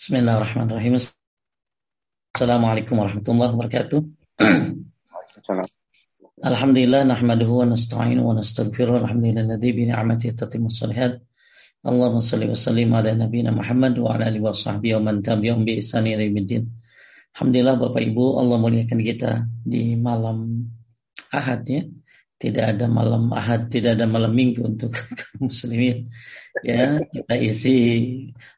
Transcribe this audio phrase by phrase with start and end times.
[0.00, 0.96] Bismillahirrahmanirrahim.
[2.32, 4.00] Assalamualaikum warahmatullahi wabarakatuh.
[6.40, 11.20] Alhamdulillah nahmaduhu wa nasta'inu wa nastaghfiruh alhamdulillah bi ni'matihi tatimmu shalihat.
[11.84, 15.68] Allahumma salli wa sallim ala nabiyyina Muhammad wa ala alihi wa sahbihi wa man tabi'ahum
[15.68, 16.72] bi ihsan ila yaumiddin.
[17.36, 20.64] Alhamdulillah Bapak Ibu Allah muliakan kita di malam
[21.28, 21.84] Ahad ya.
[22.40, 24.96] Tidak ada malam Ahad, tidak ada malam Minggu untuk
[25.44, 26.08] muslimin.
[26.64, 27.76] Ya, kita isi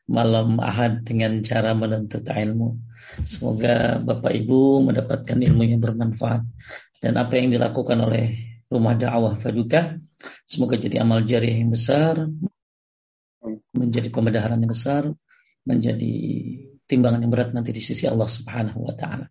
[0.06, 2.78] malam Ahad dengan cara menuntut ilmu.
[3.26, 6.46] Semoga Bapak Ibu mendapatkan ilmu yang bermanfaat
[7.02, 8.38] dan apa yang dilakukan oleh
[8.70, 10.00] rumah dakwah Faduka
[10.46, 12.28] semoga jadi amal jariah yang besar,
[13.74, 15.12] menjadi pembedaharan yang besar,
[15.66, 16.14] menjadi
[16.86, 19.26] timbangan yang berat nanti di sisi Allah Subhanahu wa taala.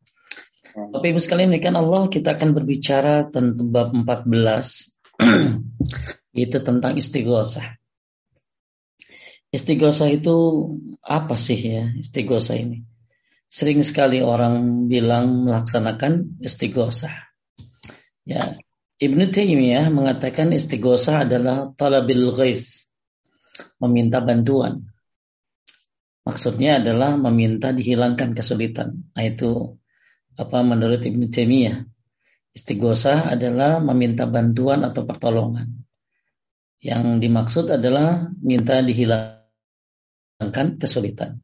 [0.71, 4.23] Bapak Ibu sekalian, ini kan Allah kita akan berbicara tentang bab 14
[6.48, 7.75] itu tentang istighosah.
[9.52, 10.35] Istighosah itu
[11.03, 12.87] apa sih ya istighosah ini?
[13.51, 17.12] Sering sekali orang bilang melaksanakan istighosah.
[18.24, 18.55] Ya,
[18.96, 22.87] Ibnu Taimiyah mengatakan istighosah adalah talabil ghaith,
[23.84, 24.87] meminta bantuan.
[26.24, 29.12] Maksudnya adalah meminta dihilangkan kesulitan.
[29.12, 29.80] Nah, itu
[30.37, 31.84] apa menurut Ibnu Taimiyah.
[32.51, 35.87] Istighosah adalah meminta bantuan atau pertolongan.
[36.84, 41.40] Yang dimaksud adalah minta dihilangkan kesulitan.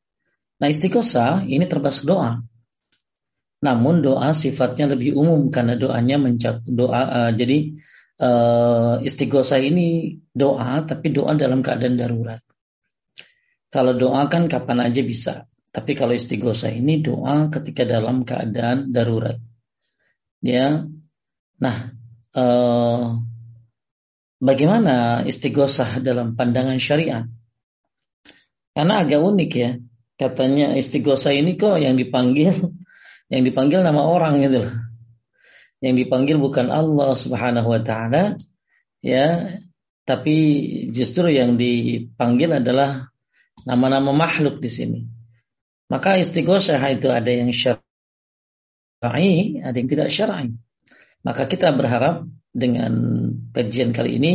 [0.58, 2.42] Nah, istighosah ini termasuk doa.
[3.62, 7.78] Namun doa sifatnya lebih umum karena doanya mencap doa uh, jadi
[8.22, 12.42] uh, istighosah ini doa tapi doa dalam keadaan darurat.
[13.70, 15.34] Kalau doa kan kapan aja bisa,
[15.78, 19.38] tapi kalau istighosah ini doa ketika dalam keadaan darurat.
[20.42, 20.90] Ya.
[21.62, 21.94] Nah,
[22.34, 23.22] uh,
[24.42, 27.30] bagaimana istighosah dalam pandangan syariat?
[28.74, 29.78] Karena agak unik ya.
[30.18, 32.74] Katanya istighosah ini kok yang dipanggil
[33.32, 34.74] yang dipanggil nama orang gitu loh.
[35.78, 38.34] Yang dipanggil bukan Allah Subhanahu wa taala
[39.06, 39.62] ya,
[40.10, 40.38] tapi
[40.90, 43.14] justru yang dipanggil adalah
[43.62, 45.17] nama-nama makhluk di sini.
[45.88, 47.80] Maka istighosah itu ada yang syar'i,
[49.64, 50.52] ada yang tidak syar'i.
[51.24, 52.94] Maka kita berharap dengan
[53.56, 54.34] kajian kali ini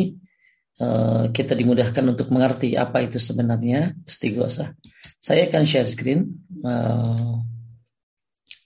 [0.81, 4.73] eh, kita dimudahkan untuk mengerti apa itu sebenarnya istighosah.
[5.21, 6.41] Saya akan share screen.
[6.65, 7.35] Eh,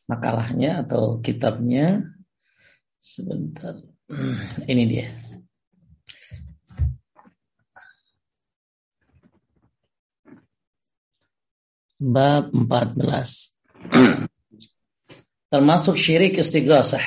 [0.06, 2.06] makalahnya atau kitabnya.
[3.03, 3.82] Sebentar.
[4.70, 5.10] Ini dia.
[11.96, 13.00] Bab 14.
[15.52, 17.00] Termasuk syirik istighasah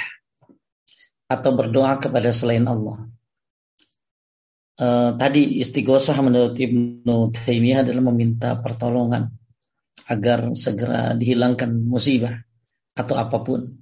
[1.29, 3.05] atau berdoa kepada selain Allah.
[4.79, 9.29] Uh, tadi istighosah menurut Ibnu Taimiyah adalah meminta pertolongan
[10.09, 12.41] agar segera dihilangkan musibah
[12.97, 13.77] atau apa pun.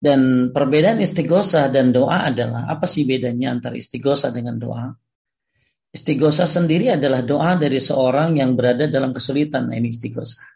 [0.00, 4.96] Dan perbedaan istighosah dan doa adalah apa sih bedanya antara istighosah dengan doa?
[5.90, 9.70] Istighosah sendiri adalah doa dari seorang yang berada dalam kesulitan.
[9.70, 10.46] Nah, ini istighosah.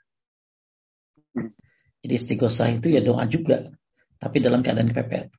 [2.05, 3.75] Jadi istighosah itu ya doa juga,
[4.21, 5.35] tapi dalam keadaan kepepet.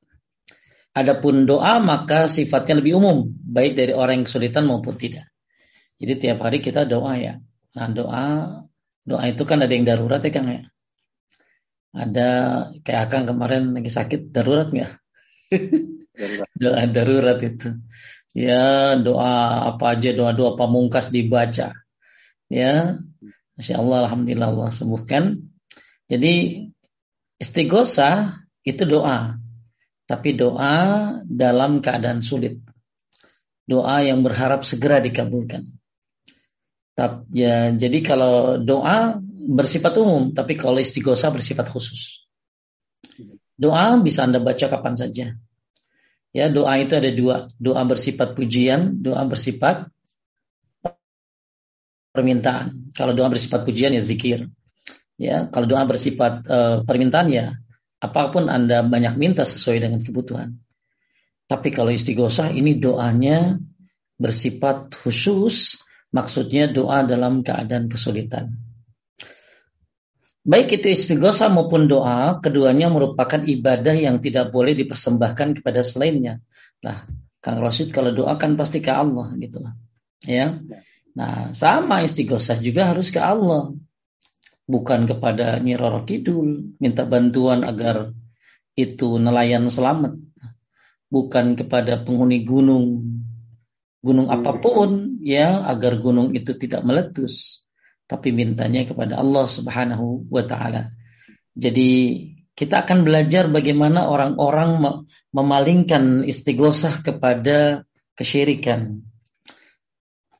[0.96, 5.32] Adapun doa maka sifatnya lebih umum, baik dari orang yang kesulitan maupun tidak.
[5.96, 7.40] Jadi tiap hari kita doa ya.
[7.76, 8.26] Nah doa,
[9.00, 10.68] doa itu kan ada yang darurat ya Kang ya
[11.96, 12.28] ada
[12.84, 14.92] kayak Akang kemarin lagi sakit darurat nggak?
[16.62, 17.80] doa darurat itu.
[18.36, 21.72] Ya doa apa aja doa doa pamungkas dibaca.
[22.52, 23.00] Ya,
[23.56, 25.40] masya Allah, alhamdulillah Allah sembuhkan.
[26.04, 26.68] Jadi
[27.40, 29.40] istighosa itu doa,
[30.04, 32.60] tapi doa dalam keadaan sulit.
[33.64, 35.72] Doa yang berharap segera dikabulkan.
[37.32, 39.16] Ya, jadi kalau doa
[39.48, 42.28] bersifat umum, tapi kalau istighosa bersifat khusus.
[43.56, 45.32] Doa bisa Anda baca kapan saja.
[46.36, 47.48] Ya, doa itu ada dua.
[47.56, 49.88] Doa bersifat pujian, doa bersifat
[52.12, 52.92] permintaan.
[52.92, 54.52] Kalau doa bersifat pujian ya zikir.
[55.16, 57.56] Ya, kalau doa bersifat uh, permintaan ya
[57.96, 60.60] apa pun Anda banyak minta sesuai dengan kebutuhan.
[61.48, 63.56] Tapi kalau istighosa ini doanya
[64.20, 65.80] bersifat khusus,
[66.12, 68.65] maksudnya doa dalam keadaan kesulitan.
[70.46, 76.38] Baik itu istighosah maupun doa, keduanya merupakan ibadah yang tidak boleh dipersembahkan kepada selainnya.
[76.86, 77.02] Nah,
[77.42, 79.74] Kang Rosid kalau doa kan pasti ke Allah gitu lah.
[80.22, 80.62] Ya.
[81.18, 83.74] Nah, sama istighosah juga harus ke Allah.
[84.70, 88.14] Bukan kepada Nyi Roro Kidul, minta bantuan agar
[88.78, 90.14] itu nelayan selamat.
[91.10, 93.02] Bukan kepada penghuni gunung
[93.98, 97.65] gunung apa pun ya agar gunung itu tidak meletus
[98.06, 100.94] tapi mintanya kepada Allah Subhanahu wa taala.
[101.58, 102.22] Jadi
[102.56, 105.04] kita akan belajar bagaimana orang-orang
[105.34, 107.84] memalingkan istighosah kepada
[108.16, 109.04] kesyirikan.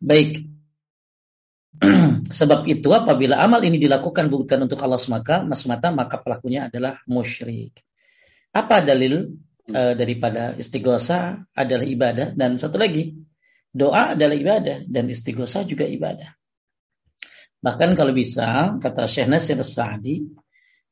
[0.01, 0.49] Baik.
[2.41, 7.85] Sebab itu apabila amal ini dilakukan bukan untuk Allah semata, semata maka pelakunya adalah musyrik.
[8.57, 9.37] Apa dalil
[9.69, 13.13] uh, daripada istighosah adalah ibadah dan satu lagi
[13.77, 16.36] doa adalah ibadah dan istighosah juga ibadah.
[17.67, 20.23] Bahkan kalau bisa kata Syekh Nasir Sa'di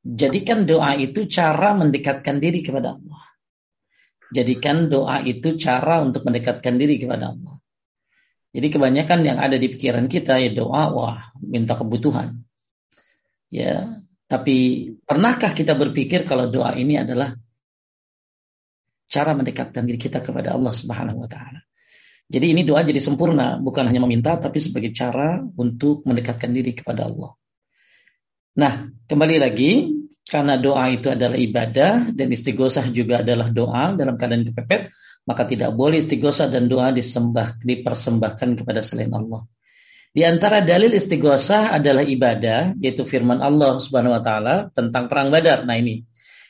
[0.05, 3.25] Jadikan doa itu cara mendekatkan diri kepada Allah.
[4.37, 7.57] Jadikan doa itu cara untuk mendekatkan diri kepada Allah.
[8.53, 12.45] Jadi kebanyakan yang ada di pikiran kita ya doa, wah minta kebutuhan.
[13.49, 17.33] Ya, tapi pernahkah kita berpikir kalau doa ini adalah
[19.09, 21.65] cara mendekatkan diri kita kepada Allah Subhanahu wa taala.
[22.35, 27.07] Jadi ini doa jadi sempurna, bukan hanya meminta tapi sebagai cara untuk mendekatkan diri kepada
[27.07, 27.39] Allah.
[28.59, 29.95] Nah, kembali lagi
[30.27, 34.91] karena doa itu adalah ibadah dan istighosah juga adalah doa dalam keadaan kepepet,
[35.31, 39.47] maka tidak boleh istighosah dan doa disembah dipersembahkan kepada selain Allah.
[40.11, 45.63] Di antara dalil istighosah adalah ibadah, yaitu firman Allah Subhanahu wa taala tentang perang Badar.
[45.63, 46.03] Nah, ini.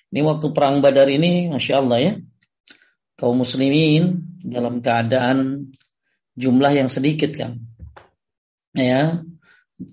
[0.09, 2.13] Ini waktu perang Badar ini, Masya Allah ya.
[3.15, 5.71] Kaum muslimin dalam keadaan
[6.35, 7.63] jumlah yang sedikit kan.
[8.75, 9.23] Ya,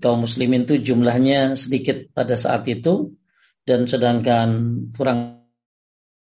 [0.01, 3.17] kaum muslimin itu jumlahnya sedikit pada saat itu
[3.65, 4.49] dan sedangkan
[4.93, 5.41] kurang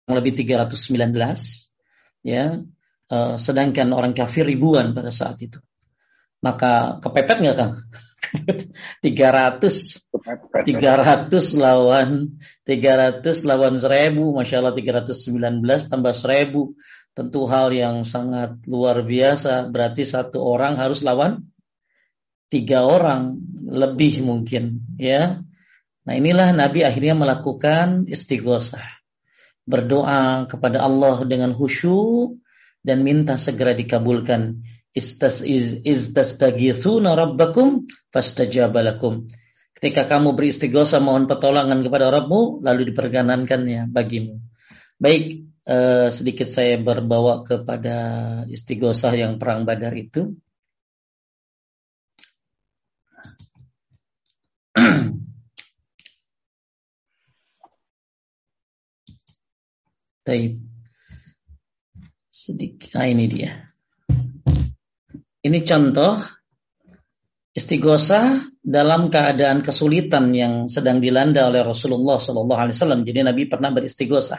[0.08, 1.12] lebih 319
[2.24, 2.64] ya
[3.12, 5.60] uh, sedangkan orang kafir ribuan pada saat itu
[6.40, 7.74] maka kepepet nggak kang
[9.06, 10.08] 300
[10.66, 12.38] 300 lawan
[12.68, 20.06] 300 lawan 1000 Masya Allah 319 tambah 1000 tentu hal yang sangat luar biasa berarti
[20.06, 21.50] satu orang harus lawan
[22.48, 25.44] tiga orang lebih mungkin ya.
[26.08, 29.04] Nah inilah Nabi akhirnya melakukan istighosah.
[29.68, 32.40] Berdoa kepada Allah dengan khusyuk
[32.80, 34.64] dan minta segera dikabulkan.
[34.98, 36.10] Istas iz
[36.42, 39.30] tagithuna rabbakum fastajabalakum.
[39.78, 44.42] Ketika kamu beristighosah mohon pertolongan kepada Rabbmu lalu diperkenankannya bagimu.
[44.98, 47.98] Baik, eh, sedikit saya berbawa kepada
[48.50, 50.34] istighosah yang perang Badar itu.
[60.26, 60.58] Taib.
[62.34, 62.98] Sedikit.
[62.98, 63.67] Nah ini dia.
[65.38, 66.18] Ini contoh
[67.54, 73.02] istighosa dalam keadaan kesulitan yang sedang dilanda oleh Rasulullah Shallallahu Alaihi Wasallam.
[73.06, 74.38] Jadi Nabi pernah beristighosa.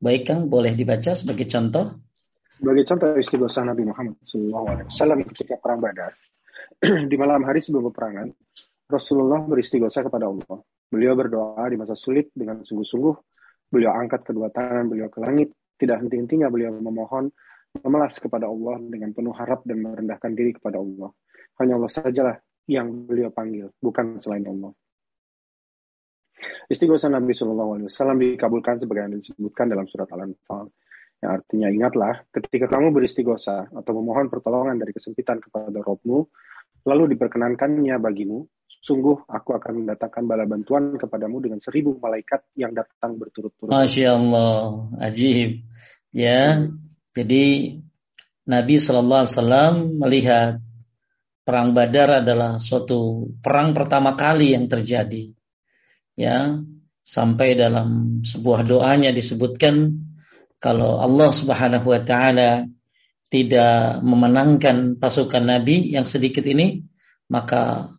[0.00, 2.00] Baik Kang, boleh dibaca sebagai contoh?
[2.60, 6.12] Sebagai contoh istighosa Nabi Muhammad Shallallahu Alaihi Wasallam ketika perang Badar
[7.10, 8.28] di malam hari sebelum peperangan
[8.88, 10.60] Rasulullah beristighosa kepada Allah.
[10.92, 13.16] Beliau berdoa di masa sulit dengan sungguh-sungguh.
[13.72, 15.56] Beliau angkat kedua tangan beliau ke langit.
[15.74, 17.34] Tidak henti-hentinya beliau memohon,
[17.82, 21.10] memelas kepada Allah dengan penuh harap dan merendahkan diri kepada Allah.
[21.58, 22.36] Hanya Allah sajalah
[22.70, 24.72] yang beliau panggil, bukan selain Allah.
[26.68, 30.68] Istighosa Nabi Shallallahu Alaihi Wasallam dikabulkan sebagaimana disebutkan dalam surat Al-Anfal.
[31.24, 36.28] Yang artinya ingatlah, ketika kamu beristighosa atau memohon pertolongan dari kesempitan kepada Robmu,
[36.84, 38.44] lalu diperkenankannya bagimu,
[38.84, 43.72] Sungguh aku akan mendatangkan bala bantuan kepadamu dengan seribu malaikat yang datang berturut-turut.
[43.72, 45.64] Masya Allah, ajib.
[46.12, 46.68] Ya,
[47.14, 47.78] jadi
[48.44, 50.52] Nabi Shallallahu Alaihi Wasallam melihat
[51.46, 55.30] perang Badar adalah suatu perang pertama kali yang terjadi.
[56.18, 56.58] Ya,
[57.06, 60.04] sampai dalam sebuah doanya disebutkan
[60.58, 62.66] kalau Allah Subhanahu Wa Taala
[63.30, 66.82] tidak memenangkan pasukan Nabi yang sedikit ini,
[67.30, 67.94] maka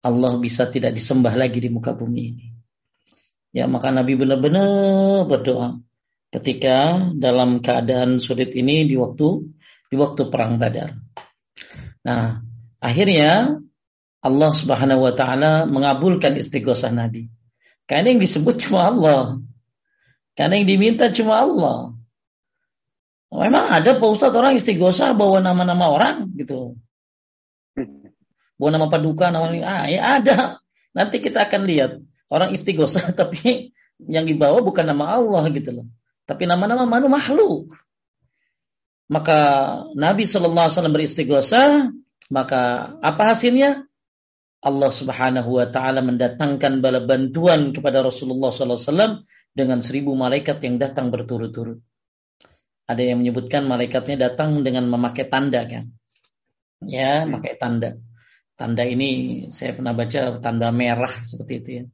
[0.00, 2.46] Allah bisa tidak disembah lagi di muka bumi ini.
[3.50, 5.82] Ya, maka Nabi benar-benar berdoa
[6.30, 9.28] ketika dalam keadaan sulit ini di waktu
[9.90, 10.94] di waktu perang Badar.
[12.06, 12.40] Nah,
[12.78, 13.58] akhirnya
[14.22, 17.28] Allah Subhanahu wa taala mengabulkan istighosah Nabi.
[17.90, 19.22] Karena yang disebut cuma Allah.
[20.38, 21.98] Karena yang diminta cuma Allah.
[23.30, 26.78] Memang ada Pak orang istighosah bawa nama-nama orang gitu
[28.60, 30.60] bawa nama paduka, nama ah, ya ada.
[30.92, 31.96] Nanti kita akan lihat
[32.28, 33.72] orang istighosah tapi
[34.04, 35.86] yang dibawa bukan nama Allah gitu loh.
[36.30, 37.74] Tapi nama-nama manu makhluk.
[39.10, 39.38] Maka
[39.98, 41.90] Nabi Shallallahu Alaihi Wasallam beristighosah,
[42.30, 43.90] maka apa hasilnya?
[44.62, 49.12] Allah Subhanahu Wa Taala mendatangkan bala bantuan kepada Rasulullah Sallallahu Alaihi Wasallam
[49.50, 51.82] dengan seribu malaikat yang datang berturut-turut.
[52.86, 55.90] Ada yang menyebutkan malaikatnya datang dengan memakai tanda kan?
[56.86, 57.98] Ya, memakai tanda.
[58.54, 61.84] Tanda ini saya pernah baca tanda merah seperti itu ya.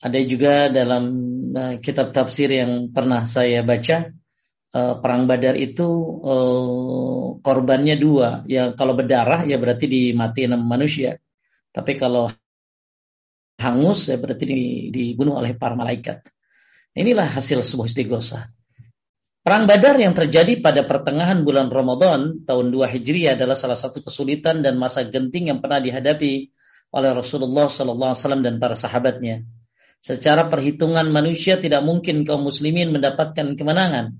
[0.00, 1.04] Ada juga dalam
[1.52, 4.08] uh, kitab tafsir yang pernah saya baca
[4.72, 5.84] uh, perang Badar itu
[6.24, 8.40] uh, korbannya dua.
[8.48, 11.20] Ya kalau berdarah ya berarti dimatiin manusia.
[11.70, 12.32] Tapi kalau
[13.60, 14.44] hangus ya berarti
[14.88, 16.24] dibunuh oleh para malaikat.
[16.96, 18.50] Inilah hasil sebuah istighosah.
[19.40, 24.60] Perang Badar yang terjadi pada pertengahan bulan Ramadan tahun 2 Hijriah adalah salah satu kesulitan
[24.60, 26.52] dan masa genting yang pernah dihadapi
[26.92, 29.48] oleh Rasulullah SAW dan para sahabatnya.
[30.00, 34.16] Secara perhitungan manusia tidak mungkin kaum muslimin mendapatkan kemenangan.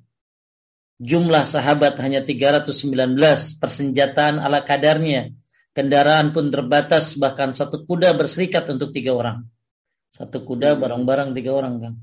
[1.01, 3.17] Jumlah sahabat hanya 319,
[3.57, 5.33] persenjataan ala kadarnya.
[5.73, 9.49] Kendaraan pun terbatas, bahkan satu kuda berserikat untuk tiga orang.
[10.13, 11.95] Satu kuda barang-barang tiga orang kan.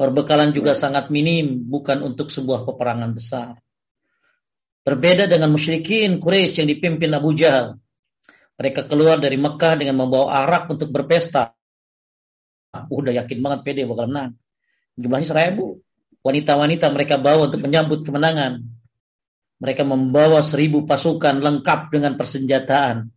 [0.00, 3.60] Perbekalan juga sangat minim, bukan untuk sebuah peperangan besar.
[4.82, 7.76] Berbeda dengan musyrikin Quraisy yang dipimpin Abu Jahal.
[8.56, 11.54] Mereka keluar dari Mekah dengan membawa arak untuk berpesta.
[12.72, 14.40] Udah yakin banget pede bakal menang.
[14.96, 15.84] Jumlahnya seribu.
[16.22, 18.62] Wanita-wanita mereka bawa untuk menyambut kemenangan.
[19.60, 23.10] Mereka membawa seribu pasukan lengkap dengan persenjataan,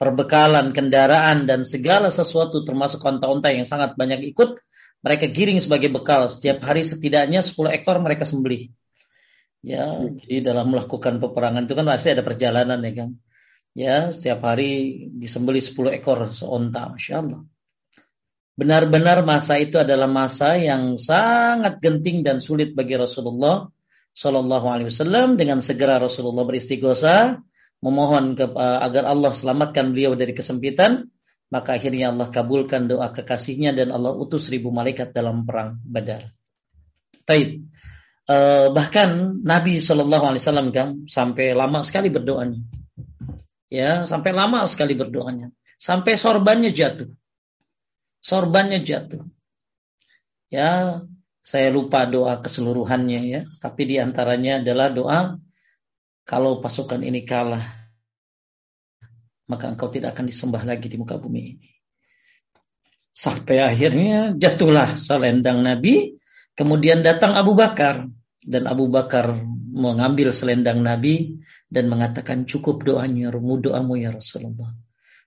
[0.00, 4.56] perbekalan, kendaraan, dan segala sesuatu termasuk onta-onta yang sangat banyak ikut
[5.02, 6.30] mereka giring sebagai bekal.
[6.32, 8.72] Setiap hari setidaknya 10 ekor mereka sembelih.
[9.62, 9.94] Ya,
[10.24, 13.10] jadi dalam melakukan peperangan itu kan pasti ada perjalanan ya kan.
[13.72, 17.40] Ya, setiap hari disembelih 10 ekor seonta, Masya Allah.
[18.52, 23.72] Benar-benar masa itu adalah masa yang sangat genting dan sulit bagi Rasulullah
[24.12, 25.40] Shallallahu Alaihi Wasallam.
[25.40, 27.40] Dengan segera Rasulullah beristighosa
[27.80, 31.08] memohon ke, uh, agar Allah selamatkan beliau dari kesempitan
[31.52, 36.32] maka akhirnya Allah kabulkan doa kekasihnya dan Allah utus ribu malaikat dalam perang Badar.
[37.28, 37.68] Taib.
[38.24, 42.64] Uh, bahkan Nabi Shallallahu Alaihi Wasallam kan sampai lama sekali berdoanya.
[43.68, 45.52] Ya, sampai lama sekali berdoanya.
[45.76, 47.12] Sampai sorbannya jatuh.
[48.22, 49.26] Sorbannya jatuh.
[50.46, 51.02] Ya,
[51.42, 53.42] saya lupa doa keseluruhannya ya.
[53.58, 55.20] Tapi di antaranya adalah doa
[56.22, 57.82] kalau pasukan ini kalah
[59.52, 61.68] maka engkau tidak akan disembah lagi di muka bumi ini.
[63.12, 66.16] Sampai akhirnya jatuhlah selendang Nabi,
[66.56, 68.08] kemudian datang Abu Bakar
[68.40, 69.36] dan Abu Bakar
[69.72, 71.36] mengambil selendang Nabi
[71.68, 74.72] dan mengatakan cukup doanya, doamu ya Rasulullah.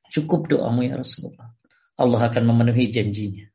[0.10, 1.54] Cukup doamu ya Rasulullah.
[1.96, 3.48] Allah akan memenuhi janjinya.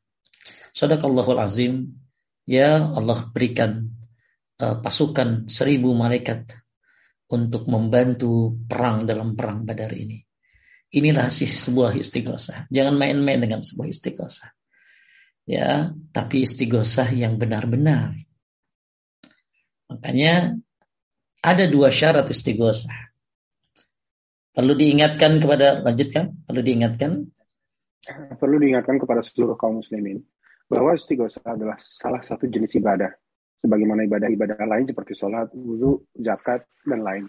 [0.73, 1.73] Sadaqallahul azim.
[2.49, 3.93] Ya Allah berikan
[4.57, 6.49] uh, pasukan seribu malaikat
[7.29, 10.25] untuk membantu perang dalam perang badar ini.
[10.91, 12.67] Inilah sih sebuah istighosah.
[12.67, 14.51] Jangan main-main dengan sebuah istighosah.
[15.47, 18.19] Ya, tapi istighosah yang benar-benar.
[19.87, 20.59] Makanya
[21.39, 23.15] ada dua syarat istighosah.
[24.51, 27.31] Perlu diingatkan kepada lanjutkan, perlu diingatkan
[28.37, 30.21] perlu diingatkan kepada seluruh kaum muslimin
[30.65, 33.11] bahwa istighosah adalah salah satu jenis ibadah
[33.61, 37.25] sebagaimana ibadah-ibadah lain seperti sholat, wudhu, zakat, dan lain.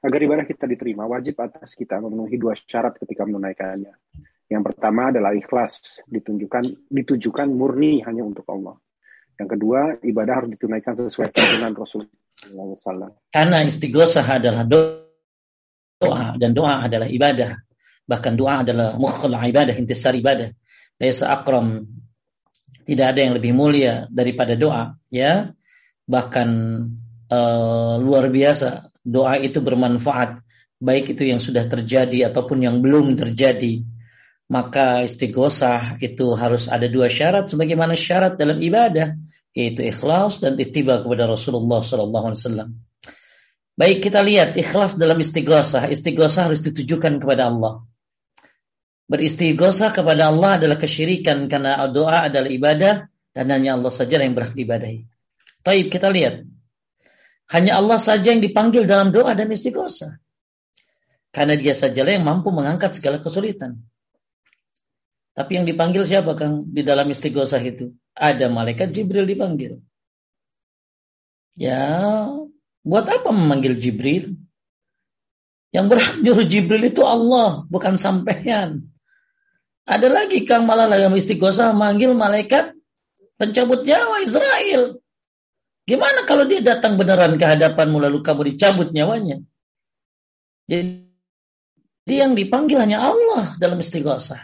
[0.00, 3.92] Agar ibadah kita diterima, wajib atas kita memenuhi dua syarat ketika menunaikannya.
[4.48, 8.80] Yang pertama adalah ikhlas, ditunjukkan ditujukan murni hanya untuk Allah.
[9.36, 13.12] Yang kedua, ibadah harus ditunaikan sesuai dengan Rasulullah SAW.
[13.32, 17.69] Karena istighosah adalah doa dan doa adalah ibadah.
[18.10, 20.50] Bahkan doa adalah mukhul ibadah, intisar ibadah.
[20.98, 21.86] Laisa akram.
[22.82, 25.54] Tidak ada yang lebih mulia daripada doa, ya.
[26.10, 26.48] Bahkan
[27.30, 30.42] uh, luar biasa doa itu bermanfaat,
[30.82, 33.86] baik itu yang sudah terjadi ataupun yang belum terjadi.
[34.50, 39.14] Maka istighosah itu harus ada dua syarat sebagaimana syarat dalam ibadah,
[39.54, 42.74] yaitu ikhlas dan ittiba kepada Rasulullah SAW.
[43.78, 45.86] Baik kita lihat ikhlas dalam istighosah.
[45.86, 47.86] Istighosah harus ditujukan kepada Allah.
[49.10, 52.94] Beristighosah kepada Allah adalah kesyirikan karena doa adalah ibadah
[53.34, 55.02] dan hanya Allah saja yang berhak diibadahi.
[55.66, 56.46] Baik kita lihat
[57.50, 60.22] hanya Allah saja yang dipanggil dalam doa dan istighosah.
[61.34, 63.82] Karena dia sajalah yang mampu mengangkat segala kesulitan.
[65.34, 67.90] Tapi yang dipanggil siapa Kang di dalam istighosah itu?
[68.14, 69.82] Ada malaikat Jibril dipanggil.
[71.58, 72.30] Ya,
[72.86, 74.38] buat apa memanggil Jibril?
[75.74, 78.90] Yang berhak nyuruh Jibril itu Allah, bukan sampean.
[79.88, 82.76] Ada lagi Kang malah dalam istighosah memanggil malaikat
[83.40, 85.00] pencabut nyawa Israel.
[85.88, 89.42] Gimana kalau dia datang beneran ke hadapanmu lalu kamu dicabut nyawanya?
[90.70, 94.38] Jadi yang dipanggil hanya Allah dalam istighosah.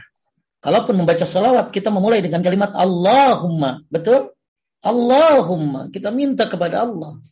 [0.58, 3.86] Kalaupun membaca salawat, kita memulai dengan kalimat Allahumma.
[3.86, 4.34] Betul?
[4.82, 5.86] Allahumma.
[5.94, 7.22] Kita minta kepada Allah.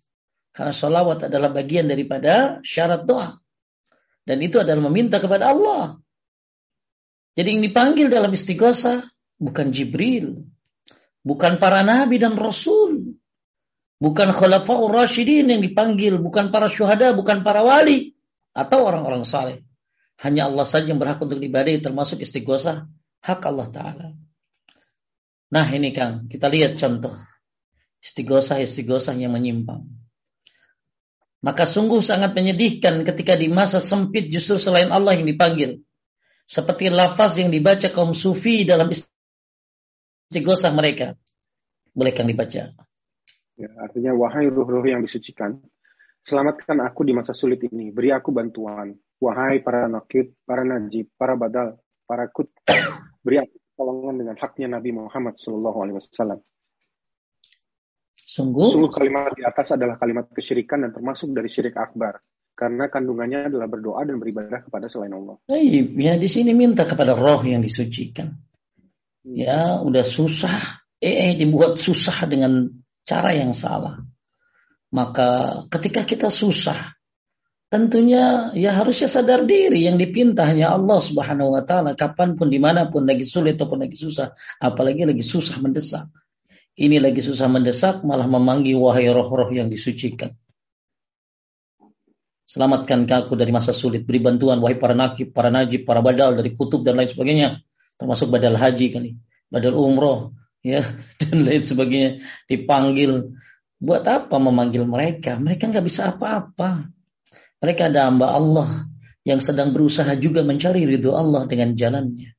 [0.54, 3.34] Karena salawat adalah bagian daripada syarat doa.
[4.22, 5.98] Dan itu adalah meminta kepada Allah.
[7.34, 9.02] Jadi yang dipanggil dalam istighosa
[9.42, 10.46] bukan Jibril,
[11.26, 13.18] bukan para nabi dan rasul,
[13.98, 18.14] bukan khulafaur rasyidin yang dipanggil, bukan para syuhada, bukan para wali
[18.54, 19.66] atau orang-orang saleh.
[20.22, 22.86] Hanya Allah saja yang berhak untuk diibadahi termasuk istighosa
[23.18, 24.06] hak Allah taala.
[25.50, 27.14] Nah, ini Kang, kita lihat contoh
[28.04, 29.88] istighosa-istighosa yang menyimpang.
[31.44, 35.84] Maka sungguh sangat menyedihkan ketika di masa sempit justru selain Allah yang dipanggil.
[36.44, 41.16] Seperti lafaz yang dibaca kaum sufi dalam istighosa mereka.
[41.96, 42.74] Boleh kan dibaca?
[43.54, 45.62] Ya, artinya wahai ruh-ruh yang disucikan,
[46.20, 48.92] selamatkan aku di masa sulit ini, beri aku bantuan.
[49.22, 52.50] Wahai para nakid, para najib, para badal, para kut,
[53.24, 56.40] beri aku pertolongan dengan haknya Nabi Muhammad Shallallahu Alaihi Wasallam.
[58.24, 58.68] Sungguh?
[58.74, 62.18] Sungguh kalimat di atas adalah kalimat kesyirikan dan termasuk dari syirik akbar
[62.54, 65.42] karena kandungannya adalah berdoa dan beribadah kepada selain Allah.
[65.50, 68.38] Ya di sini minta kepada roh yang disucikan.
[69.26, 69.34] Hmm.
[69.34, 72.70] Ya udah susah, eh, eh dibuat susah dengan
[73.02, 74.06] cara yang salah.
[74.94, 76.94] Maka ketika kita susah,
[77.66, 82.62] tentunya ya harusnya sadar diri yang dipinta hanya Allah Subhanahu wa taala kapan pun di
[82.62, 84.30] mana pun lagi sulit ataupun lagi susah,
[84.62, 86.06] apalagi lagi susah mendesak.
[86.78, 90.38] Ini lagi susah mendesak malah memanggil wahai roh-roh yang disucikan.
[92.44, 94.04] Selamatkan aku dari masa sulit.
[94.04, 97.64] Beri bantuan wahai para nakib, para najib, para badal dari kutub dan lain sebagainya.
[97.96, 99.10] Termasuk badal haji kali.
[99.48, 100.36] Badal umroh.
[100.60, 100.84] ya
[101.24, 102.20] Dan lain sebagainya.
[102.44, 103.32] Dipanggil.
[103.80, 105.40] Buat apa memanggil mereka?
[105.40, 106.88] Mereka nggak bisa apa-apa.
[107.64, 108.68] Mereka ada hamba Allah
[109.24, 112.36] yang sedang berusaha juga mencari ridho Allah dengan jalannya.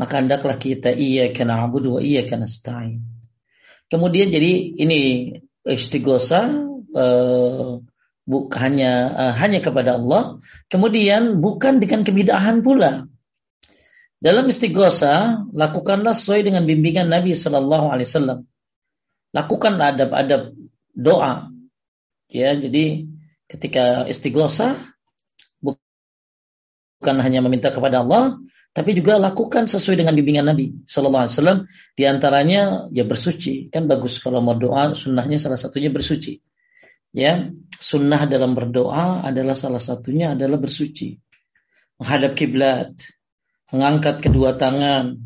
[0.00, 3.04] Maka hendaklah kita iya kena abudu wa iya kena stain.
[3.92, 5.00] Kemudian jadi ini
[5.68, 6.48] istighosa
[6.96, 7.76] uh,
[8.22, 10.38] bukan hanya uh, hanya kepada Allah,
[10.70, 13.10] kemudian bukan dengan kebidahan pula.
[14.22, 18.38] Dalam istighosa lakukanlah sesuai dengan bimbingan Nabi Shallallahu Alaihi Wasallam.
[19.34, 20.54] Lakukan adab-adab
[20.94, 21.50] doa.
[22.30, 23.10] Ya, jadi
[23.50, 24.78] ketika istighosa
[25.58, 28.38] bukan hanya meminta kepada Allah,
[28.72, 31.58] tapi juga lakukan sesuai dengan bimbingan Nabi Shallallahu Alaihi Wasallam.
[31.98, 36.38] Di antaranya ya bersuci, kan bagus kalau mau doa, sunnahnya salah satunya bersuci.
[37.12, 37.50] Ya,
[37.82, 41.18] sunnah dalam berdoa adalah salah satunya adalah bersuci.
[41.98, 42.94] Menghadap kiblat,
[43.74, 45.18] mengangkat kedua tangan,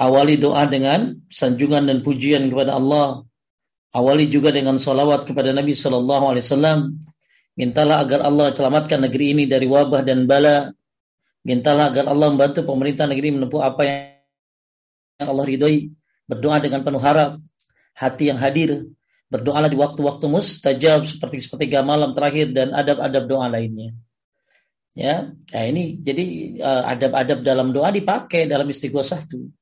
[0.00, 3.28] awali doa dengan sanjungan dan pujian kepada Allah.
[3.92, 6.80] Awali juga dengan salawat kepada Nabi Shallallahu Alaihi Wasallam.
[7.58, 10.72] Mintalah agar Allah selamatkan negeri ini dari wabah dan bala.
[11.44, 15.90] Mintalah agar Allah membantu pemerintah negeri menempuh apa yang Allah ridhoi.
[16.30, 17.42] Berdoa dengan penuh harap,
[17.98, 18.86] hati yang hadir,
[19.30, 23.94] Berdoalah di waktu-waktu mustajab seperti sepertiga malam terakhir dan adab-adab doa lainnya.
[24.90, 29.54] Ya, nah ini jadi uh, adab-adab dalam doa dipakai dalam istighosah itu.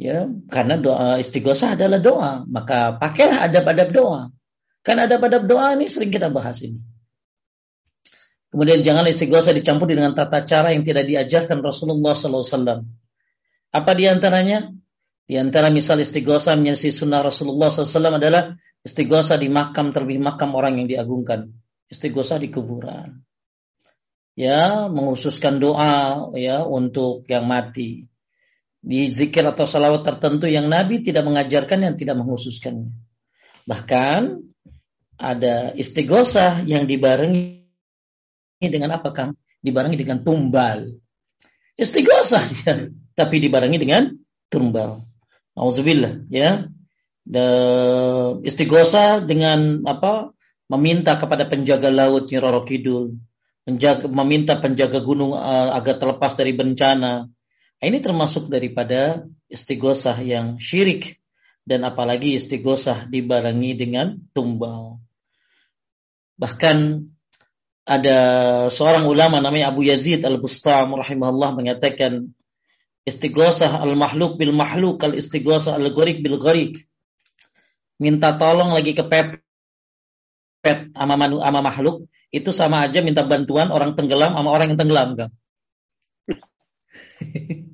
[0.00, 4.22] Ya, karena doa istighosah adalah doa, maka pakailah adab-adab doa.
[4.80, 6.80] Kan adab-adab doa ini sering kita bahas ini.
[8.48, 12.88] Kemudian jangan istighosah dicampur dengan tata cara yang tidak diajarkan Rasulullah SAW.
[13.72, 14.68] Apa di antaranya?
[15.22, 20.82] Di antara misal istighosa menyelisih sunnah Rasulullah SAW adalah istighosa di makam terlebih makam orang
[20.82, 21.54] yang diagungkan.
[21.86, 23.22] Istighosa di kuburan.
[24.32, 28.08] Ya, menghususkan doa ya untuk yang mati.
[28.82, 32.90] Di zikir atau salawat tertentu yang Nabi tidak mengajarkan yang tidak menghususkannya.
[33.62, 34.42] Bahkan
[35.22, 37.62] ada istighosa yang dibarengi
[38.58, 39.38] dengan apa Kang?
[39.62, 40.98] Dibarengi dengan tumbal.
[41.78, 44.10] Istighosa ya, tapi dibarengi dengan
[44.50, 45.11] tumbal.
[45.56, 46.68] Auzubillah ya.
[47.22, 47.46] De,
[48.42, 50.34] istighosa dengan apa?
[50.72, 53.20] Meminta kepada penjaga laut Roro Kidul,
[53.68, 57.28] menjaga, meminta penjaga gunung uh, agar terlepas dari bencana.
[57.28, 61.20] Nah, ini termasuk daripada istighosah yang syirik
[61.62, 65.02] dan apalagi istighosah dibarengi dengan tumbal.
[66.40, 66.76] Bahkan
[67.82, 68.18] ada
[68.70, 72.30] seorang ulama namanya Abu Yazid Al-Bustam rahimahullah mengatakan
[73.02, 76.86] Istighosah al-mahluk bil mahluk kal istighosah al-gharik bil gharik.
[77.98, 83.98] Minta tolong lagi ke pepet sama manu sama makhluk itu sama aja minta bantuan orang
[83.98, 85.30] tenggelam sama orang yang tenggelam kan.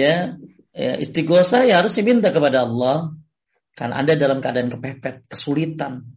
[0.00, 0.38] ya,
[0.70, 3.10] ya istighosah ya harus diminta kepada Allah
[3.74, 6.14] kan Anda dalam keadaan kepepet, kesulitan.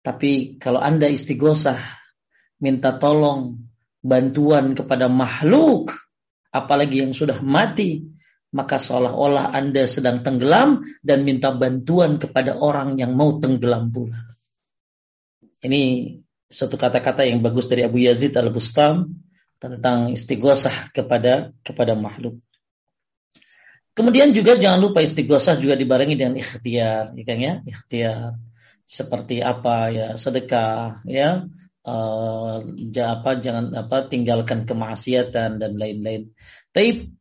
[0.00, 1.76] Tapi kalau Anda istighosah
[2.56, 3.68] minta tolong
[4.00, 6.05] bantuan kepada makhluk
[6.56, 8.00] apalagi yang sudah mati,
[8.56, 14.16] maka seolah-olah Anda sedang tenggelam dan minta bantuan kepada orang yang mau tenggelam pula.
[15.60, 16.14] Ini
[16.48, 19.12] satu kata-kata yang bagus dari Abu Yazid Al-Bustam
[19.60, 22.40] tentang istighosah kepada kepada makhluk.
[23.96, 27.52] Kemudian juga jangan lupa istighosah juga dibarengi dengan ikhtiar, ya kan ya?
[27.64, 28.36] Ikhtiar
[28.86, 31.50] seperti apa ya sedekah ya
[31.86, 32.58] uh,
[33.06, 36.34] apa jangan apa tinggalkan kemaksiatan dan lain-lain.
[36.74, 37.14] Tapi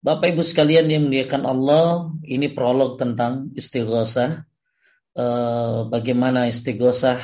[0.00, 4.46] Bapak Ibu sekalian yang memuliakan Allah, ini prolog tentang istighosah.
[5.16, 7.18] Uh, bagaimana istighosah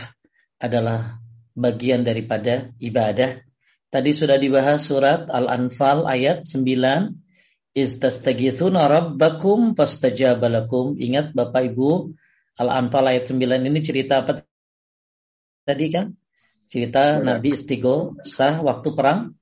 [0.59, 1.21] adalah
[1.55, 3.45] bagian daripada ibadah.
[3.93, 7.77] Tadi sudah dibahas surat Al-Anfal ayat 9.
[7.77, 10.97] Istastagithuna rabbakum fastajabalakum.
[10.97, 12.17] Ingat Bapak Ibu,
[12.57, 14.43] Al-Anfal ayat 9 ini cerita apa
[15.69, 16.17] tadi kan?
[16.73, 19.37] Cerita Nabi istighosah waktu perang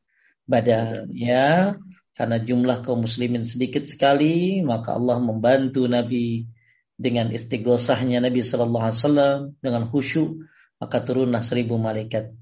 [0.50, 1.78] Badar ya.
[2.10, 6.50] Karena jumlah kaum muslimin sedikit sekali, maka Allah membantu Nabi
[6.98, 10.42] dengan istighosahnya Nabi Shallallahu Alaihi Wasallam dengan khusyuk,
[10.82, 12.34] maka turunlah seribu malaikat.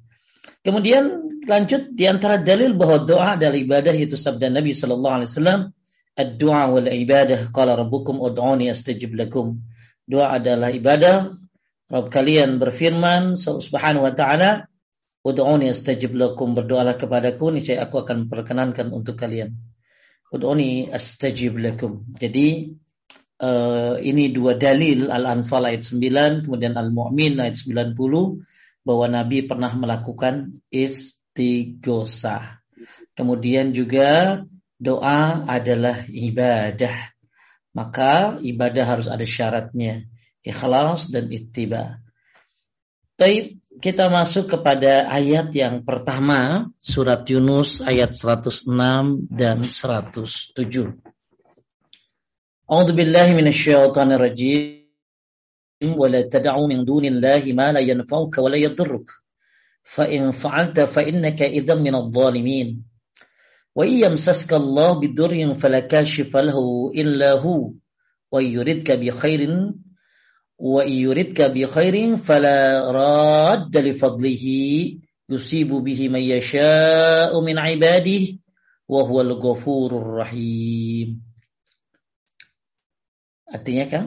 [0.64, 5.61] Kemudian lanjut di antara dalil bahwa doa adalah ibadah itu sabda Nabi Shallallahu Alaihi Wasallam,
[6.16, 9.62] "Ad-du'a wal ibadah qala rabbukum ud'uni astajib lakum."
[10.09, 11.37] Doa adalah ibadah.
[11.88, 14.67] Rabb kalian berfirman subhanahu wa ta'ala,
[15.29, 19.61] Ud'uni astajib lakum, berdoalah kepadaku, niscaya aku akan perkenankan untuk kalian.
[20.33, 22.09] Ud'uni astajib lakum.
[22.17, 22.73] Jadi
[23.45, 27.93] uh, ini dua dalil Al-Anfal ayat 9, kemudian Al-Mu'min ayat 90
[28.88, 32.64] bahwa Nabi pernah melakukan istighosah.
[33.12, 34.41] Kemudian juga
[34.81, 37.12] doa adalah ibadah.
[37.77, 40.09] Maka ibadah harus ada syaratnya.
[40.41, 42.01] Ikhlas dan ittiba.
[43.19, 48.67] Baik, kita masuk kepada ayat yang pertama, surat Yunus ayat 106
[49.31, 50.99] dan 107.
[52.67, 54.83] A'udzu billahi minasyaitonir rajim.
[55.79, 59.14] Wa la tad'u min dunillahi ma la yanfa'uka wa la yadhurruk.
[59.87, 62.83] Fa in fa'alta fa innaka idzan minadh dhalimin.
[63.79, 67.79] Wa yamsaska Allah bidurrin fala kashifa lahu illa hu.
[68.27, 69.79] Wa yuridka bi khairin
[70.59, 74.99] wa yuridka bi khairin fala radda li fadlihi
[75.31, 78.42] yusibu bihi may yasha'u min ibadihi
[78.90, 81.23] wa huwal ghafurur rahim.
[83.49, 84.05] Artinya kan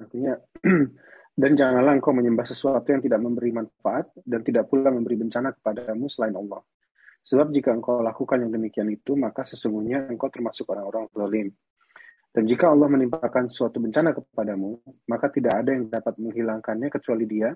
[0.00, 0.38] artinya
[1.40, 6.06] dan janganlah engkau menyembah sesuatu yang tidak memberi manfaat dan tidak pula memberi bencana kepadamu
[6.06, 6.62] selain Allah.
[7.26, 11.48] Sebab jika engkau lakukan yang demikian itu maka sesungguhnya engkau termasuk orang-orang zalim.
[11.52, 11.79] -orang
[12.30, 14.78] dan jika Allah menimpakan suatu bencana kepadamu,
[15.10, 17.50] maka tidak ada yang dapat menghilangkannya kecuali dia.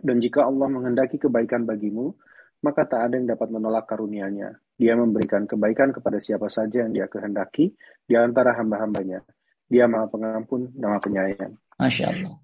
[0.00, 2.16] Dan jika Allah menghendaki kebaikan bagimu,
[2.64, 4.56] maka tak ada yang dapat menolak karunia-Nya.
[4.80, 7.76] Dia memberikan kebaikan kepada siapa saja yang dia kehendaki
[8.08, 9.20] di antara hamba-hambanya.
[9.68, 11.54] Dia maha pengampun maha penyayang.
[11.76, 12.40] Masya Allah.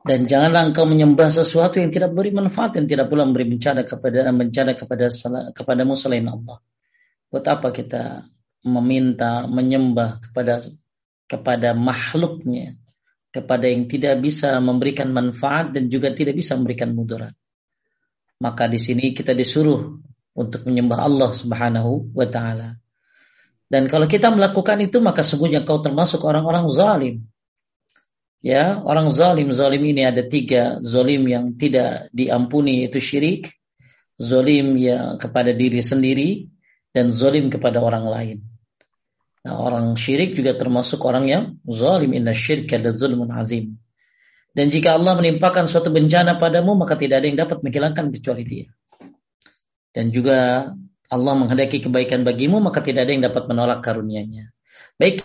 [0.00, 4.32] Dan janganlah engkau menyembah sesuatu yang tidak beri manfaat dan tidak pula memberi bencana kepada
[4.32, 5.06] bencana kepada
[5.52, 6.56] kepadamu selain Allah.
[7.28, 8.24] Buat apa kita
[8.66, 10.60] meminta menyembah kepada
[11.30, 12.76] kepada makhluknya,
[13.30, 17.32] kepada yang tidak bisa memberikan manfaat dan juga tidak bisa memberikan mudarat.
[18.40, 20.00] Maka di sini kita disuruh
[20.34, 22.76] untuk menyembah Allah Subhanahu wa taala.
[23.70, 27.30] Dan kalau kita melakukan itu maka sungguhnya kau termasuk orang-orang zalim
[28.40, 30.80] Ya, orang zalim, zalim ini ada tiga.
[30.80, 33.52] Zalim yang tidak diampuni itu syirik.
[34.16, 36.48] Zalim ya kepada diri sendiri.
[36.90, 38.38] Dan zalim kepada orang lain.
[39.46, 42.12] Nah, orang syirik juga termasuk orang yang zalim.
[42.12, 43.78] Inna syirka dan zulmun azim.
[44.50, 48.66] Dan jika Allah menimpakan suatu bencana padamu, maka tidak ada yang dapat menghilangkan kecuali dia.
[49.94, 50.70] Dan juga
[51.10, 54.50] Allah menghendaki kebaikan bagimu, maka tidak ada yang dapat menolak karunia-Nya.
[54.98, 55.22] Baik,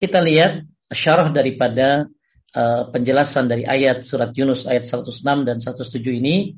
[0.00, 2.08] kita lihat syarah daripada
[2.56, 6.56] uh, penjelasan dari ayat surat Yunus ayat 106 dan 107 ini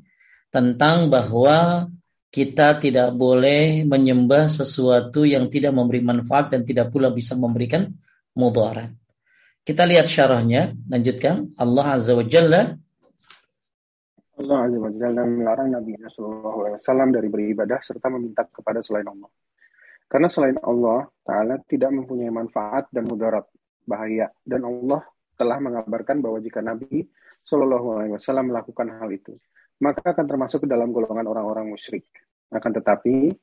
[0.49, 1.87] tentang bahwa
[2.33, 7.93] kita tidak boleh menyembah sesuatu yang tidak memberi manfaat dan tidak pula bisa memberikan
[8.33, 8.89] mudarat.
[9.61, 11.53] Kita lihat syarahnya, lanjutkan.
[11.61, 12.73] Allah Azza wa Jalla
[14.33, 19.05] Allah Azza wa Jalla melarang Nabi Sallallahu Alaihi Wasallam dari beribadah serta meminta kepada selain
[19.05, 19.29] Allah.
[20.09, 23.45] Karena selain Allah Ta'ala tidak mempunyai manfaat dan mudarat
[23.85, 25.05] bahaya dan Allah
[25.37, 27.05] telah mengabarkan bahwa jika Nabi
[27.45, 29.37] Shallallahu Alaihi Wasallam melakukan hal itu,
[29.81, 32.05] maka akan termasuk ke dalam golongan orang-orang musyrik.
[32.53, 33.33] Akan tetapi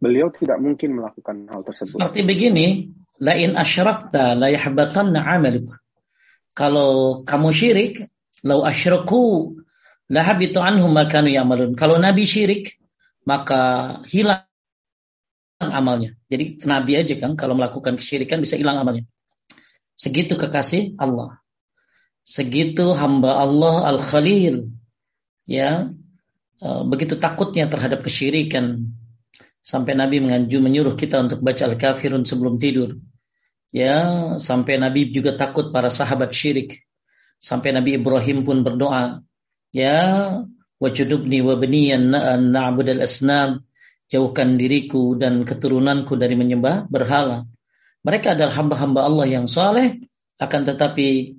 [0.00, 1.98] beliau tidak mungkin melakukan hal tersebut.
[1.98, 5.68] Seperti begini, lain asyrakta la yahbatanna amaluk.
[6.54, 7.94] Kalau kamu syirik,
[8.42, 9.54] lau asyraku
[10.10, 11.78] la habitu anhum makanu ya'malun.
[11.78, 12.80] Kalau Nabi syirik,
[13.22, 14.48] maka hilang
[15.60, 16.16] amalnya.
[16.32, 19.04] Jadi Nabi aja kan kalau melakukan kesyirikan bisa hilang amalnya.
[19.94, 21.44] Segitu kekasih Allah.
[22.24, 24.72] Segitu hamba Allah Al-Khalil.
[25.50, 25.90] Ya.
[26.62, 28.94] uh, begitu takutnya terhadap kesyirikan
[29.66, 33.02] sampai Nabi menganju menyuruh kita untuk baca Al-Kafirun sebelum tidur.
[33.70, 36.82] Ya, sampai Nabi juga takut para sahabat syirik.
[37.38, 39.22] Sampai Nabi Ibrahim pun berdoa,
[39.70, 39.98] ya,
[40.82, 42.10] wajudubni wa baniyan
[42.50, 43.62] na'budal asnam,
[44.10, 47.46] jauhkan diriku dan keturunanku dari menyembah berhala.
[48.02, 50.02] Mereka adalah hamba-hamba Allah yang soleh,
[50.42, 51.38] akan tetapi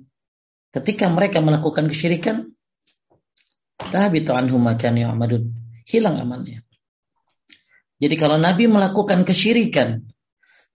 [0.72, 2.51] ketika mereka melakukan kesyirikan,
[3.90, 5.50] makani amadun.
[5.88, 6.62] Hilang amalnya.
[8.02, 10.02] Jadi kalau Nabi melakukan kesyirikan,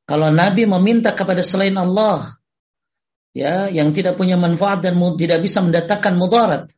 [0.08, 2.40] kalau Nabi meminta kepada selain Allah,
[3.36, 6.72] ya yang tidak punya manfaat dan tidak bisa mendatangkan mudarat,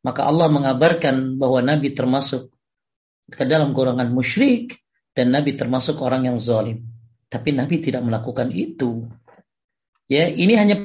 [0.00, 2.52] maka Allah mengabarkan bahwa Nabi termasuk
[3.28, 4.80] ke dalam golongan musyrik
[5.12, 6.84] dan Nabi termasuk orang yang zalim.
[7.28, 9.08] Tapi Nabi tidak melakukan itu.
[10.08, 10.76] Ya, ini hanya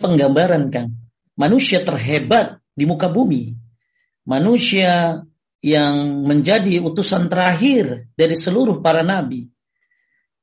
[0.00, 0.96] penggambaran Kang.
[1.36, 3.56] Manusia terhebat di muka bumi.
[4.28, 5.24] Manusia
[5.64, 9.48] yang menjadi utusan terakhir dari seluruh para nabi.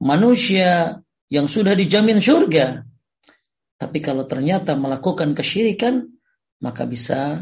[0.01, 2.83] Manusia yang sudah dijamin surga.
[3.77, 6.09] Tapi kalau ternyata melakukan kesyirikan,
[6.59, 7.39] maka bisa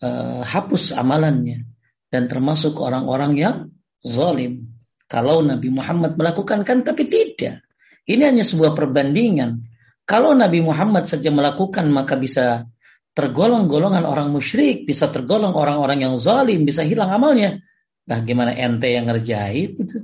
[0.00, 1.68] uh, hapus amalannya
[2.12, 3.56] dan termasuk orang-orang yang
[4.04, 4.74] zalim.
[5.08, 7.64] Kalau Nabi Muhammad melakukan kan tapi tidak.
[8.04, 9.64] Ini hanya sebuah perbandingan.
[10.04, 12.68] Kalau Nabi Muhammad saja melakukan maka bisa
[13.14, 17.62] tergolong golongan orang musyrik, bisa tergolong orang-orang yang zalim, bisa hilang amalnya.
[18.04, 19.98] Nah, gimana ente yang ngerjain itu?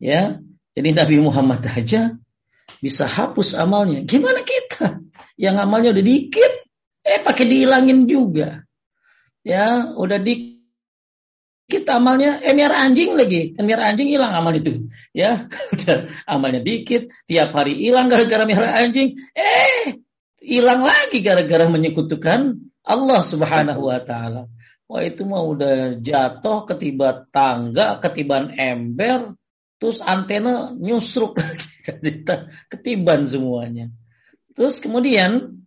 [0.00, 0.40] Ya,
[0.74, 2.16] jadi Nabi Muhammad aja
[2.80, 4.02] bisa hapus amalnya.
[4.02, 5.04] Gimana kita
[5.38, 6.52] yang amalnya udah dikit,
[7.04, 8.64] eh pakai dihilangin juga.
[9.44, 15.48] Ya, udah dikit amalnya eh miara anjing lagi kan miara anjing hilang amal itu ya
[15.72, 20.03] udah amalnya dikit tiap hari hilang gara-gara miara anjing eh
[20.44, 24.52] hilang lagi gara-gara menyekutukan Allah Subhanahu wa taala.
[24.84, 29.32] Wah itu mah udah jatuh ketiba tangga ketiban ember
[29.80, 31.40] terus antena nyusruk
[31.88, 33.88] lagi ketiban semuanya.
[34.52, 35.64] Terus kemudian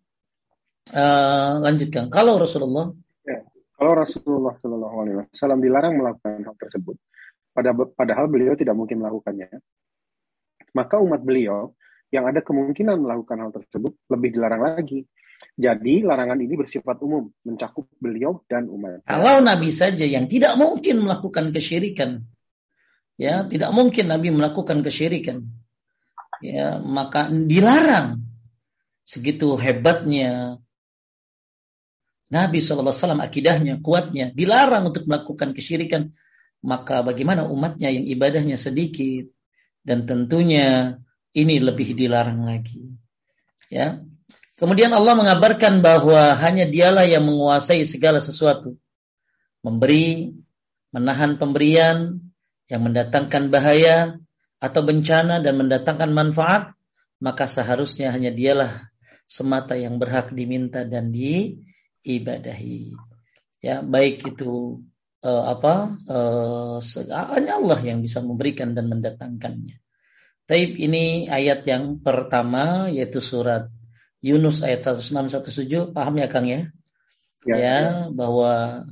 [0.94, 2.14] uh, lanjutkan.
[2.14, 2.94] Kalau Rasulullah.
[3.78, 6.98] Kalau Rasulullah Shallallahu Alaihi Wasallam dilarang melakukan hal tersebut,
[7.94, 9.54] padahal beliau tidak mungkin melakukannya,
[10.74, 11.77] maka umat beliau
[12.14, 15.04] yang ada kemungkinan melakukan hal tersebut lebih dilarang lagi.
[15.58, 19.06] Jadi larangan ini bersifat umum, mencakup beliau dan umat.
[19.06, 22.26] Kalau Nabi saja yang tidak mungkin melakukan kesyirikan,
[23.18, 25.46] ya tidak mungkin Nabi melakukan kesyirikan,
[26.42, 28.22] ya maka dilarang.
[29.08, 30.60] Segitu hebatnya
[32.28, 32.92] Nabi SAW
[33.24, 36.12] akidahnya, kuatnya, dilarang untuk melakukan kesyirikan.
[36.60, 39.32] Maka bagaimana umatnya yang ibadahnya sedikit.
[39.88, 41.00] Dan tentunya
[41.34, 42.84] ini lebih dilarang lagi.
[43.68, 44.00] Ya.
[44.58, 48.74] Kemudian Allah mengabarkan bahwa hanya dialah yang menguasai segala sesuatu.
[49.62, 50.34] Memberi,
[50.90, 52.28] menahan pemberian,
[52.68, 54.18] yang mendatangkan bahaya
[54.58, 56.74] atau bencana dan mendatangkan manfaat,
[57.22, 58.92] maka seharusnya hanya dialah
[59.30, 61.60] semata yang berhak diminta dan di
[62.02, 62.96] ibadahi.
[63.62, 64.82] Ya, baik itu
[65.22, 66.78] uh, apa uh,
[67.36, 69.78] hanya Allah yang bisa memberikan dan mendatangkannya.
[70.48, 73.68] Taib ini ayat yang pertama yaitu surat
[74.24, 76.72] Yunus ayat 1617 paham ya Kang ya?
[77.44, 77.78] Ya, ya, ya.
[78.16, 78.84] bahwa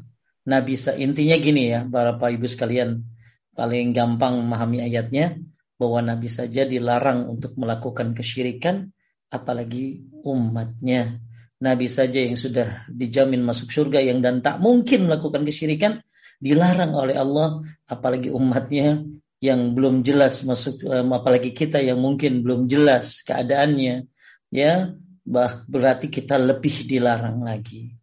[0.45, 3.07] Nabi intinya gini ya para Bapak Ibu sekalian
[3.55, 5.39] paling gampang memahami ayatnya
[5.79, 8.91] bahwa Nabi saja dilarang untuk melakukan kesyirikan
[9.31, 11.23] apalagi umatnya
[11.63, 16.03] Nabi saja yang sudah dijamin masuk surga yang dan tak mungkin melakukan kesyirikan
[16.37, 19.07] dilarang oleh Allah apalagi umatnya
[19.45, 24.09] yang belum jelas masuk apalagi kita yang mungkin belum jelas keadaannya
[24.49, 24.73] ya
[25.25, 27.97] bah berarti kita lebih dilarang lagi.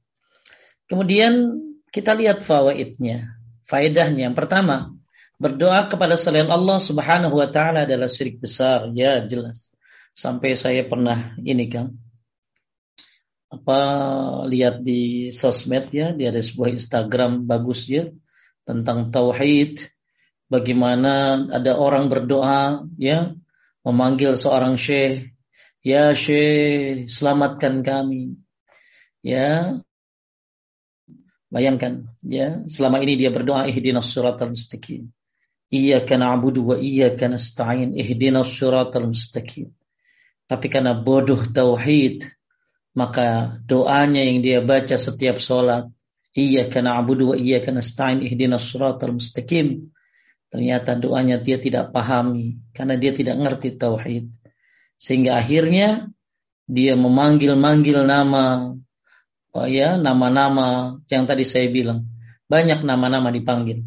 [0.90, 1.56] Kemudian
[1.94, 4.28] kita lihat fawaidnya, faedahnya.
[4.28, 4.92] Yang pertama,
[5.38, 9.70] berdoa kepada selain Allah Subhanahu wa taala adalah syirik besar, ya jelas.
[10.12, 11.96] Sampai saya pernah ini Kang,
[13.48, 13.80] apa
[14.48, 18.08] lihat di sosmed ya, di ada sebuah Instagram bagus ya
[18.64, 19.91] tentang tauhid,
[20.52, 23.32] bagaimana ada orang berdoa ya
[23.80, 25.32] memanggil seorang syekh,
[25.80, 28.36] ya syekh selamatkan kami.
[29.24, 29.80] Ya.
[31.52, 35.12] Bayangkan ya, selama ini dia berdoa ihdinas siratal mustaqim.
[35.72, 39.72] Iyyaka na'budu wa iyyaka nasta'in ihdinas siratal mustaqim.
[40.48, 42.24] Tapi karena bodoh tauhid,
[42.92, 45.88] maka doanya yang dia baca setiap sholat
[46.36, 49.92] iya karena abudu wa iya karena stain ihdinas suratul mustaqim
[50.52, 54.28] ternyata doanya dia tidak pahami karena dia tidak ngerti tauhid
[55.00, 56.12] sehingga akhirnya
[56.68, 58.76] dia memanggil-manggil nama
[59.56, 62.04] oh ya nama-nama yang tadi saya bilang
[62.52, 63.80] banyak nama-nama dipanggil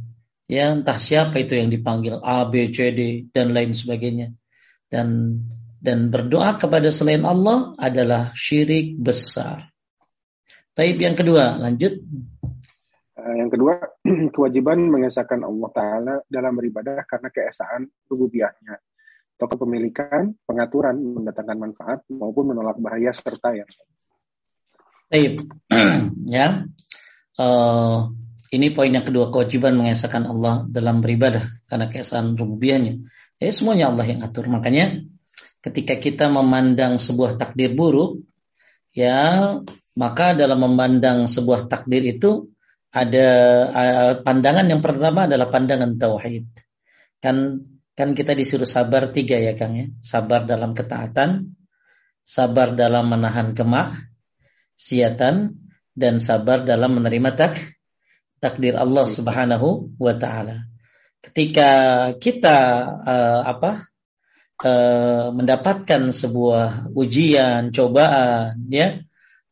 [0.49, 4.33] ya entah siapa itu yang dipanggil A B C D dan lain sebagainya
[4.89, 5.37] dan
[5.85, 9.69] dan berdoa kepada selain Allah adalah syirik besar.
[10.73, 12.01] Taib yang kedua, lanjut.
[13.25, 13.81] Uh, yang kedua,
[14.37, 18.77] kewajiban mengesahkan Allah Ta'ala dalam beribadah karena keesaan rububiyahnya
[19.35, 23.67] atau kepemilikan, pengaturan, mendatangkan manfaat maupun menolak bahaya serta yang
[25.09, 25.41] Taib.
[26.37, 26.69] ya.
[27.35, 28.13] Uh,
[28.53, 33.03] ini poin yang kedua, kewajiban mengesahkan Allah dalam beribadah karena keesaan rububiyahnya.
[33.41, 34.47] Ya, semuanya Allah yang atur.
[34.47, 35.01] Makanya
[35.65, 38.21] ketika kita memandang sebuah takdir buruk,
[38.95, 39.59] ya
[39.97, 42.54] maka dalam memandang sebuah takdir itu
[42.95, 43.27] ada
[44.23, 46.47] pandangan yang pertama adalah pandangan tauhid.
[47.19, 49.91] Kan kan kita disuruh sabar tiga ya Kang ya.
[49.99, 51.59] Sabar dalam ketaatan,
[52.23, 53.99] sabar dalam menahan kemak,
[54.79, 55.59] siatan,
[55.91, 57.59] dan sabar dalam menerima tak
[58.39, 60.71] takdir Allah Subhanahu wa taala.
[61.19, 61.69] Ketika
[62.15, 62.57] kita
[63.03, 63.91] uh, apa
[64.63, 69.03] uh, mendapatkan sebuah ujian, cobaan, ya,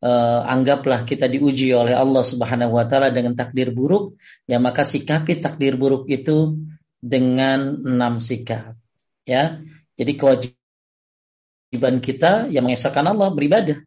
[0.04, 5.40] uh, anggaplah kita diuji oleh Allah Subhanahu wa taala dengan takdir buruk, ya maka sikapi
[5.40, 6.60] takdir buruk itu
[7.00, 8.76] dengan enam sikap.
[9.24, 9.64] Ya.
[9.96, 13.80] Jadi kewajiban kita yang mengesahkan Allah beribadah.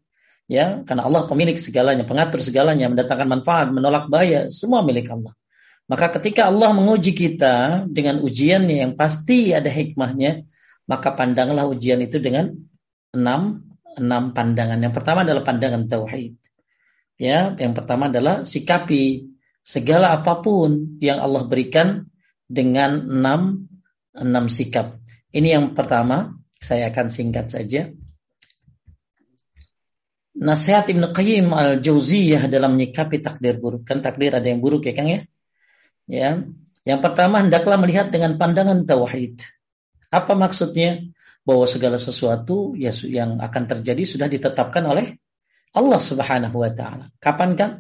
[0.46, 5.34] Ya, karena Allah pemilik segalanya, pengatur segalanya, mendatangkan manfaat, menolak bahaya, semua milik Allah.
[5.90, 10.46] Maka ketika Allah menguji kita dengan ujiannya yang pasti ada hikmahnya,
[10.86, 12.54] maka pandanglah ujian itu dengan
[13.10, 13.65] enam
[13.96, 14.78] enam pandangan.
[14.78, 16.36] Yang pertama adalah pandangan tauhid.
[17.16, 19.32] Ya, yang pertama adalah sikapi
[19.64, 22.12] segala apa pun yang Allah berikan
[22.46, 23.66] dengan enam
[24.12, 25.00] enam sikap.
[25.32, 27.92] Ini yang pertama, saya akan singkat saja.
[30.36, 33.88] Nasihat Ibnu Qayyim al-Jauziyah dalam menyikapi takdir buruk.
[33.88, 35.20] Kan takdir ada yang buruk ya Kang ya?
[36.04, 36.44] Ya.
[36.86, 39.40] Yang pertama hendaklah melihat dengan pandangan tauhid.
[40.12, 41.08] Apa maksudnya?
[41.46, 45.14] Bahwa segala sesuatu ya yang akan terjadi sudah ditetapkan oleh
[45.70, 47.14] Allah Subhanahu wa taala.
[47.22, 47.70] Kapan kan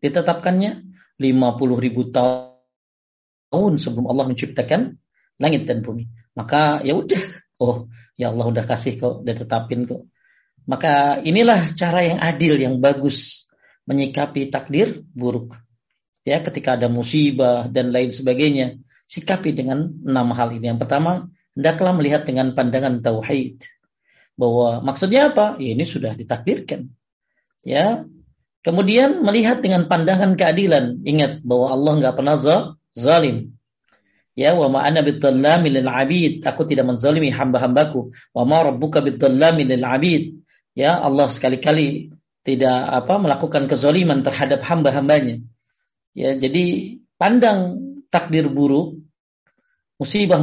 [0.00, 0.90] ditetapkannya?
[1.20, 4.96] 50 ribu tahun sebelum Allah menciptakan
[5.38, 6.08] langit dan bumi.
[6.34, 7.22] Maka ya udah,
[7.62, 7.86] oh
[8.18, 10.08] ya Allah udah kasih kok, udah tetapin kok.
[10.66, 13.46] Maka inilah cara yang adil, yang bagus
[13.86, 15.58] menyikapi takdir buruk.
[16.22, 18.78] Ya, ketika ada musibah dan lain sebagainya,
[19.10, 20.70] sikapi dengan enam hal ini.
[20.70, 23.64] Yang pertama, hendaklah melihat dengan pandangan tauhid
[24.36, 25.60] bahwa maksudnya apa?
[25.60, 26.92] Ya, ini sudah ditakdirkan.
[27.62, 28.08] Ya.
[28.62, 31.02] Kemudian melihat dengan pandangan keadilan.
[31.02, 32.36] Ingat bahwa Allah nggak pernah
[32.94, 33.58] zalim.
[34.32, 36.46] Ya, wa ma ana lil abid.
[36.46, 38.14] Aku tidak menzalimi hamba-hambaku.
[38.32, 40.22] Wa ma rabbuka bidzallami lil abid.
[40.72, 45.42] Ya, Allah sekali-kali tidak apa melakukan kezaliman terhadap hamba-hambanya.
[46.16, 47.78] Ya, jadi pandang
[48.10, 49.00] takdir buruk,
[50.00, 50.40] musibah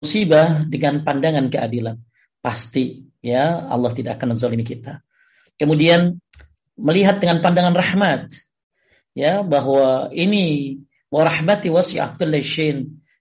[0.00, 2.00] musibah dengan pandangan keadilan.
[2.40, 5.04] Pasti ya Allah tidak akan menzalimi kita.
[5.60, 6.16] Kemudian
[6.80, 8.32] melihat dengan pandangan rahmat
[9.12, 10.80] ya bahwa ini
[11.12, 12.16] warahmati wasi'at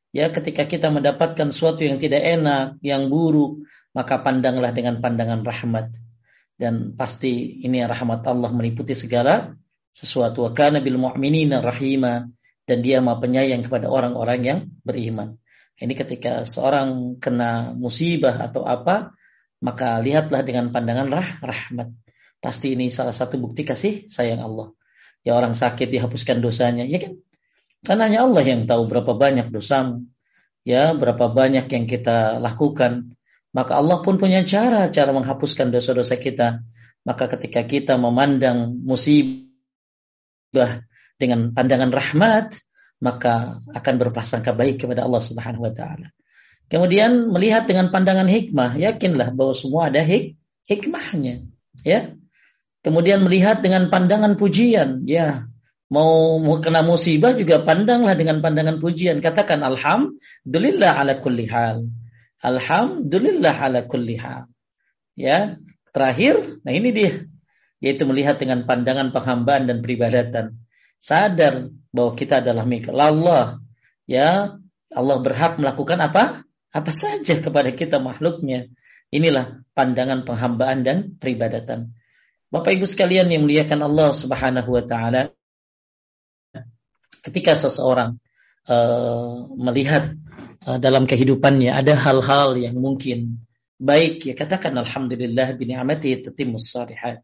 [0.10, 3.62] Ya, ketika kita mendapatkan sesuatu yang tidak enak, yang buruk,
[3.94, 5.94] maka pandanglah dengan pandangan rahmat.
[6.58, 9.54] Dan pasti ini rahmat Allah meliputi segala
[9.94, 10.50] sesuatu.
[10.50, 12.26] Wa kana bil mu'minina rahima
[12.66, 15.38] dan dia maha penyayang kepada orang-orang yang beriman.
[15.80, 19.16] Ini ketika seorang kena musibah atau apa,
[19.64, 21.96] maka lihatlah dengan pandangan rah, rahmat.
[22.40, 24.76] Pasti ini salah satu bukti kasih sayang Allah.
[25.24, 27.20] Ya orang sakit dihapuskan dosanya, ya kan?
[27.84, 30.08] Karena hanya Allah yang tahu berapa banyak dosamu,
[30.68, 33.16] ya berapa banyak yang kita lakukan.
[33.56, 36.64] Maka Allah pun punya cara cara menghapuskan dosa-dosa kita.
[37.08, 39.48] Maka ketika kita memandang musibah
[41.16, 42.60] dengan pandangan rahmat,
[43.00, 46.12] maka akan berprasangka baik kepada Allah Subhanahu wa taala.
[46.70, 50.38] Kemudian melihat dengan pandangan hikmah, yakinlah bahwa semua ada hik
[50.70, 51.50] hikmahnya,
[51.82, 52.14] ya.
[52.80, 55.50] Kemudian melihat dengan pandangan pujian, ya.
[55.90, 59.26] Mau, mau kena musibah juga pandanglah dengan pandangan pujian.
[59.26, 61.90] Katakan alhamdulillah ala kulli hal.
[62.46, 64.46] Alhamdulillah ala kulli hal.
[65.18, 65.58] Ya.
[65.90, 67.26] Terakhir, nah ini dia
[67.80, 70.60] yaitu melihat dengan pandangan penghambaan dan peribadatan
[71.00, 73.62] sadar bahwa kita adalah milik Allah.
[74.10, 74.58] Ya,
[74.94, 76.44] Allah berhak melakukan apa?
[76.70, 78.70] Apa saja kepada kita makhluknya.
[79.10, 81.98] Inilah pandangan penghambaan dan peribadatan.
[82.50, 85.34] Bapak Ibu sekalian yang muliakan Allah Subhanahu wa taala.
[87.22, 88.18] Ketika seseorang
[88.70, 90.18] uh, melihat
[90.66, 93.46] uh, dalam kehidupannya ada hal-hal yang mungkin
[93.80, 97.22] baik ya katakan alhamdulillah bi ni'mati tatimmus salihat.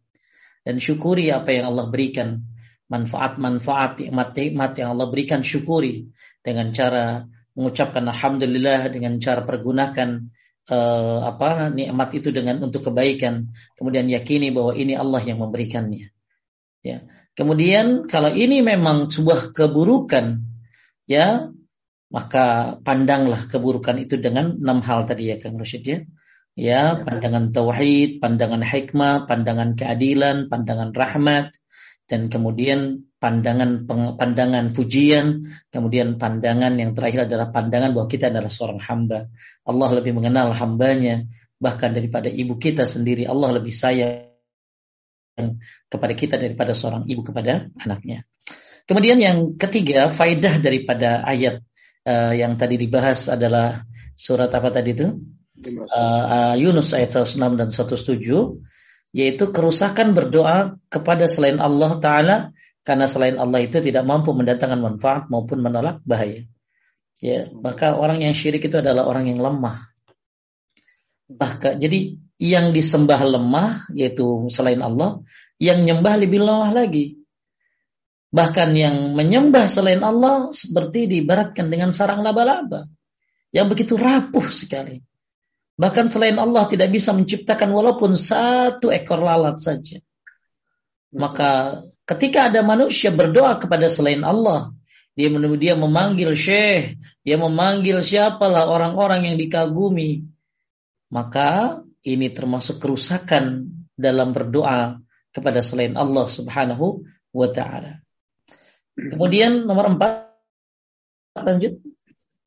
[0.65, 2.41] dan syukuri apa yang Allah berikan.
[2.85, 6.13] Manfaat-manfaat nikmat-nikmat yang Allah berikan syukuri
[6.45, 7.25] dengan cara
[7.57, 10.29] mengucapkan alhamdulillah dengan cara pergunakan
[10.69, 13.55] uh, apa nikmat itu dengan untuk kebaikan.
[13.73, 16.13] Kemudian yakini bahwa ini Allah yang memberikannya.
[16.85, 17.01] Ya.
[17.35, 20.45] Kemudian kalau ini memang sebuah keburukan,
[21.09, 21.51] ya
[22.07, 25.99] maka pandanglah keburukan itu dengan enam hal tadi ya Kang Rashid ya.
[26.55, 31.51] Ya, pandangan tauhid, pandangan hikmah, pandangan keadilan, pandangan rahmat,
[32.05, 38.77] dan kemudian pandangan pandangan pujian, kemudian pandangan yang terakhir adalah pandangan bahwa kita adalah seorang
[38.85, 39.33] hamba.
[39.65, 41.25] Allah lebih mengenal hambanya,
[41.57, 43.25] bahkan daripada ibu kita sendiri.
[43.25, 44.29] Allah lebih sayang
[45.89, 48.29] kepada kita daripada seorang ibu kepada anaknya.
[48.85, 51.65] Kemudian yang ketiga, faidah daripada ayat
[52.05, 53.81] uh, yang tadi dibahas adalah
[54.13, 55.09] surat apa tadi itu?
[55.65, 58.74] Uh, uh, Yunus ayat 106 dan 107
[59.15, 62.35] yaitu kerusakan berdoa kepada selain Allah taala
[62.83, 66.43] karena selain Allah itu tidak mampu mendatangkan manfaat maupun menolak bahaya.
[67.23, 69.87] Ya, maka orang yang syirik itu adalah orang yang lemah.
[71.31, 75.23] Bahkan jadi yang disembah lemah yaitu selain Allah,
[75.63, 77.15] yang nyembah lebih lemah lagi.
[78.35, 82.83] Bahkan yang menyembah selain Allah seperti diibaratkan dengan sarang laba-laba
[83.55, 84.99] yang begitu rapuh sekali.
[85.75, 89.99] Bahkan selain Allah tidak bisa menciptakan walaupun satu ekor lalat saja.
[91.11, 94.71] Maka ketika ada manusia berdoa kepada selain Allah,
[95.15, 100.27] dia dia memanggil syekh, dia memanggil siapalah orang-orang yang dikagumi,
[101.11, 104.99] maka ini termasuk kerusakan dalam berdoa
[105.31, 107.03] kepada selain Allah Subhanahu
[107.35, 107.99] wa taala.
[108.95, 110.31] Kemudian nomor empat,
[111.35, 111.83] lanjut.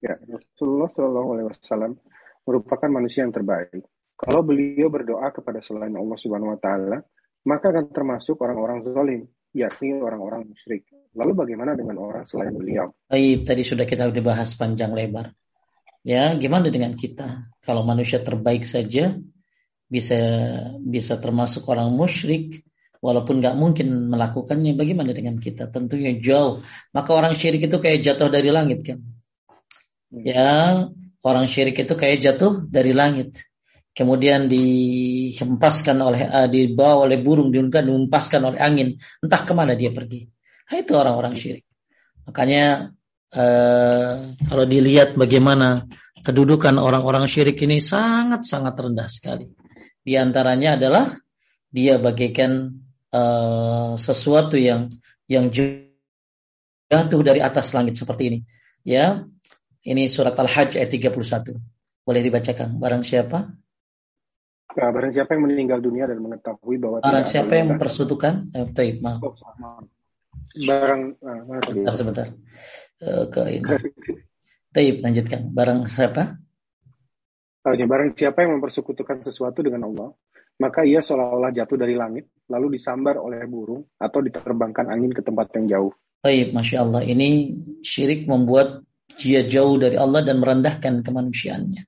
[0.01, 1.93] Ya, Rasulullah Shallallahu Alaihi Wasallam
[2.49, 3.85] merupakan manusia yang terbaik.
[4.17, 6.99] Kalau beliau berdoa kepada selain Allah Subhanahu Wa Taala,
[7.45, 10.89] maka akan termasuk orang-orang zalim, yakni orang-orang musyrik.
[11.13, 12.97] Lalu bagaimana dengan orang selain beliau?
[13.07, 15.37] Baik, tadi sudah kita dibahas panjang lebar.
[16.03, 17.53] Ya, gimana dengan kita?
[17.61, 19.21] Kalau manusia terbaik saja
[19.89, 20.19] bisa
[20.81, 22.65] bisa termasuk orang musyrik,
[22.99, 25.71] walaupun nggak mungkin melakukannya, bagaimana dengan kita?
[25.71, 26.65] Tentunya jauh.
[26.91, 28.99] Maka orang syirik itu kayak jatuh dari langit kan?
[30.09, 30.25] Hmm.
[30.25, 30.53] Ya,
[31.25, 33.39] orang syirik itu kayak jatuh dari langit.
[33.97, 40.31] Kemudian dihempaskan oleh uh, dibawa oleh burung, dihempaskan oleh angin, entah ke mana dia pergi.
[40.71, 41.67] Nah, itu orang-orang syirik.
[42.29, 42.95] Makanya
[43.35, 45.91] uh, kalau dilihat bagaimana
[46.23, 49.51] kedudukan orang-orang syirik ini sangat-sangat rendah sekali.
[50.05, 51.19] Di antaranya adalah
[51.69, 52.81] dia bagaikan
[53.13, 54.89] uh, sesuatu yang
[55.29, 58.39] yang jatuh dari atas langit seperti ini.
[58.87, 59.27] Ya,
[59.89, 61.57] ini surat Al-Hajj ayat 31.
[62.05, 62.77] Boleh dibacakan.
[62.77, 63.49] Barang siapa?
[64.69, 69.01] Nah, barang siapa yang meninggal dunia dan mengetahui bahwa barang siapa yang mempersutukan eh, taib,
[69.01, 69.25] maaf.
[69.25, 69.33] Oh,
[70.69, 72.27] barang uh, sebentar, sebentar.
[73.01, 73.65] Uh, ke ini.
[74.69, 75.49] Taib, lanjutkan.
[75.57, 76.37] Barang siapa?
[77.65, 80.13] Oh, barang siapa yang mempersekutukan sesuatu dengan Allah,
[80.61, 85.49] maka ia seolah-olah jatuh dari langit, lalu disambar oleh burung atau diterbangkan angin ke tempat
[85.57, 85.93] yang jauh.
[86.19, 87.03] Baik, Masya Allah.
[87.07, 87.29] Ini
[87.81, 88.88] syirik membuat
[89.19, 91.83] dia jauh dari Allah dan merendahkan kemanusiaannya.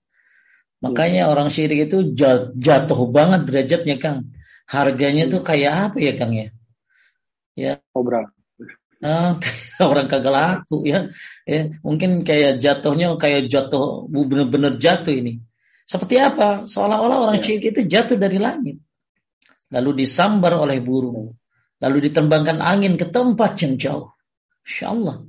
[0.80, 1.32] Makanya hmm.
[1.32, 2.12] orang syirik itu
[2.58, 4.34] jatuh banget derajatnya, Kang.
[4.66, 6.48] Harganya tuh kayak apa ya, Kang ya?
[7.54, 7.72] Ya.
[7.94, 8.32] Obral.
[9.00, 9.32] Ah,
[9.80, 11.08] orang kagak laku ya.
[11.48, 11.72] ya.
[11.80, 15.40] Mungkin kayak jatuhnya kayak jatuh bener-bener jatuh ini.
[15.88, 16.68] Seperti apa?
[16.68, 17.44] Seolah-olah orang ya.
[17.44, 18.80] syirik itu jatuh dari langit.
[19.72, 21.32] Lalu disambar oleh burung.
[21.80, 24.12] Lalu ditembangkan angin ke tempat yang jauh.
[24.68, 25.24] Insya Allah.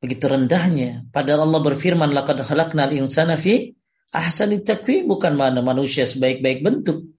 [0.00, 1.08] Begitu rendahnya.
[1.08, 3.72] Padahal Allah berfirman, Laqad khalaqnal insana fi
[4.12, 5.08] ahsani takwim.
[5.08, 7.10] Bukan mana manusia sebaik-baik bentuk.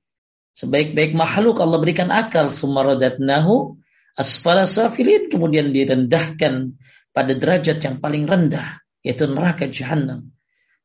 [0.53, 2.53] Sebaik-baik makhluk Allah berikan akal.
[2.53, 3.81] Sumaradatnahu
[4.13, 5.29] asfala safilin.
[5.29, 6.77] Kemudian direndahkan
[7.11, 8.81] pada derajat yang paling rendah.
[9.01, 10.37] Yaitu neraka jahannam.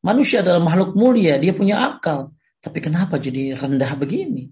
[0.03, 2.35] Manusia adalah makhluk mulia, dia punya akal.
[2.59, 4.51] Tapi kenapa jadi rendah begini?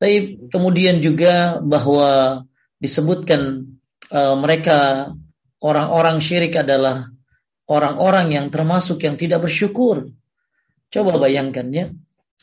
[0.00, 2.44] Tapi kemudian juga bahwa
[2.80, 3.68] disebutkan
[4.08, 5.12] uh, mereka
[5.61, 7.09] orang-orang syirik adalah
[7.69, 10.09] orang-orang yang termasuk yang tidak bersyukur.
[10.89, 11.85] Coba bayangkan ya.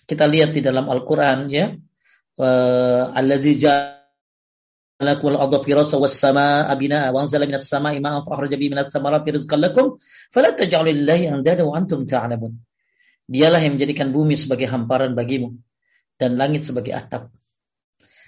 [0.03, 1.73] Kita lihat di dalam Al-Qur'an ya.
[2.33, 3.61] Uh, Allazi
[5.03, 9.87] لكم الأرض فراسا والسماء بناء وأنزل من السماء ماء فأخرج به من الثمرات رزقا لكم
[10.31, 12.55] فلا تجعلوا لله أندادا وأنتم تعلمون
[13.33, 15.57] Dialah yang menjadikan bumi sebagai hamparan bagimu
[16.21, 17.31] dan langit sebagai atap.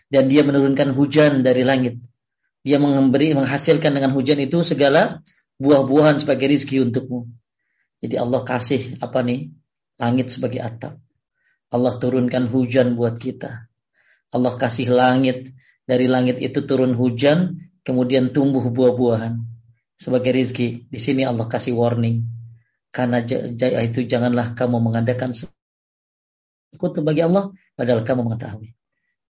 [0.09, 1.99] Dan dia menurunkan hujan dari langit.
[2.60, 5.24] dia memberi menghasilkan dengan hujan itu segala
[5.60, 7.28] buah-buahan sebagai rizki untukmu.
[8.00, 9.52] Jadi Allah kasih apa nih?
[10.00, 10.96] Langit sebagai atap.
[11.70, 13.68] Allah turunkan hujan buat kita.
[14.32, 15.52] Allah kasih langit
[15.84, 19.42] dari langit itu turun hujan, kemudian tumbuh buah-buahan
[20.00, 20.88] sebagai rizki.
[20.88, 22.24] Di sini Allah kasih warning.
[22.90, 23.22] Karena
[23.86, 28.74] itu janganlah kamu mengadakan sekutu bagi Allah, padahal kamu mengetahui.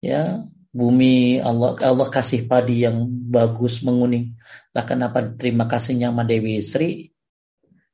[0.05, 0.45] Ya,
[0.77, 4.37] bumi Allah Allah kasih padi yang bagus menguning.
[4.77, 6.91] Lah kenapa terima kasihnya sama Dewi Sri?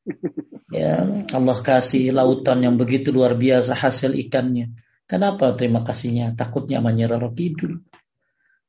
[0.73, 1.05] Ya,
[1.37, 4.73] Allah kasih lautan yang begitu luar biasa hasil ikannya.
[5.05, 6.33] Kenapa terima kasihnya?
[6.33, 7.85] Takutnya menyerah kidul.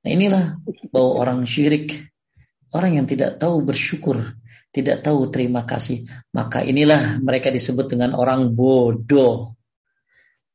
[0.03, 0.59] Nah inilah
[0.91, 2.11] bahwa orang syirik,
[2.76, 4.36] orang yang tidak tahu bersyukur,
[4.76, 6.03] tidak tahu terima kasih.
[6.36, 9.55] Maka inilah mereka disebut dengan orang bodoh.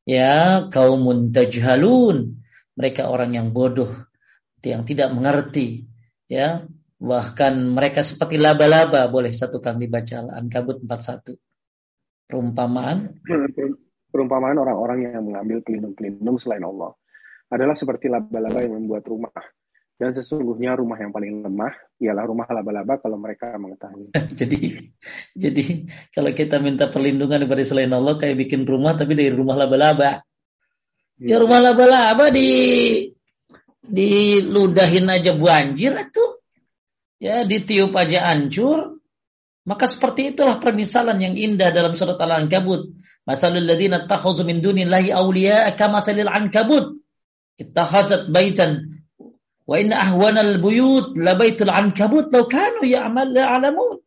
[0.05, 2.38] Ya, kaum tajhalun.
[2.79, 3.91] Mereka orang yang bodoh,
[4.63, 5.91] yang tidak mengerti.
[6.31, 6.63] Ya,
[7.03, 9.11] bahkan mereka seperti laba-laba.
[9.11, 11.35] Boleh satu kali dibaca Al-Ankabut 41.
[12.29, 13.19] Perumpamaan.
[14.09, 16.95] Perumpamaan orang-orang yang mengambil pelindung-pelindung selain Allah
[17.49, 19.33] adalah seperti laba-laba yang membuat rumah.
[19.99, 24.15] Dan sesungguhnya rumah yang paling lemah ialah rumah laba-laba kalau mereka mengetahui.
[24.39, 24.59] jadi,
[25.35, 25.65] jadi
[26.15, 30.23] kalau kita minta perlindungan dari selain Allah kayak bikin rumah tapi dari rumah laba-laba.
[31.19, 32.49] Ya, rumah laba-laba di
[33.83, 36.25] diludahin aja banjir itu.
[37.19, 39.03] Ya ditiup aja hancur.
[39.69, 42.95] Maka seperti itulah permisalan yang indah dalam surat Al-Ankabut.
[43.29, 47.05] Masalul ladina takhuzu min dunillahi awliya kama salil ankabut
[47.61, 49.05] ittakhazat baitan
[49.69, 54.01] wa inna ahwanal buyut labaitul ankabut law kanu ya'mal ya'lamun.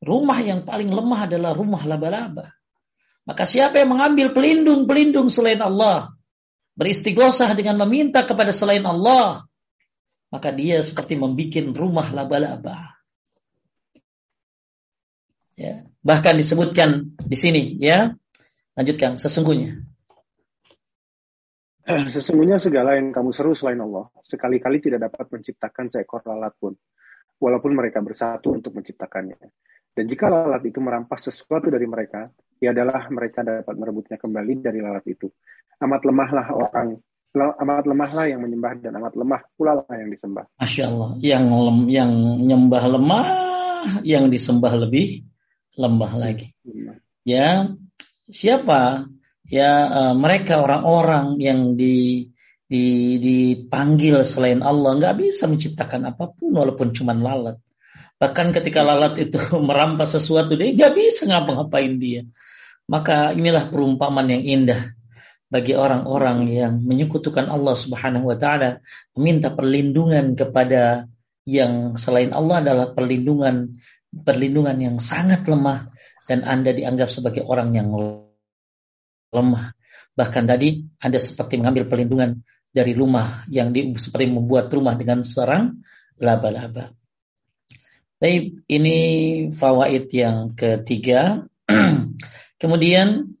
[0.00, 2.56] Rumah yang paling lemah adalah rumah laba-laba.
[3.22, 6.10] Maka siapa yang mengambil pelindung-pelindung selain Allah,
[6.74, 9.46] beristighosah dengan meminta kepada selain Allah,
[10.32, 12.98] maka dia seperti membuat rumah laba-laba.
[15.54, 18.16] Ya, bahkan disebutkan di sini ya.
[18.72, 19.84] Lanjutkan sesungguhnya
[22.14, 26.78] Sesungguhnya segala yang kamu seru selain Allah, sekali-kali tidak dapat menciptakan seekor lalat pun,
[27.42, 29.38] walaupun mereka bersatu untuk menciptakannya.
[29.92, 32.30] Dan jika lalat itu merampas sesuatu dari mereka,
[32.62, 35.26] ya adalah mereka dapat merebutnya kembali dari lalat itu.
[35.82, 37.02] Amat lemahlah orang,
[37.34, 40.46] amat lemahlah yang menyembah dan amat lemah pula lah yang disembah.
[40.62, 42.12] Masya Allah, yang lem, yang
[42.46, 43.26] nyembah lemah,
[44.06, 45.26] yang disembah lebih
[45.74, 46.54] lemah lagi.
[47.26, 47.74] Ya,
[48.30, 49.10] siapa
[49.50, 52.30] ya uh, mereka orang-orang yang di,
[52.70, 57.58] di dipanggil selain Allah nggak bisa menciptakan apa pun walaupun cuma lalat.
[58.22, 62.22] Bahkan ketika lalat itu merampas sesuatu dia nggak bisa ngapa-ngapain dia.
[62.90, 64.94] Maka inilah perumpamaan yang indah
[65.52, 68.80] bagi orang-orang yang menyekutukan Allah Subhanahu wa taala,
[69.12, 71.12] meminta perlindungan kepada
[71.44, 73.76] yang selain Allah adalah perlindungan
[74.12, 75.92] perlindungan yang sangat lemah
[76.24, 77.92] dan Anda dianggap sebagai orang yang
[79.32, 79.76] lemah.
[80.12, 85.84] Bahkan tadi Anda seperti mengambil perlindungan dari rumah yang di, seperti membuat rumah dengan seorang
[86.16, 86.92] laba-laba.
[88.16, 88.96] Tapi ini
[89.52, 91.44] fawaid yang ketiga.
[92.62, 93.34] Kemudian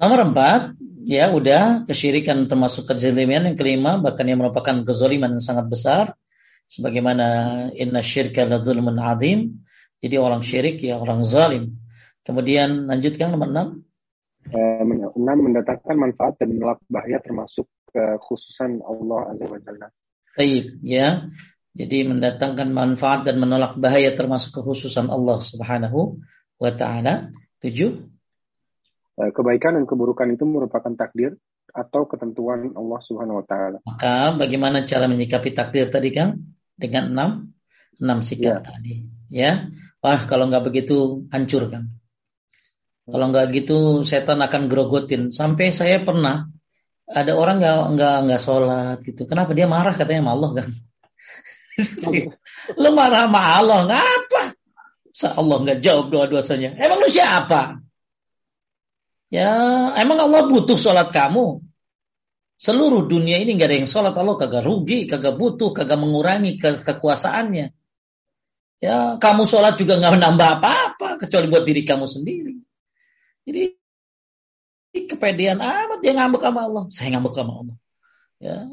[0.00, 0.72] nomor empat,
[1.04, 6.04] ya udah kesyirikan termasuk kezaliman yang kelima, bahkan yang merupakan kezaliman yang sangat besar.
[6.64, 9.60] Sebagaimana inna syirka la zulmun azim.
[10.00, 11.76] Jadi orang syirik ya orang zalim.
[12.24, 13.68] Kemudian lanjutkan nomor enam.
[14.48, 14.80] Eh,
[15.16, 19.88] enam mendatangkan manfaat dan menolak bahaya termasuk kekhususan Allah Azza wa Jalla.
[20.40, 21.28] Baik, ya.
[21.74, 26.22] Jadi mendatangkan manfaat dan menolak bahaya termasuk kekhususan Allah Subhanahu
[26.62, 27.34] wa taala.
[27.58, 27.90] Tujuh.
[29.14, 31.34] Eh, kebaikan dan keburukan itu merupakan takdir
[31.74, 33.78] atau ketentuan Allah Subhanahu wa taala.
[33.82, 36.54] Maka bagaimana cara menyikapi takdir tadi Kang?
[36.78, 37.30] Dengan enam
[37.98, 38.66] enam sikap ya.
[38.66, 38.94] tadi,
[39.30, 39.50] ya.
[40.02, 41.90] Wah, kalau nggak begitu hancur kan.
[43.04, 45.34] Kalau nggak gitu setan akan grogotin.
[45.34, 46.48] Sampai saya pernah
[47.04, 49.26] ada orang nggak nggak nggak sholat gitu.
[49.26, 50.68] Kenapa dia marah katanya sama Allah kan?
[52.82, 54.42] lu marah sama Allah ngapa?
[55.34, 56.74] Allah nggak jawab doa dosanya.
[56.74, 57.82] Emang lu siapa?
[59.30, 59.50] Ya
[59.98, 61.62] emang Allah butuh sholat kamu.
[62.54, 66.78] Seluruh dunia ini nggak ada yang sholat Allah kagak rugi, kagak butuh, kagak mengurangi ke
[66.82, 67.74] kekuasaannya.
[68.78, 72.54] Ya kamu sholat juga nggak menambah apa-apa kecuali buat diri kamu sendiri.
[73.44, 73.62] Jadi
[75.10, 76.84] kepedean amat dia ngambek sama Allah.
[76.94, 77.76] Saya ngambek sama Allah.
[78.42, 78.66] Ya,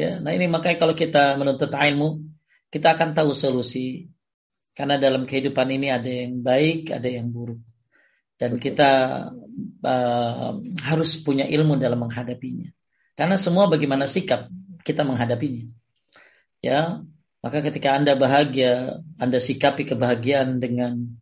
[0.00, 0.10] ya.
[0.22, 2.24] nah ini makanya kalau kita menuntut ilmu,
[2.72, 4.08] kita akan tahu solusi.
[4.70, 7.60] Karena dalam kehidupan ini ada yang baik, ada yang buruk.
[8.40, 8.90] Dan kita
[9.84, 10.50] uh,
[10.88, 12.72] harus punya ilmu dalam menghadapinya.
[13.12, 14.48] Karena semua bagaimana sikap
[14.80, 15.68] kita menghadapinya.
[16.64, 17.04] Ya,
[17.44, 21.20] maka ketika Anda bahagia, Anda sikapi kebahagiaan dengan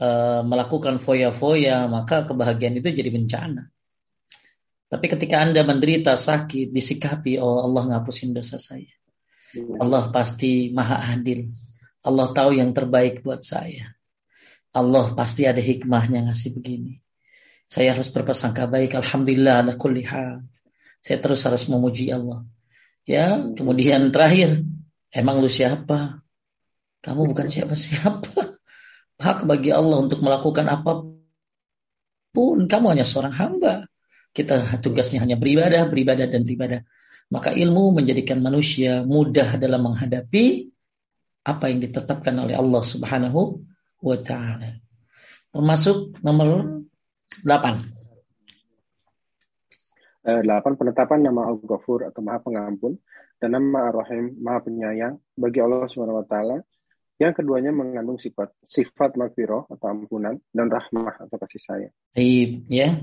[0.00, 3.68] Eh, melakukan foya-foya, maka kebahagiaan itu jadi bencana.
[4.90, 8.90] Tapi ketika Anda menderita sakit, disikapi, oh Allah ngapusin dosa saya.
[9.78, 11.46] Allah pasti maha adil.
[12.02, 13.94] Allah tahu yang terbaik buat saya.
[14.74, 17.02] Allah pasti ada hikmahnya ngasih begini.
[17.70, 18.98] Saya harus berpersangka baik.
[18.98, 20.42] Alhamdulillah ala kulli hal.
[21.02, 22.46] Saya terus harus memuji Allah.
[23.06, 24.62] Ya, kemudian terakhir,
[25.10, 26.22] emang lu siapa?
[27.02, 28.58] Kamu bukan siapa-siapa.
[29.18, 31.02] Hak bagi Allah untuk melakukan apa
[32.30, 32.58] pun.
[32.70, 33.89] Kamu hanya seorang hamba.
[34.30, 36.86] Kita tugasnya hanya beribadah, beribadah, dan beribadah.
[37.30, 40.70] Maka ilmu menjadikan manusia mudah dalam menghadapi
[41.46, 43.62] apa yang ditetapkan oleh Allah Subhanahu
[44.02, 44.82] wa taala.
[45.50, 46.82] Termasuk nomor
[47.42, 48.00] 8.
[50.20, 53.00] Eh, delapan penetapan nama Al-Ghafur atau Maha Pengampun
[53.40, 56.60] dan nama Ar-Rahim Maha Penyayang bagi Allah Subhanahu wa taala.
[57.20, 61.94] Yang keduanya mengandung sifat sifat makfiroh atau ampunan dan rahmah atau kasih sayang.
[62.16, 62.96] Baik, ya.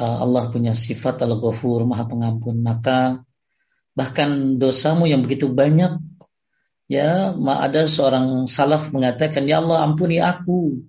[0.00, 2.64] Eh, Allah punya sifat al-ghafur, maha pengampun.
[2.64, 3.20] Maka
[3.92, 6.00] bahkan dosamu yang begitu banyak,
[6.88, 10.88] ya, ada seorang salaf mengatakan, Ya Allah ampuni aku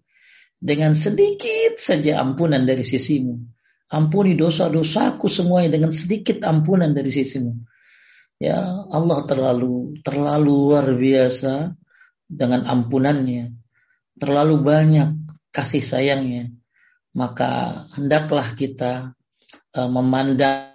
[0.63, 3.35] dengan sedikit saja ampunan dari sisimu.
[3.91, 7.51] Ampuni dosa-dosaku semuanya dengan sedikit ampunan dari sisimu.
[8.39, 11.75] Ya Allah terlalu terlalu luar biasa
[12.31, 13.59] dengan ampunannya.
[14.15, 15.09] Terlalu banyak
[15.51, 16.60] kasih sayangnya
[17.11, 19.11] maka hendaklah kita
[19.75, 20.71] uh, memandang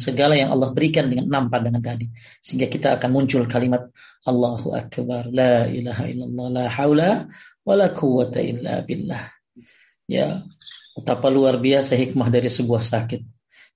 [0.00, 2.08] segala yang Allah berikan dengan enam pandangan tadi
[2.40, 3.92] sehingga kita akan muncul kalimat
[4.24, 7.10] Allahu akbar la ilaha illallah la haula
[7.68, 9.28] wala quwata illa billah.
[10.08, 10.48] Ya
[10.96, 13.20] betapa luar biasa hikmah dari sebuah sakit.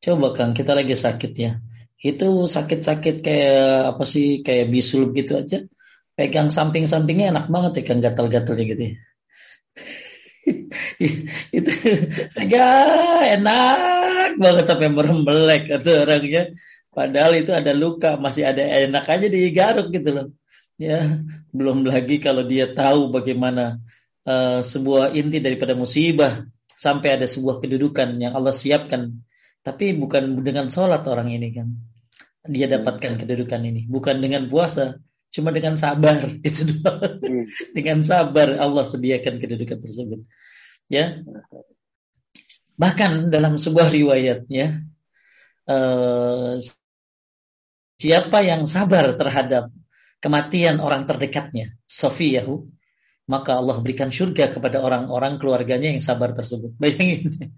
[0.01, 1.61] Coba Kang kita lagi sakit ya.
[2.03, 5.69] Itu sakit-sakit kayak apa sih kayak bisul gitu aja.
[6.17, 8.95] Pegang samping-sampingnya enak banget ya kan gatal-gatalnya gitu ya
[11.57, 11.73] itu
[12.35, 16.43] enggak enak banget sampai merembelek atau orangnya.
[16.93, 20.27] Padahal itu ada luka masih ada enak aja digaruk gitu loh.
[20.77, 21.23] Ya
[21.55, 23.81] belum lagi kalau dia tahu bagaimana
[24.27, 29.23] uh, sebuah inti daripada musibah sampai ada sebuah kedudukan yang Allah siapkan.
[29.63, 31.71] Tapi bukan dengan sholat orang ini kan.
[32.43, 33.87] Dia dapatkan kedudukan ini.
[33.87, 34.99] Bukan dengan puasa
[35.33, 37.19] cuma dengan sabar itu doang.
[37.19, 37.47] Hmm.
[37.73, 40.21] dengan sabar Allah sediakan kedudukan tersebut.
[40.93, 41.25] Ya.
[42.77, 44.85] Bahkan dalam sebuah riwayat ya
[45.69, 46.61] uh,
[48.01, 49.71] siapa yang sabar terhadap
[50.19, 52.67] kematian orang terdekatnya, Sofiyahu,
[53.33, 56.77] maka Allah berikan surga kepada orang-orang keluarganya yang sabar tersebut.
[56.83, 57.49] Bayangin,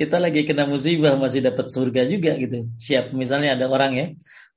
[0.00, 2.72] kita lagi kena musibah masih dapat surga juga gitu.
[2.80, 4.06] Siap, misalnya ada orang ya,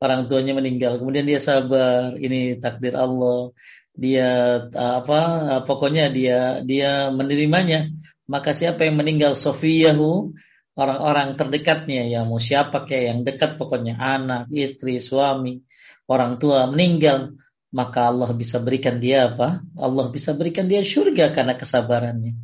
[0.01, 3.53] orang tuanya meninggal kemudian dia sabar ini takdir Allah
[3.93, 5.21] dia apa
[5.63, 7.93] pokoknya dia dia menerimanya
[8.25, 10.33] maka siapa yang meninggal Sofiyahu
[10.73, 15.61] orang-orang terdekatnya ya mau siapa kayak yang dekat pokoknya anak istri suami
[16.09, 17.37] orang tua meninggal
[17.71, 22.35] maka Allah bisa berikan dia apa Allah bisa berikan dia surga karena kesabarannya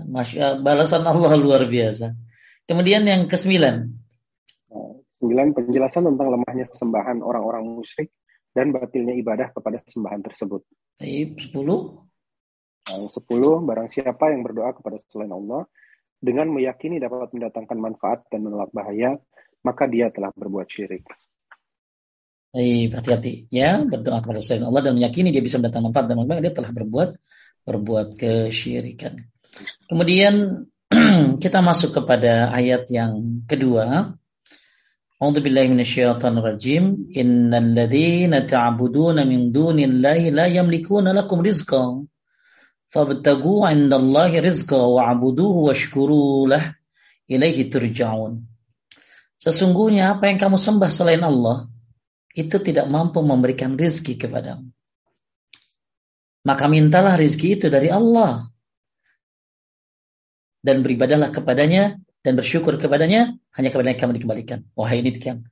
[0.00, 2.16] Masya, balasan Allah luar biasa
[2.64, 4.00] kemudian yang kesembilan
[5.20, 8.08] Sembilan, penjelasan tentang lemahnya sembahan orang-orang musyrik
[8.56, 10.64] dan batilnya ibadah kepada sembahan tersebut.
[11.36, 12.08] Sepuluh.
[12.88, 15.68] Yang sepuluh, barang siapa yang berdoa kepada selain Allah
[16.16, 19.20] dengan meyakini dapat mendatangkan manfaat dan menolak bahaya,
[19.60, 21.04] maka dia telah berbuat syirik
[22.54, 26.38] eh, berhati-hati ya berdoa kepada selain Allah dan meyakini dia bisa mendatangkan manfaat dan memang
[26.42, 27.10] dia telah berbuat
[27.66, 29.30] berbuat kesyirikan.
[29.86, 30.66] Kemudian
[31.44, 34.16] kita masuk kepada ayat yang kedua.
[35.20, 37.12] A'udzu billahi minasyaitonir rajim.
[37.12, 42.00] Innal ladzina ta'buduna min dunillahi la yamlikuna lakum rizqa.
[42.90, 46.74] Fabtagu 'indallahi rizqa wa'buduhu washkuru lah
[47.30, 48.42] ilaihi turja'un.
[49.38, 51.70] Sesungguhnya apa yang kamu sembah selain Allah,
[52.34, 54.70] itu tidak mampu memberikan rizki kepadamu.
[56.46, 58.48] Maka mintalah rizki itu dari Allah.
[60.60, 64.68] Dan beribadalah kepadanya dan bersyukur kepadanya hanya kepada kamu dikembalikan.
[64.76, 65.48] Wahai ini tiang.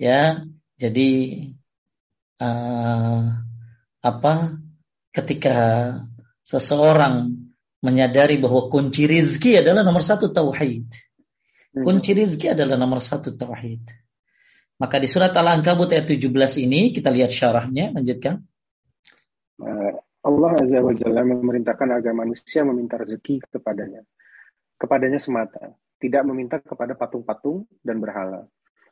[0.00, 0.44] Ya,
[0.80, 1.10] jadi
[2.40, 3.20] uh,
[4.00, 4.34] apa
[5.12, 5.56] ketika
[6.44, 7.36] seseorang
[7.84, 10.88] menyadari bahwa kunci rizki adalah nomor satu tauhid.
[11.72, 11.84] Hmm.
[11.84, 14.05] Kunci rizki adalah nomor satu tauhid.
[14.76, 16.28] Maka di surat Al-Ankabut ayat 17
[16.68, 18.44] ini kita lihat syarahnya, lanjutkan.
[19.64, 19.92] Eh,
[20.26, 24.04] Allah Azza wa Jalla memerintahkan agar manusia meminta rezeki kepadanya.
[24.76, 28.44] Kepadanya semata tidak meminta kepada patung-patung dan berhala.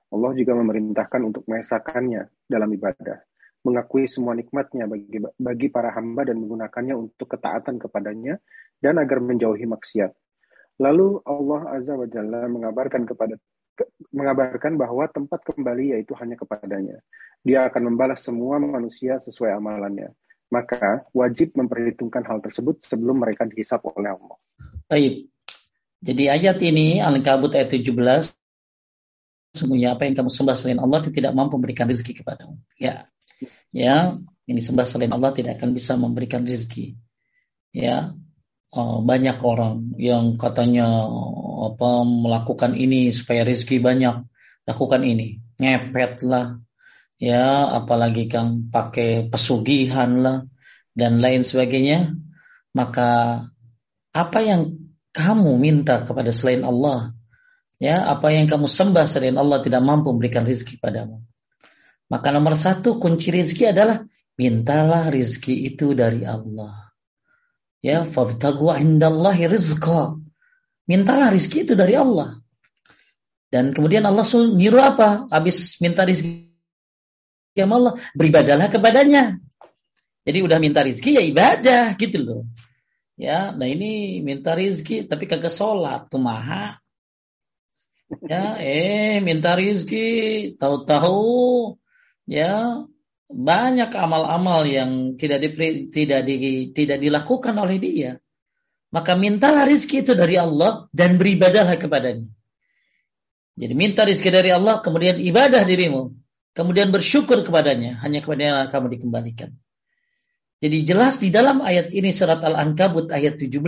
[0.08, 3.20] Allah juga memerintahkan untuk mengesahkannya dalam ibadah,
[3.66, 8.40] mengakui semua nikmatnya bagi, bagi para hamba dan menggunakannya untuk ketaatan kepadanya
[8.80, 10.16] dan agar menjauhi maksiat.
[10.80, 13.36] Lalu Allah Azza wa Jalla mengabarkan kepada
[14.14, 17.02] mengabarkan bahwa tempat kembali yaitu hanya kepadanya.
[17.42, 20.14] Dia akan membalas semua manusia sesuai amalannya.
[20.52, 24.36] Maka wajib memperhitungkan hal tersebut sebelum mereka dihisap oleh Allah.
[24.86, 25.28] Baik.
[26.04, 27.90] Jadi ayat ini Al-Kabut ayat 17
[29.54, 32.58] semuanya apa yang kamu sembah selain Allah tidak mampu memberikan rezeki kepadamu.
[32.76, 33.08] Ya.
[33.74, 36.94] Ya, ini sembah selain Allah tidak akan bisa memberikan rezeki.
[37.74, 38.14] Ya.
[38.74, 41.06] Oh, banyak orang yang katanya
[41.72, 44.26] apa melakukan ini supaya rezeki banyak,
[44.66, 45.42] lakukan ini.
[45.60, 46.58] Ngepet lah.
[47.16, 50.38] Ya, apalagi kang pakai pesugihan lah
[50.92, 52.12] dan lain sebagainya.
[52.74, 53.42] Maka
[54.10, 57.14] apa yang kamu minta kepada selain Allah
[57.82, 61.22] ya apa yang kamu sembah selain Allah tidak mampu memberikan rizki padamu.
[62.08, 64.04] Maka nomor satu kunci rizki adalah
[64.36, 66.92] mintalah rizki itu dari Allah.
[67.84, 70.16] Ya, fabtagu indallahi rizqa.
[70.84, 72.40] Mintalah rizki itu dari Allah.
[73.48, 75.30] Dan kemudian Allah nyuruh apa?
[75.30, 76.50] Habis minta rizki
[77.54, 79.38] ya Allah, beribadalah kepadanya.
[80.24, 82.42] Jadi udah minta rizki ya ibadah gitu loh.
[83.14, 86.82] Ya, nah ini minta rizki tapi kagak sholat tuh maha
[88.28, 90.06] ya eh minta rizki
[90.60, 91.74] tahu-tahu
[92.28, 92.84] ya
[93.30, 95.48] banyak amal-amal yang tidak di,
[95.90, 96.36] tidak di,
[96.76, 98.10] tidak dilakukan oleh dia
[98.94, 102.30] maka mintalah rizki itu dari Allah dan beribadahlah kepadanya
[103.58, 106.14] jadi minta rizki dari Allah kemudian ibadah dirimu
[106.54, 109.58] kemudian bersyukur kepadanya hanya kepadanya kamu dikembalikan
[110.62, 113.58] jadi jelas di dalam ayat ini surat Al-Ankabut ayat 17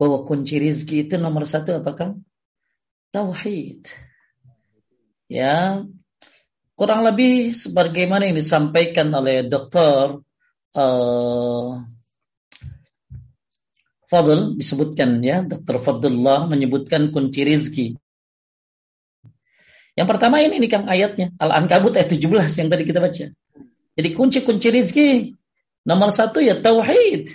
[0.00, 2.16] bahwa kunci rizki itu nomor satu apakah?
[3.12, 3.92] tauhid.
[5.28, 5.84] Ya,
[6.76, 10.24] kurang lebih sebagaimana yang disampaikan oleh Dr.
[10.72, 11.84] Uh,
[14.12, 15.80] Fadl disebutkan ya, Dr.
[15.80, 17.86] Fadlullah menyebutkan kunci rizki.
[19.96, 22.28] Yang pertama ini nih Kang ayatnya, Al-Ankabut ayat 17
[22.60, 23.32] yang tadi kita baca.
[23.96, 25.08] Jadi kunci-kunci rizki
[25.88, 27.32] nomor satu ya tauhid.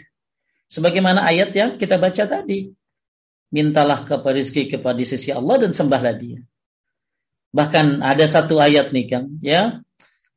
[0.70, 2.70] Sebagaimana ayat yang kita baca tadi
[3.50, 6.46] mintalah kepada rezeki kepada sisi Allah dan sembahlah dia.
[7.58, 9.82] Bahkan ada satu ayat nih Kang, ya.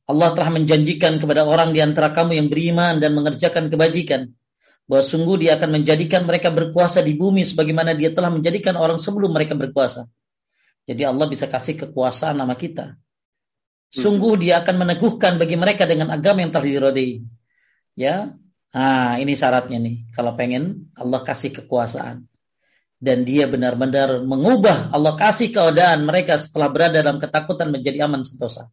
[0.09, 4.40] Allah telah menjanjikan kepada orang di antara kamu yang beriman dan mengerjakan kebajikan
[4.91, 9.31] bahwa sungguh dia akan menjadikan mereka berkuasa di bumi sebagaimana dia telah menjadikan orang sebelum
[9.31, 10.11] mereka berkuasa.
[10.91, 12.99] Jadi Allah bisa kasih kekuasaan nama kita.
[13.95, 17.23] Sungguh dia akan meneguhkan bagi mereka dengan agama yang telah dirodai.
[17.95, 18.35] Ya,
[18.71, 19.97] Nah, ini syaratnya nih.
[20.15, 22.31] Kalau pengen Allah kasih kekuasaan
[23.03, 28.71] dan dia benar-benar mengubah Allah kasih keadaan mereka setelah berada dalam ketakutan menjadi aman sentosa.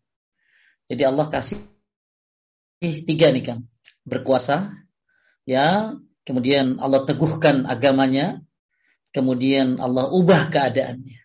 [0.86, 1.58] Jadi Allah kasih
[2.80, 3.60] tiga nih kan,
[4.06, 4.70] berkuasa,
[5.50, 5.98] ya,
[6.28, 8.44] kemudian Allah teguhkan agamanya,
[9.16, 11.24] kemudian Allah ubah keadaannya.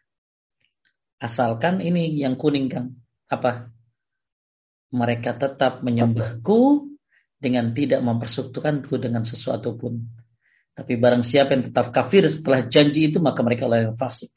[1.19, 2.95] Asalkan ini yang kuning kan,
[3.27, 3.75] apa?
[4.95, 6.87] Mereka tetap menyembahku
[7.43, 10.23] dengan tidak mempersekutukanku dengan sesuatu pun
[10.73, 14.33] tapi barang siapa yang tetap kafir setelah janji itu maka mereka adalah yang fasik.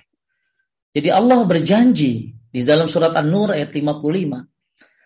[0.91, 4.43] Jadi Allah berjanji di dalam surat An-Nur ayat 55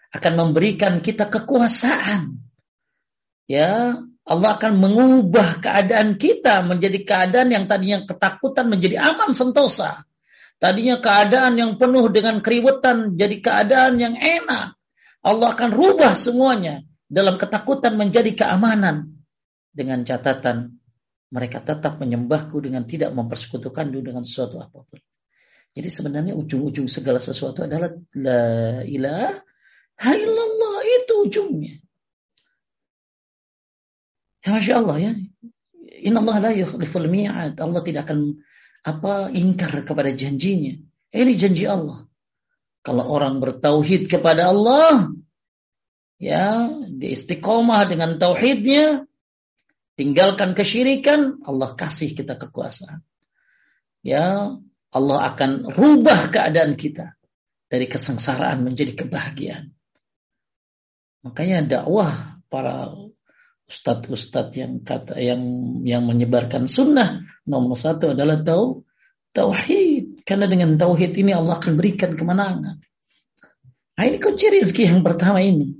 [0.09, 2.33] akan memberikan kita kekuasaan.
[3.49, 3.97] Ya,
[4.29, 10.05] Allah akan mengubah keadaan kita menjadi keadaan yang tadinya ketakutan menjadi aman sentosa.
[10.61, 14.77] Tadinya keadaan yang penuh dengan keributan jadi keadaan yang enak.
[15.25, 19.17] Allah akan rubah semuanya dalam ketakutan menjadi keamanan
[19.73, 20.77] dengan catatan
[21.33, 24.99] mereka tetap menyembahku dengan tidak mempersekutukan dengan sesuatu apa pun.
[25.73, 31.88] Jadi sebenarnya ujung-ujung segala sesuatu adalah la ilaha illallah itu ujungnya.
[34.45, 35.11] Ya Masya Allah ya.
[35.99, 37.59] Inna Allah la yukhliful mi'ad.
[37.59, 38.39] Allah tidak akan
[38.87, 40.79] apa ingkar kepada janjinya.
[41.11, 42.07] Ini janji Allah.
[42.79, 45.11] Kalau orang bertauhid kepada Allah,
[46.15, 49.03] ya, di istiqomah dengan tauhidnya,
[49.99, 53.03] tinggalkan kesyirikan, Allah kasih kita kekuasaan.
[53.99, 54.55] Ya,
[54.95, 57.19] Allah akan rubah keadaan kita
[57.67, 59.75] dari kesengsaraan menjadi kebahagiaan.
[61.27, 62.95] Makanya dakwah para
[63.69, 65.41] ustadz-ustadz yang kata yang
[65.85, 68.81] yang menyebarkan sunnah nomor satu adalah tau
[69.29, 72.81] tauhid karena dengan tauhid ini Allah akan berikan kemenangan.
[73.95, 75.77] Nah ini kunci rezeki yang pertama ini.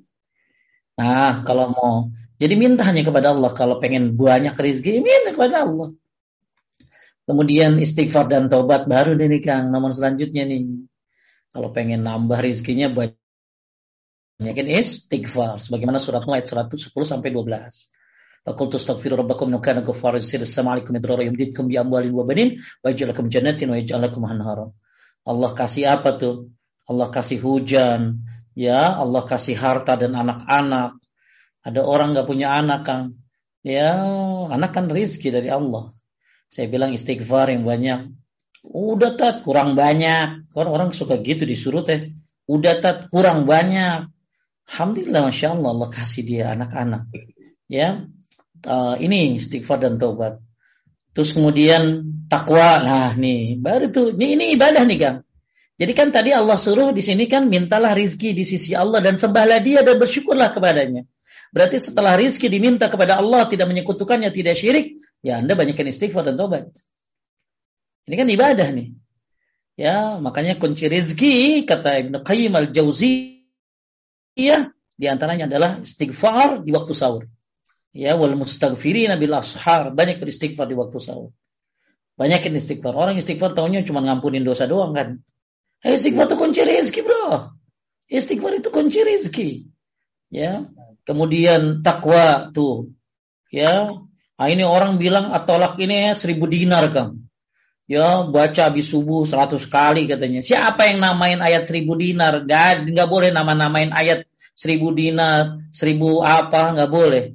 [1.01, 1.93] Nah kalau mau
[2.39, 3.51] jadi minta hanya kepada Allah.
[3.51, 5.91] Kalau pengen banyak rezeki, minta kepada Allah.
[7.27, 9.69] Kemudian istighfar dan taubat baru nih Kang.
[9.69, 10.87] Nomor selanjutnya nih.
[11.51, 12.87] Kalau pengen nambah rezekinya
[14.39, 15.59] banyakin istighfar.
[15.59, 17.91] Sebagaimana surat Mulai 110 sampai 12.
[18.47, 22.63] Fakultu astaghfiru rabbakum innahu kana ghaffaran yursilis sama alaikum idrara yumdidkum bi amwalin wa banin
[22.79, 24.71] wa yaj'alakum jannatin wa yaj'alakum anhara.
[25.27, 26.55] Allah kasih apa tuh?
[26.87, 28.23] Allah kasih hujan,
[28.55, 30.97] ya Allah kasih harta dan anak-anak.
[31.61, 33.01] Ada orang nggak punya anak kan?
[33.61, 33.99] Ya,
[34.47, 35.91] anak kan rizki dari Allah.
[36.47, 38.15] Saya bilang istighfar yang banyak.
[38.63, 40.49] Udah tat kurang banyak.
[40.49, 42.15] Kan orang suka gitu disuruh teh.
[42.49, 44.09] Udah tat kurang banyak.
[44.69, 47.09] Alhamdulillah, masya Allah Allah kasih dia anak-anak.
[47.65, 48.05] Ya,
[48.65, 50.37] uh, ini istighfar dan taubat.
[51.17, 52.79] Terus kemudian takwa.
[52.79, 54.13] Nah, nih baru tuh.
[54.13, 55.17] Ini ini ibadah nih, Kang.
[55.79, 59.63] Jadi kan tadi Allah suruh di sini kan mintalah rizki di sisi Allah dan sembahlah
[59.63, 61.07] dia dan bersyukurlah kepadanya.
[61.55, 66.35] Berarti setelah rizki diminta kepada Allah tidak menyekutukannya, tidak syirik, ya Anda banyakkan istighfar dan
[66.35, 66.69] tobat.
[68.05, 68.91] Ini kan ibadah nih.
[69.79, 72.59] Ya, makanya kunci rizki kata Ibnu Qayyim
[74.37, 77.23] al-Jauziyah di antaranya adalah istighfar di waktu sahur.
[77.95, 81.31] Ya, wal mustaghfirina bil ashar, banyak beristighfar di waktu sahur.
[82.19, 82.91] Banyakin istighfar.
[82.99, 85.23] Orang istighfar tahunya cuma ngampunin dosa doang kan.
[85.79, 87.55] Istighfar itu kunci rezeki, bro.
[88.11, 89.49] Istighfar itu kunci rezeki.
[90.27, 90.67] Ya.
[91.07, 92.91] Kemudian takwa tuh.
[93.55, 94.03] Ya.
[94.35, 97.18] Nah, ini orang bilang atolak ini ya seribu dinar, Kang.
[97.89, 100.45] Ya, baca habis subuh seratus kali katanya.
[100.45, 102.45] Siapa yang namain ayat seribu dinar?
[102.45, 107.33] Gak, gak boleh nama-namain ayat seribu dinar, seribu apa, gak boleh.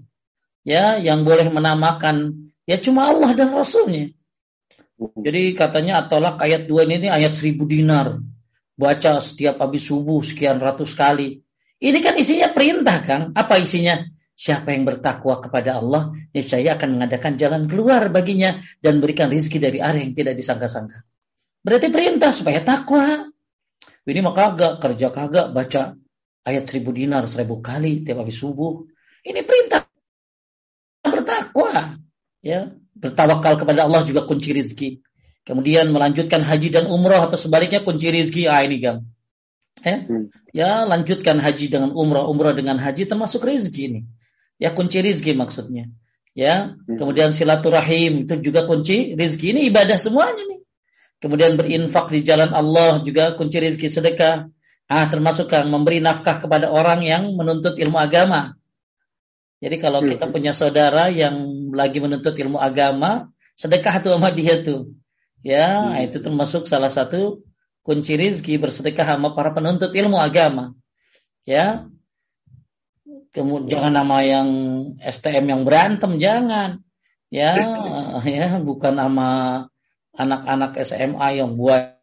[0.63, 4.15] Ya, yang boleh menamakan ya cuma Allah dan Rasulnya.
[4.95, 8.23] Jadi katanya atolak ayat dua ini, ini ayat seribu dinar
[8.79, 11.43] baca setiap habis subuh sekian ratus kali.
[11.83, 13.35] Ini kan isinya perintah, Kang.
[13.35, 13.99] Apa isinya?
[14.35, 19.79] Siapa yang bertakwa kepada Allah, niscaya akan mengadakan jalan keluar baginya dan berikan rizki dari
[19.79, 21.07] arah yang tidak disangka-sangka.
[21.63, 23.31] Berarti perintah supaya takwa.
[24.05, 25.83] Ini maka kagak, kerja kagak, baca
[26.45, 28.85] ayat seribu dinar seribu kali tiap habis subuh.
[29.23, 29.87] Ini perintah
[31.07, 31.97] bertakwa.
[32.45, 35.01] Ya, bertawakal kepada Allah juga kunci rizki
[35.45, 38.97] kemudian melanjutkan haji dan umroh atau sebaliknya kunci rizki ah ini kan
[39.85, 40.25] ya, hmm.
[40.57, 44.01] ya lanjutkan haji dengan umroh umroh dengan haji termasuk rizki ini
[44.65, 45.93] ya kunci rizki maksudnya
[46.33, 46.97] ya hmm.
[46.97, 50.61] kemudian silaturahim itu juga kunci rizki ini ibadah semuanya nih
[51.21, 54.49] kemudian berinfak di jalan Allah juga kunci rizki sedekah
[54.89, 58.57] ah termasuk kan memberi nafkah kepada orang yang menuntut ilmu agama
[59.61, 60.17] jadi kalau hmm.
[60.17, 64.89] kita punya saudara yang lagi menuntut ilmu agama sedekah tuh sama dia tuh
[65.45, 66.09] Ya, hmm.
[66.09, 67.45] itu termasuk salah satu
[67.85, 70.73] kunci rizki bersedekah sama para penuntut ilmu agama.
[71.45, 71.85] Ya,
[73.35, 74.49] kemudian jangan nama yang
[75.03, 76.81] STM yang berantem, jangan.
[77.29, 77.59] Ya,
[78.25, 79.29] ya bukan nama
[80.15, 81.99] anak-anak SMA yang buat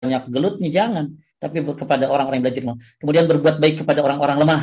[0.00, 1.18] banyak gelutnya, jangan.
[1.40, 2.62] Tapi kepada orang-orang yang belajar
[3.00, 4.62] Kemudian berbuat baik kepada orang-orang lemah.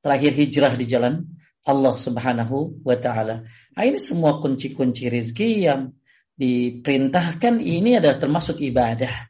[0.00, 1.28] Terakhir hijrah di jalan
[1.66, 3.44] Allah Subhanahu wa taala.
[3.76, 5.92] Nah, ini semua kunci-kunci rizki yang
[6.40, 9.28] diperintahkan ini adalah termasuk ibadah.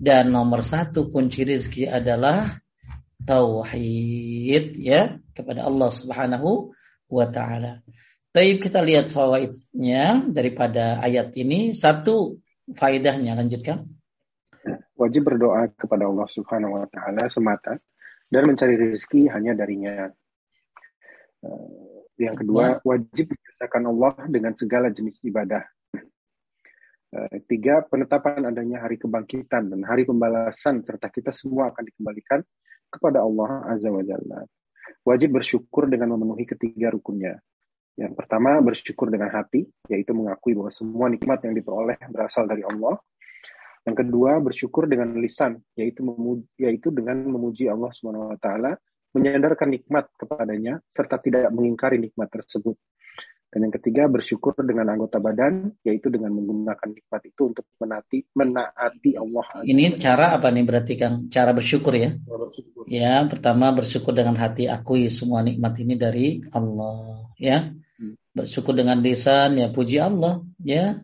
[0.00, 2.56] Dan nomor satu kunci rezeki adalah
[3.30, 6.74] tauhid ya kepada Allah Subhanahu
[7.06, 7.78] wa taala.
[8.34, 11.70] Tapi kita lihat fawaidnya daripada ayat ini.
[11.70, 12.42] Satu
[12.74, 13.86] faedahnya lanjutkan.
[14.98, 17.78] Wajib berdoa kepada Allah Subhanahu wa taala semata
[18.26, 20.10] dan mencari rezeki hanya darinya.
[21.46, 25.64] Eh, yang kedua, wajib membiasakan Allah dengan segala jenis ibadah
[27.10, 32.38] Eh, tiga, penetapan adanya hari kebangkitan dan hari pembalasan serta kita semua akan dikembalikan
[32.90, 34.42] kepada Allah Azza wa Jalla.
[35.06, 37.38] Wajib bersyukur dengan memenuhi ketiga rukunnya.
[37.96, 42.98] Yang pertama, bersyukur dengan hati, yaitu mengakui bahwa semua nikmat yang diperoleh berasal dari Allah.
[43.86, 48.76] Yang kedua, bersyukur dengan lisan, yaitu memuji, yaitu dengan memuji Allah Subhanahu wa taala,
[49.16, 52.76] menyandarkan nikmat kepadanya serta tidak mengingkari nikmat tersebut.
[53.50, 59.18] Dan yang ketiga bersyukur dengan anggota badan, yaitu dengan menggunakan nikmat itu untuk menaati, menaati
[59.18, 59.66] Allah.
[59.66, 61.26] Ini cara apa nih berarti kan?
[61.34, 62.14] Cara bersyukur ya?
[62.14, 62.86] Bersyukur.
[62.86, 67.26] Ya, pertama bersyukur dengan hati akui semua nikmat ini dari Allah.
[67.42, 68.14] Ya, hmm.
[68.38, 70.46] bersyukur dengan lisan ya puji Allah.
[70.62, 71.02] Ya,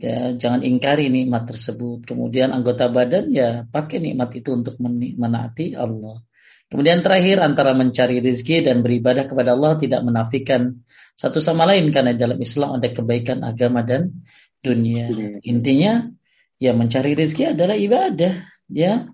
[0.00, 2.08] ya jangan ingkari nikmat tersebut.
[2.08, 6.24] Kemudian anggota badan ya pakai nikmat itu untuk menaati Allah.
[6.66, 10.82] Kemudian terakhir antara mencari rizki dan beribadah kepada Allah tidak menafikan
[11.14, 14.26] satu sama lain karena dalam Islam ada kebaikan agama dan
[14.60, 15.06] dunia.
[15.46, 16.10] Intinya
[16.58, 18.34] ya mencari rezeki adalah ibadah,
[18.66, 19.06] ya.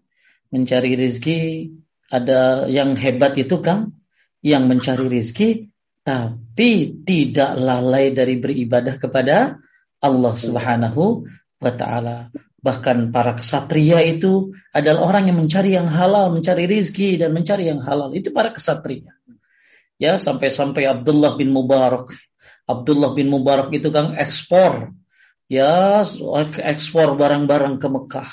[0.49, 1.41] Mencari rezeki
[2.13, 3.97] ada yang hebat itu kan
[4.45, 5.73] yang mencari rezeki
[6.03, 9.61] tapi tidak lalai dari beribadah kepada
[10.03, 11.25] Allah Subhanahu
[11.63, 12.29] wa taala.
[12.63, 17.83] Bahkan para kesatria itu adalah orang yang mencari yang halal, mencari rizki dan mencari yang
[17.83, 18.15] halal.
[18.15, 19.11] Itu para kesatria
[20.03, 22.11] ya sampai-sampai Abdullah bin Mubarak
[22.67, 24.91] Abdullah bin Mubarak itu kan ekspor
[25.47, 26.03] ya
[26.59, 28.31] ekspor barang-barang ke Mekah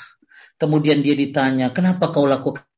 [0.60, 2.68] kemudian dia ditanya, "Kenapa kau lakukan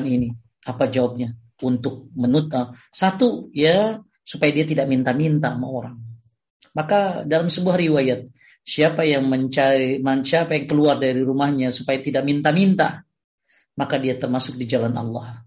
[0.00, 0.32] ini?"
[0.64, 1.36] Apa jawabnya?
[1.60, 2.48] Untuk menut
[2.88, 6.00] satu ya supaya dia tidak minta-minta sama orang.
[6.72, 8.32] Maka dalam sebuah riwayat,
[8.64, 13.04] siapa yang mencari, siapa yang keluar dari rumahnya supaya tidak minta-minta,
[13.76, 15.44] maka dia termasuk di jalan Allah.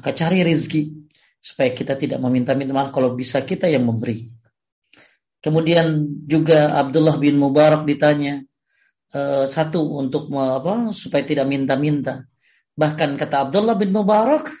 [0.00, 4.32] Maka cari rezeki supaya kita tidak meminta-minta malah kalau bisa kita yang memberi.
[5.40, 8.44] Kemudian juga Abdullah bin Mubarak ditanya
[9.12, 12.28] uh, satu untuk apa supaya tidak minta-minta.
[12.76, 14.52] Bahkan kata Abdullah bin Mubarak,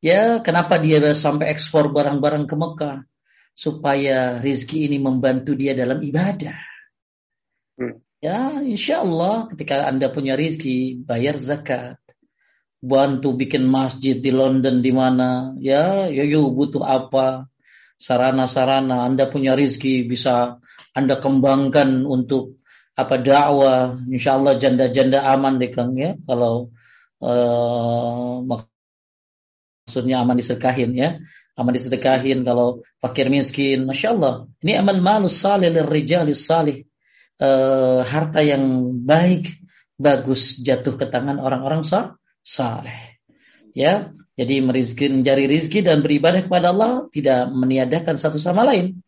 [0.00, 2.96] ya kenapa dia sampai ekspor barang-barang ke Mekah?
[3.54, 6.58] Supaya rizki ini membantu dia dalam ibadah.
[7.76, 8.00] Hmm.
[8.20, 11.96] Ya, insya Allah ketika Anda punya rizki, bayar zakat.
[12.80, 17.48] Bantu bikin masjid di London di mana, ya, yuk, yuk butuh apa,
[18.00, 20.60] sarana-sarana, Anda punya rizki bisa
[20.96, 22.60] Anda kembangkan untuk
[22.96, 26.72] apa dakwah, insya Allah janda-janda aman deh Kang ya, kalau
[27.20, 31.20] uh, maksudnya aman diserkahin ya
[31.60, 33.84] aman disedekahin kalau fakir miskin.
[33.84, 34.48] Masya Allah.
[34.64, 36.88] Ini amal malus salih rijalis salih.
[37.40, 38.64] Uh, harta yang
[39.04, 39.48] baik
[39.96, 43.20] bagus jatuh ke tangan orang-orang sah, saleh.
[43.76, 49.04] Ya jadi merizki, mencari rizki dan beribadah kepada Allah tidak meniadakan satu sama lain.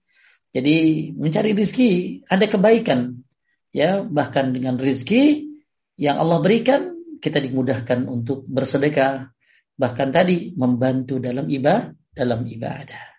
[0.53, 3.25] Jadi mencari rizki ada kebaikan.
[3.73, 5.49] Ya bahkan dengan rizki
[5.97, 6.93] yang Allah berikan
[7.25, 9.33] kita dimudahkan untuk bersedekah.
[9.81, 13.13] Bahkan tadi membantu dalam ibadah dalam ibadah.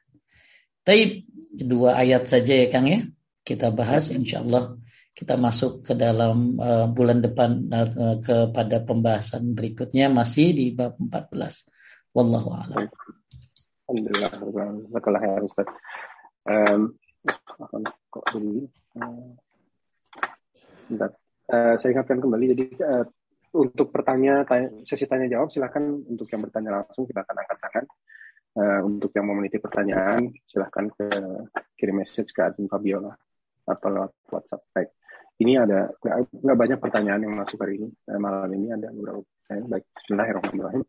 [0.85, 3.03] Tapi dua ayat saja ya Kang ya.
[3.43, 4.79] Kita bahas insya Allah
[5.13, 12.15] kita masuk ke dalam uh, bulan depan uh, kepada pembahasan berikutnya masih di bab 14.
[12.15, 12.87] Wallahu a'lam.
[13.89, 14.31] Alhamdulillah.
[21.77, 22.65] Saya ingatkan kembali jadi
[23.53, 27.85] untuk pertanyaan sesi tanya jawab silakan untuk yang bertanya langsung kita akan angkat tangan
[28.57, 31.05] uh, untuk yang mau meniti pertanyaan silahkan ke
[31.77, 33.13] kirim message ke admin Fabiola
[33.63, 34.63] atau lewat WhatsApp.
[34.73, 34.89] Baik.
[35.41, 35.89] Ini ada
[36.31, 39.67] nggak banyak pertanyaan yang masuk hari ini uh, malam ini ada beberapa pertanyaan.
[39.69, 39.85] Baik.
[39.97, 40.83] Bismillahirrahmanirrahim.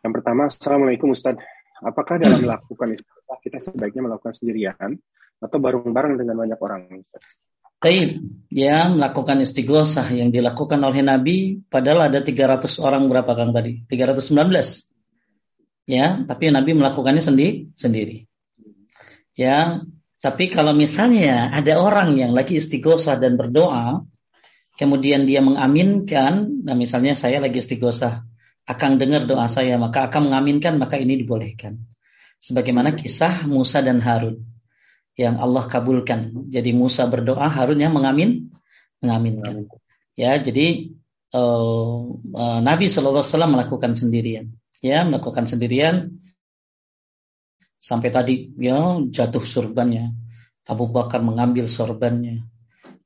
[0.00, 1.36] Yang pertama, Assalamualaikum Ustaz.
[1.80, 5.00] Apakah dalam melakukan istighosah kita sebaiknya melakukan sendirian
[5.40, 6.88] atau bareng-bareng dengan banyak orang?
[7.04, 7.24] Ustaz?
[7.80, 8.20] Taib,
[8.52, 13.88] ya melakukan istighosah yang dilakukan oleh Nabi padahal ada 300 orang berapa Kang tadi?
[13.88, 14.36] 319
[15.84, 18.26] ya tapi Nabi melakukannya sendi sendiri.
[19.36, 19.84] Ya
[20.20, 24.04] tapi kalau misalnya ada orang yang lagi istighosah dan berdoa
[24.76, 28.24] kemudian dia mengaminkan nah misalnya saya lagi istighosah
[28.68, 31.80] akan dengar doa saya maka akan mengaminkan maka ini dibolehkan.
[32.40, 34.40] Sebagaimana kisah Musa dan Harun
[35.18, 36.48] yang Allah kabulkan.
[36.48, 38.48] Jadi Musa berdoa Harun yang mengamin
[39.04, 39.68] mengaminkan.
[40.16, 40.92] Ya jadi
[41.32, 46.20] uh, uh, Nabi Shallallahu Alaihi Wasallam melakukan sendirian ya melakukan sendirian.
[47.80, 50.12] Sampai tadi ya jatuh sorbannya.
[50.68, 52.44] Abu Bakar mengambil sorbannya.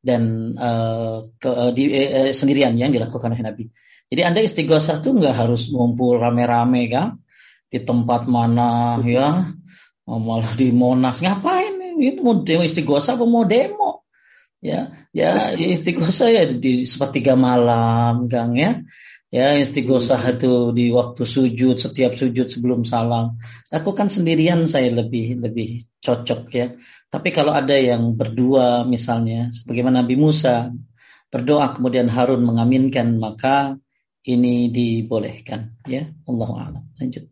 [0.05, 3.65] Dan uh, ke, uh, di, uh, sendirian yang dilakukan oleh Nabi.
[4.11, 7.19] Jadi Anda istighosah tuh nggak harus ngumpul rame-rame kan
[7.71, 9.55] di tempat mana ya.
[10.05, 11.25] Malah di Monas.
[11.25, 11.81] Ngapain?
[11.95, 14.05] Ini mau demo istighosah apa mau demo?
[14.61, 18.81] Ya ya istighosah ya di sepertiga malam Kang ya
[19.35, 23.43] Ya, istighosah itu di waktu sujud, setiap sujud sebelum salam.
[23.67, 26.79] Lakukan sendirian saya lebih lebih cocok ya.
[27.11, 30.71] Tapi kalau ada yang berdua misalnya, sebagaimana Nabi Musa
[31.35, 33.75] berdoa kemudian Harun mengaminkan, maka
[34.23, 36.07] ini dibolehkan ya.
[36.31, 36.85] Allah a'lam.
[37.03, 37.27] Lanjut.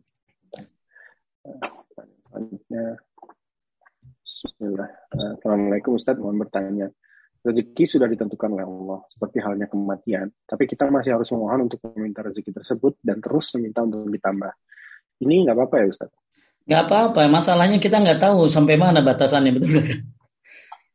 [5.39, 6.91] Assalamualaikum Ustaz, mohon bertanya
[7.43, 10.31] rezeki sudah ditentukan oleh Allah, seperti halnya kematian.
[10.47, 14.51] Tapi kita masih harus memohon untuk meminta rezeki tersebut dan terus meminta untuk ditambah.
[15.19, 16.11] Ini nggak apa-apa ya Ustaz?
[16.63, 19.99] Nggak apa-apa, masalahnya kita nggak tahu sampai mana batasannya, betul kan?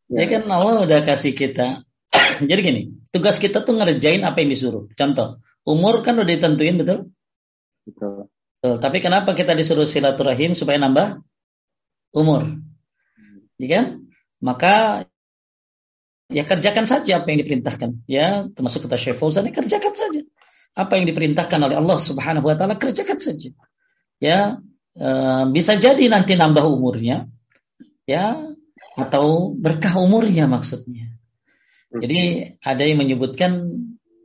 [0.09, 0.25] Ya.
[0.25, 1.85] ya kan Allah udah kasih kita.
[2.49, 2.83] Jadi gini,
[3.13, 4.89] tugas kita tuh ngerjain apa yang disuruh.
[4.97, 7.13] Contoh, umur kan udah ditentuin, betul?
[7.85, 8.33] Betul.
[8.65, 8.75] betul.
[8.81, 11.21] Tapi kenapa kita disuruh silaturahim supaya nambah
[12.17, 12.57] umur?
[13.61, 14.09] Ya kan?
[14.41, 15.05] Maka
[16.29, 18.05] ya kerjakan saja apa yang diperintahkan.
[18.05, 20.22] Ya, termasuk kata Syekh Fauzan, ya kerjakan saja.
[20.76, 23.51] Apa yang diperintahkan oleh Allah Subhanahu wa taala kerjakan saja.
[24.20, 24.61] Ya,
[24.95, 25.09] e,
[25.51, 27.26] bisa jadi nanti nambah umurnya.
[28.09, 28.55] Ya,
[28.95, 31.12] atau berkah umurnya maksudnya.
[31.89, 33.64] Jadi ada yang menyebutkan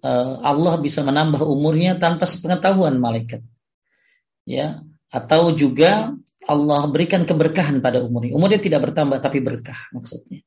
[0.04, 0.12] e,
[0.44, 3.42] Allah bisa menambah umurnya tanpa sepengetahuan malaikat.
[4.44, 6.12] Ya, atau juga
[6.44, 8.36] Allah berikan keberkahan pada umurnya.
[8.36, 10.44] Umurnya tidak bertambah tapi berkah maksudnya.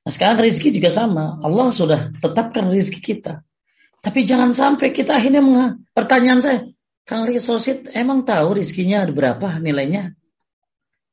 [0.00, 1.38] Nah sekarang rezeki juga sama.
[1.44, 3.44] Allah sudah tetapkan rezeki kita.
[4.00, 5.84] Tapi jangan sampai kita akhirnya meng...
[5.92, 6.60] pertanyaan saya,
[7.04, 10.16] Kang Risosit emang tahu rizkinya ada berapa nilainya?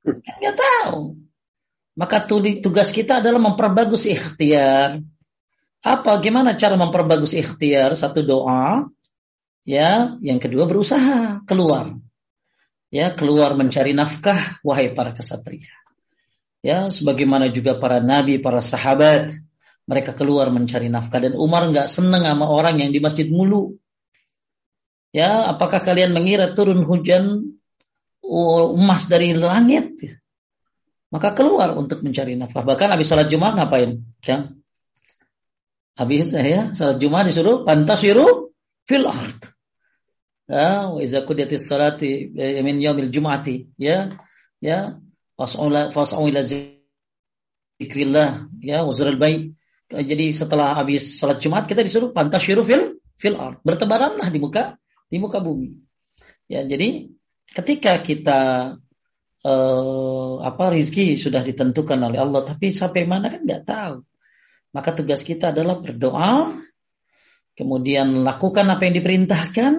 [0.08, 1.20] Nggak tahu.
[1.98, 2.30] Maka
[2.62, 5.04] tugas kita adalah memperbagus ikhtiar.
[5.82, 6.12] Apa?
[6.22, 7.98] Gimana cara memperbagus ikhtiar?
[7.98, 8.86] Satu doa,
[9.66, 10.16] ya.
[10.22, 11.98] Yang kedua berusaha keluar,
[12.94, 14.62] ya keluar mencari nafkah.
[14.62, 15.74] Wahai para kesatria,
[16.68, 16.92] ya.
[16.92, 19.32] Sebagaimana juga para nabi, para sahabat,
[19.88, 21.24] mereka keluar mencari nafkah.
[21.24, 23.80] Dan Umar nggak seneng sama orang yang di masjid mulu.
[25.16, 27.56] Ya, apakah kalian mengira turun hujan
[28.76, 29.96] emas dari langit?
[31.08, 32.68] Maka keluar untuk mencari nafkah.
[32.68, 34.04] Bahkan habis salat Jumat ngapain?
[34.20, 34.60] Jam?
[35.96, 38.52] Habis ya, salat Jumat disuruh pantasiru
[38.84, 39.40] fil ard.
[40.48, 44.16] Ya, wa iza qudiyatis salati eh, min yaumil jum'ati, ya.
[44.64, 45.00] Ya,
[45.38, 49.54] fas'u ila zikrillah, ya, wazrul bait.
[49.88, 53.64] Jadi setelah habis salat Jumat kita disuruh pantasiru fil fil ard.
[53.64, 54.76] Bertebaranlah di muka
[55.08, 55.72] di muka bumi.
[56.52, 57.08] Ya, jadi
[57.56, 58.42] ketika kita
[59.48, 64.04] eh, apa rizki sudah ditentukan oleh Allah, tapi sampai mana kan nggak tahu.
[64.76, 66.52] Maka tugas kita adalah berdoa,
[67.56, 69.74] kemudian lakukan apa yang diperintahkan,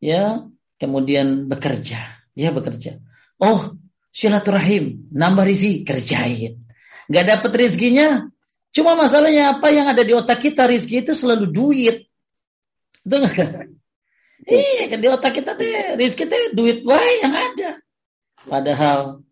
[0.00, 0.48] ya,
[0.80, 2.00] kemudian bekerja,
[2.32, 2.96] ya bekerja.
[3.36, 3.76] Oh,
[4.12, 6.62] silaturahim, nambah rizki, kerjain.
[7.08, 8.28] Gak dapat rizkinya,
[8.70, 11.96] cuma masalahnya apa yang ada di otak kita rizki itu selalu duit.
[13.02, 13.72] Gak?
[14.42, 17.70] Iya kan di otak kita teh rizki teh duit wae yang ada.
[18.42, 19.22] Padahal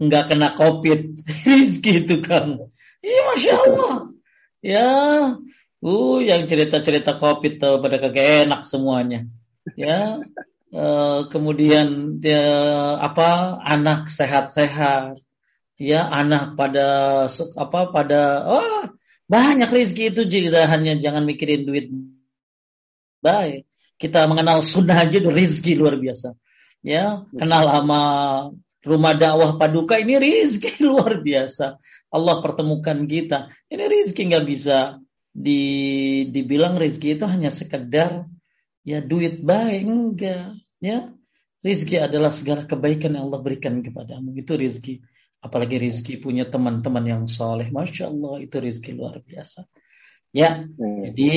[0.00, 1.00] nggak kena covid
[1.48, 2.56] rizki itu kan.
[3.04, 3.94] Iya masya Allah.
[4.64, 4.88] Ya,
[5.84, 9.28] uh yang cerita-cerita covid tuh pada kagak enak semuanya.
[9.76, 10.24] Ya,
[11.32, 12.44] kemudian dia
[13.00, 15.20] apa anak sehat-sehat.
[15.76, 16.88] Ya, anak pada
[17.60, 18.88] apa pada oh
[19.28, 21.92] banyak rizki itu jadi hanya jangan mikirin duit.
[23.20, 23.68] Baik.
[23.96, 26.36] Kita mengenal sunnah aja itu rizki luar biasa.
[26.84, 28.00] Ya kenal sama
[28.86, 31.80] rumah dakwah paduka ini rizki luar biasa.
[32.12, 33.52] Allah pertemukan kita.
[33.68, 35.00] Ini rizki nggak bisa
[35.32, 35.60] di
[36.32, 38.28] dibilang rizki itu hanya sekedar
[38.86, 39.44] ya duit.
[39.44, 41.12] Baik enggak ya
[41.64, 44.94] rizki adalah segala kebaikan yang Allah berikan kepadamu itu rizki
[45.40, 49.64] apalagi rizki punya teman-teman yang soleh masya Allah itu rizki luar biasa
[50.30, 51.12] ya hmm.
[51.12, 51.32] jadi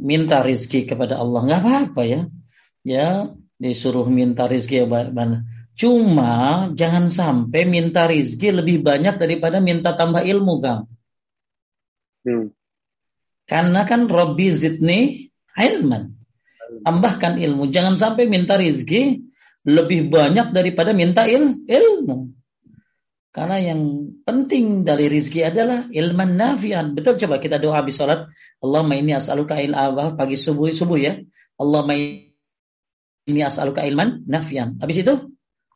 [0.00, 2.20] minta rizki kepada Allah nggak apa-apa ya
[2.84, 5.44] ya disuruh minta rizki ya mana.
[5.76, 10.88] Cuma jangan sampai minta rizki lebih banyak daripada minta tambah ilmu, Kang.
[12.24, 12.52] Hmm.
[13.44, 16.19] Karena kan Robbi zidni ilman.
[16.86, 17.68] Tambahkan ilmu.
[17.68, 19.26] Jangan sampai minta rizki
[19.66, 22.32] lebih banyak daripada minta il ilmu.
[23.30, 26.98] Karena yang penting dari rizki adalah ilman nafian.
[26.98, 28.26] Betul coba kita doa habis sholat.
[28.58, 29.70] Allahumma ini as'aluka il
[30.18, 31.14] pagi subuh subuh ya.
[31.54, 31.94] Allahumma
[33.30, 34.82] ini as'aluka ilman nafian.
[34.82, 35.14] Habis itu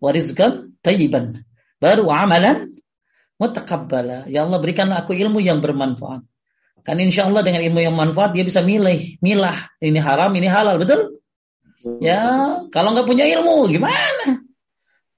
[0.03, 1.47] warizkan tayyiban.
[1.79, 2.75] Baru amalan
[3.39, 4.27] mutakabbala.
[4.27, 6.27] Ya Allah berikanlah aku ilmu yang bermanfaat.
[6.85, 9.73] Kan insya Allah dengan ilmu yang manfaat dia bisa milih, milah.
[9.81, 11.25] Ini haram, ini halal, betul?
[12.05, 14.45] Ya, kalau nggak punya ilmu gimana?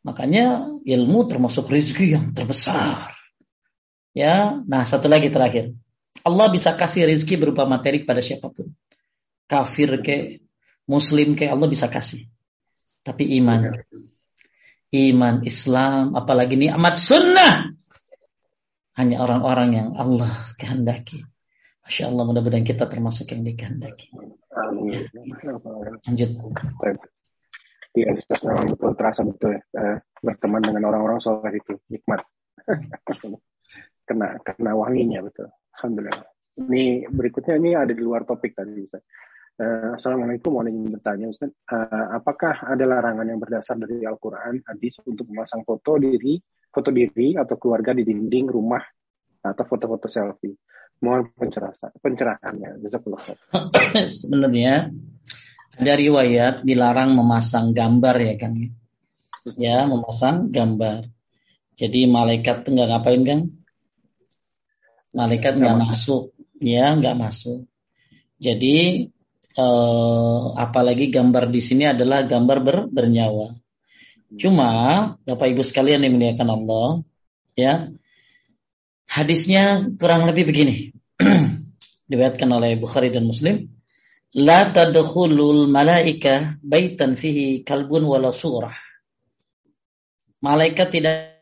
[0.06, 3.18] Makanya ilmu termasuk rezeki yang terbesar.
[4.14, 5.74] Ya, nah satu lagi terakhir.
[6.22, 8.70] Allah bisa kasih rezeki berupa materi kepada siapa pun.
[9.50, 10.42] Kafir ke,
[10.86, 12.30] Muslim kayak Allah bisa kasih.
[13.02, 13.82] Tapi iman.
[14.94, 17.74] Iman Islam, apalagi ini amat sunnah.
[18.94, 21.26] Hanya orang-orang yang Allah kehendaki.
[21.86, 24.10] Masya Allah mudah-mudahan kita termasuk yang dikehendaki.
[26.10, 26.30] Lanjut.
[27.96, 28.12] Iya,
[28.44, 29.62] memang betul terasa betul ya.
[29.78, 32.26] Eh, berteman dengan orang-orang soleh itu nikmat.
[34.08, 35.46] kena kena wanginya betul.
[35.78, 36.26] Alhamdulillah.
[36.56, 39.06] Ini berikutnya ini ada di luar topik tadi Ustaz.
[39.56, 45.00] Uh, Assalamualaikum, mau ingin bertanya Ustaz, uh, apakah ada larangan yang berdasar dari Al-Quran, hadis
[45.08, 46.36] untuk memasang foto diri,
[46.68, 48.84] foto diri atau keluarga di dinding rumah
[49.40, 50.52] atau foto-foto selfie?
[51.04, 52.70] Mohon pencerahan, pencerahannya.
[54.20, 54.88] Sebenarnya
[55.76, 58.56] ada riwayat dilarang memasang gambar ya Kang.
[59.60, 61.12] Ya, memasang gambar.
[61.76, 63.42] Jadi malaikat nggak ngapain Kang?
[65.12, 67.68] Malaikat nggak masuk, ya nggak masuk.
[68.40, 69.08] Jadi
[69.56, 73.52] eh, apalagi gambar di sini adalah gambar ber, bernyawa.
[74.36, 74.70] Cuma
[75.22, 76.88] Bapak Ibu sekalian yang dimuliakan Allah,
[77.54, 77.92] ya.
[79.06, 80.92] Hadisnya kurang lebih begini.
[82.10, 83.70] Diriwayatkan oleh Bukhari dan Muslim.
[84.36, 88.76] La tadkhulul malaika baitan fihi kalbun wala surah.
[90.44, 91.40] Malaikat tidak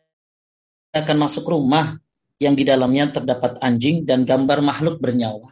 [0.94, 1.98] akan masuk rumah
[2.38, 5.50] yang di dalamnya terdapat anjing dan gambar makhluk bernyawa.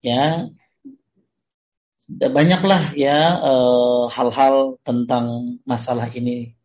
[0.00, 0.48] Ya,
[2.08, 3.36] banyaklah ya
[4.08, 6.56] hal hal-hal tentang masalah ini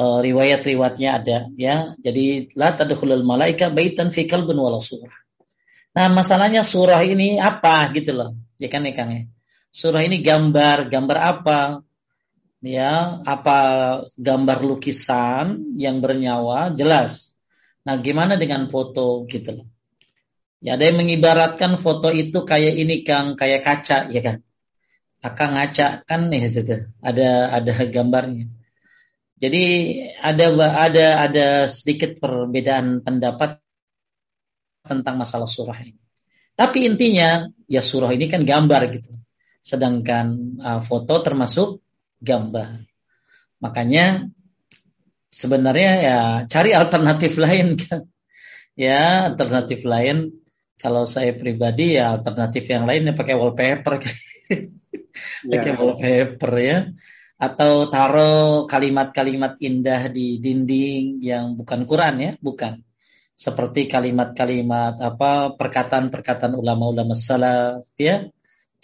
[0.00, 1.92] uh, riwayat-riwayatnya ada ya.
[2.00, 5.12] Jadi la tadkhulul malaika baitan fi kalbin wala surah.
[5.90, 8.30] Nah, masalahnya surah ini apa gitu loh.
[8.56, 9.22] Ya kan ya Kang ya.
[9.70, 11.60] Surah ini gambar, gambar apa?
[12.60, 13.58] Ya, apa
[14.20, 17.32] gambar lukisan yang bernyawa jelas.
[17.88, 19.66] Nah, gimana dengan foto gitu loh.
[20.60, 24.36] Ya, ada yang mengibaratkan foto itu kayak ini Kang, kayak kaca ya kan.
[25.24, 26.60] Akan ngaca kan nih itu
[27.00, 28.59] ada ada gambarnya.
[29.40, 29.64] Jadi
[30.20, 33.56] ada ada ada sedikit perbedaan pendapat
[34.84, 35.96] tentang masalah surah ini.
[36.52, 39.16] Tapi intinya ya surah ini kan gambar gitu.
[39.64, 41.80] Sedangkan uh, foto termasuk
[42.20, 42.84] gambar.
[43.64, 44.28] Makanya
[45.32, 48.04] sebenarnya ya cari alternatif lain kan.
[48.76, 50.36] Ya, alternatif lain
[50.76, 53.94] kalau saya pribadi ya alternatif yang lain ya pakai wallpaper.
[55.48, 55.76] pakai yeah.
[55.80, 56.78] wallpaper ya
[57.40, 62.84] atau taruh kalimat-kalimat indah di dinding yang bukan Quran ya, bukan.
[63.32, 68.28] Seperti kalimat-kalimat apa perkataan-perkataan ulama-ulama salaf ya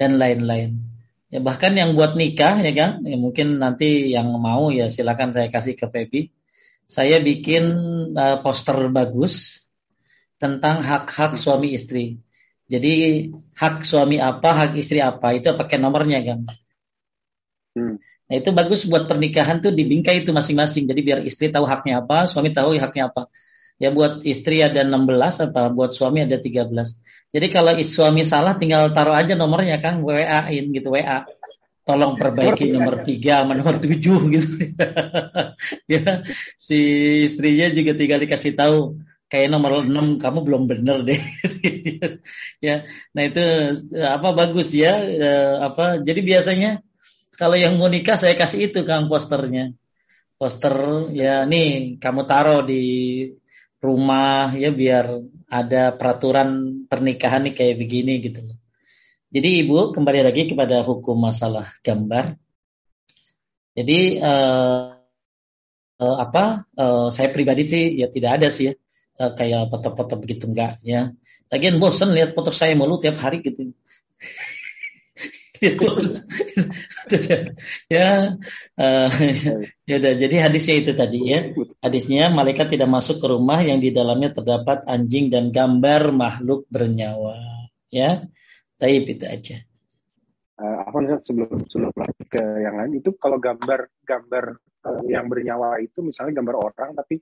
[0.01, 0.81] dan lain-lain.
[1.29, 5.53] Ya bahkan yang buat nikah ya kan, ya mungkin nanti yang mau ya silakan saya
[5.53, 6.33] kasih ke Feby.
[6.89, 7.69] Saya bikin
[8.17, 9.69] uh, poster bagus
[10.41, 12.25] tentang hak-hak suami istri.
[12.73, 16.41] Jadi hak suami apa, hak istri apa itu pakai nomornya kan.
[17.77, 18.01] Hmm.
[18.27, 20.91] Nah itu bagus buat pernikahan tuh dibingkai itu masing-masing.
[20.91, 23.31] Jadi biar istri tahu haknya apa, suami tahu haknya apa.
[23.79, 26.67] Ya buat istri ada 16 apa buat suami ada 13.
[27.31, 31.29] Jadi kalau suami salah tinggal taruh aja nomornya kan WA-in gitu WA.
[31.87, 33.95] Tolong perbaiki nomor 3 sama nomor 7
[34.35, 34.55] gitu.
[35.93, 36.27] ya
[36.59, 36.79] si
[37.31, 38.99] istrinya juga tinggal dikasih tahu
[39.31, 41.21] kayak nomor 6 kamu belum bener deh.
[42.67, 42.83] ya.
[43.15, 43.45] Nah itu
[44.03, 46.83] apa bagus ya eh, apa jadi biasanya
[47.37, 49.77] kalau yang mau nikah saya kasih itu kang posternya.
[50.37, 52.85] Poster ya nih kamu taruh di
[53.81, 58.57] rumah ya biar ada peraturan pernikahan nih kayak begini gitu loh.
[59.33, 62.37] Jadi ibu kembali lagi kepada hukum masalah gambar.
[63.77, 64.97] Jadi uh,
[66.01, 68.75] uh, apa uh, saya pribadi sih ya tidak ada sih ya
[69.21, 71.13] uh, kayak foto-foto begitu enggak ya.
[71.53, 73.73] Lagian bosen lihat foto saya mulu tiap hari gitu.
[75.63, 75.89] itu
[77.95, 78.35] ya
[78.77, 79.11] uh,
[79.87, 81.41] ya udah jadi hadisnya itu tadi ya.
[81.79, 87.71] Hadisnya malaikat tidak masuk ke rumah yang di dalamnya terdapat anjing dan gambar makhluk bernyawa.
[87.89, 88.27] Ya
[88.77, 89.57] taib itu aja.
[90.57, 91.93] Uh, apa sebelum sebelum
[92.33, 94.57] ke yang lain itu kalau gambar gambar
[94.89, 97.21] uh, yang bernyawa itu misalnya gambar orang tapi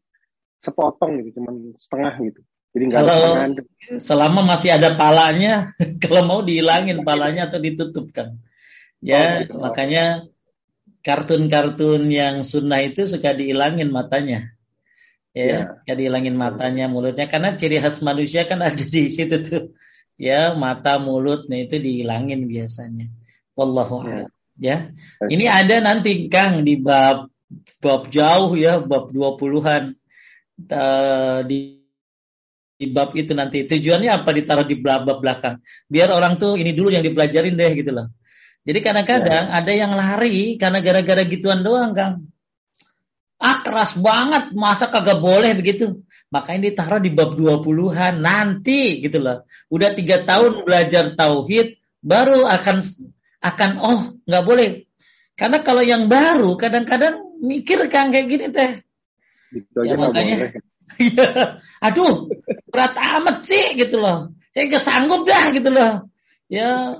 [0.62, 2.40] sepotong gitu cuman setengah gitu
[2.74, 3.54] jadi kalau
[4.02, 8.42] selama masih ada palanya, kalau mau dihilangin palanya atau ditutupkan.
[8.98, 9.54] Ya, oh, gitu.
[9.62, 10.04] makanya
[11.06, 14.58] kartun-kartun yang sunnah itu suka dihilangin matanya.
[15.30, 15.94] Ya, ya.
[15.94, 19.64] dihilangin matanya, mulutnya karena ciri khas manusia kan ada di situ tuh.
[20.18, 23.10] Ya, mata, mulut, nah itu dihilangin biasanya.
[23.54, 24.26] Wallahu ya.
[24.58, 24.76] ya.
[25.22, 27.30] Ini ada nanti Kang di bab
[27.78, 29.94] bab jauh ya, bab 20-an.
[30.70, 31.83] Uh, di
[32.74, 33.64] di bab itu nanti.
[33.64, 35.62] Tujuannya apa ditaruh di bab belakang?
[35.86, 38.10] Biar orang tuh ini dulu yang dipelajarin deh gitu loh.
[38.64, 39.56] Jadi kadang-kadang ya.
[39.60, 42.32] ada yang lari karena gara-gara gituan doang, Kang.
[43.36, 46.00] Ah keras banget, masa kagak boleh begitu.
[46.32, 49.44] Makanya ditaruh di bab 20-an nanti gitu loh.
[49.68, 52.76] Udah tiga tahun belajar tauhid, baru akan
[53.44, 54.88] akan oh nggak boleh.
[55.36, 58.80] Karena kalau yang baru kadang-kadang mikir Kang kayak gini teh.
[59.52, 60.56] Gitu ya makanya
[61.00, 61.58] Iya.
[61.80, 62.28] Aduh,
[62.74, 64.34] berat amat sih gitu loh.
[64.50, 66.10] Saya kesanggup dah gitu loh.
[66.50, 66.98] Ya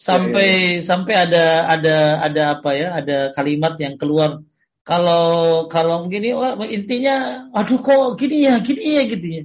[0.00, 0.82] sampai yeah.
[0.82, 2.88] sampai ada ada ada apa ya?
[2.96, 4.40] Ada kalimat yang keluar
[4.82, 9.42] kalau kalau gini wah, intinya aduh kok gini ya, gini ya gitu ya.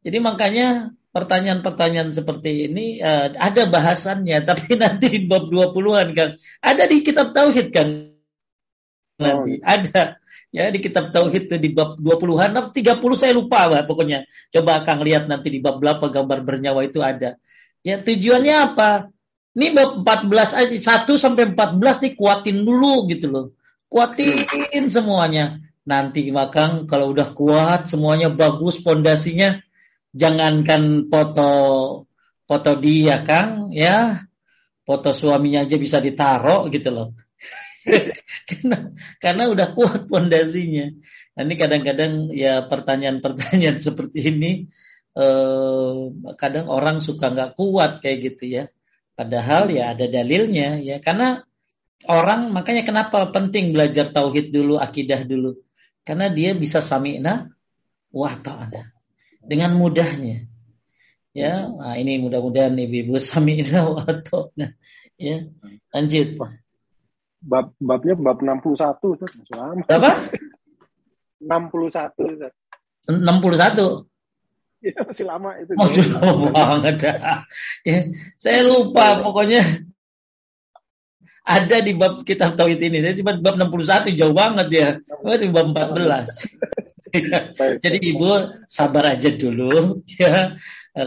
[0.00, 6.28] Jadi makanya pertanyaan-pertanyaan seperti ini uh, ada bahasannya tapi nanti di bab 20-an kan.
[6.62, 8.14] Ada di kitab tauhid kan.
[9.20, 9.66] Nanti oh.
[9.66, 10.19] ada
[10.50, 12.74] Ya di kitab tauhid itu di bab 20-an, 30
[13.14, 14.26] saya lupa lah pokoknya.
[14.50, 17.38] Coba akan lihat nanti di bab berapa gambar bernyawa itu ada.
[17.86, 19.14] Ya tujuannya apa?
[19.54, 23.46] Ini bab 14 aja 1 sampai 14 nih kuatin dulu gitu loh.
[23.86, 25.62] Kuatin semuanya.
[25.86, 29.58] Nanti makang kalau udah kuat semuanya bagus pondasinya
[30.14, 31.52] jangankan foto
[32.46, 34.26] foto dia Kang ya.
[34.82, 37.14] Foto suaminya aja bisa ditaruh gitu loh.
[38.48, 38.76] karena
[39.18, 40.92] karena udah kuat pondasinya.
[41.36, 44.52] Nah, ini kadang-kadang ya pertanyaan-pertanyaan seperti ini
[45.16, 45.94] eh,
[46.36, 48.64] kadang orang suka nggak kuat kayak gitu ya.
[49.16, 51.44] Padahal ya ada dalilnya ya karena
[52.08, 55.60] orang makanya kenapa penting belajar tauhid dulu, akidah dulu.
[56.00, 57.52] Karena dia bisa sami'na
[58.10, 58.88] wa ta'ala
[59.44, 60.48] dengan mudahnya.
[61.30, 64.74] Ya, nah ini mudah-mudahan ibu-ibu sami'na wa ta'ala.
[65.20, 65.44] Ya,
[65.92, 66.40] lanjut.
[67.40, 69.32] Bab babnya bab 61 Ustaz.
[69.88, 70.28] Berapa?
[71.40, 72.12] 61 Ustaz.
[73.08, 74.04] 61.
[74.80, 75.72] Ya, masih lama itu.
[75.76, 76.96] Masih lama banget.
[77.84, 77.98] Ya,
[78.36, 79.60] saya lupa pokoknya
[81.44, 83.00] ada di bab kitab tauhid ini.
[83.00, 84.88] Saya cuma bab 61 jauh banget ya.
[85.24, 86.28] Oh, di bab 14.
[87.80, 88.28] Jadi ibu
[88.70, 90.54] sabar aja dulu ya.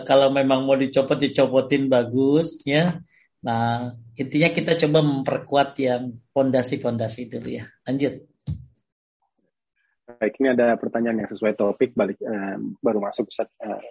[0.04, 3.00] Kalau memang mau dicopot dicopotin bagus ya.
[3.46, 7.66] Nah, intinya kita coba memperkuat yang fondasi-fondasi dulu ya.
[7.88, 8.30] Lanjut.
[10.04, 13.50] Baik, ini ada pertanyaan yang sesuai topik balik uh, baru masuk Ustaz.
[13.58, 13.82] Uh,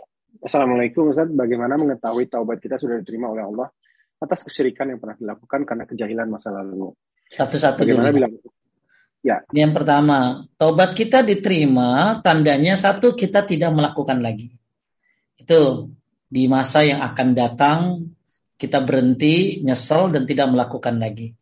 [0.40, 3.68] Assalamualaikum Ustaz, bagaimana mengetahui taubat kita sudah diterima oleh Allah
[4.22, 6.94] atas kesyirikan yang pernah dilakukan karena kejahilan masa lalu?
[7.34, 8.32] Satu-satu Bagaimana bilang?
[9.22, 9.42] Ya.
[9.54, 14.54] Yang pertama, taubat kita diterima, tandanya satu kita tidak melakukan lagi.
[15.38, 15.94] Itu
[16.26, 17.78] di masa yang akan datang
[18.62, 21.34] kita berhenti, nyesel dan tidak melakukan lagi.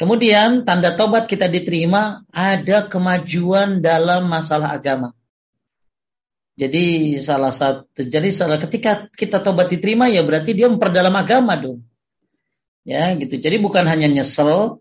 [0.00, 5.12] Kemudian tanda tobat kita diterima ada kemajuan dalam masalah agama.
[6.56, 11.84] Jadi salah satu jadi salah ketika kita tobat diterima ya berarti dia memperdalam agama dong.
[12.82, 13.38] Ya gitu.
[13.38, 14.80] Jadi bukan hanya nyesel,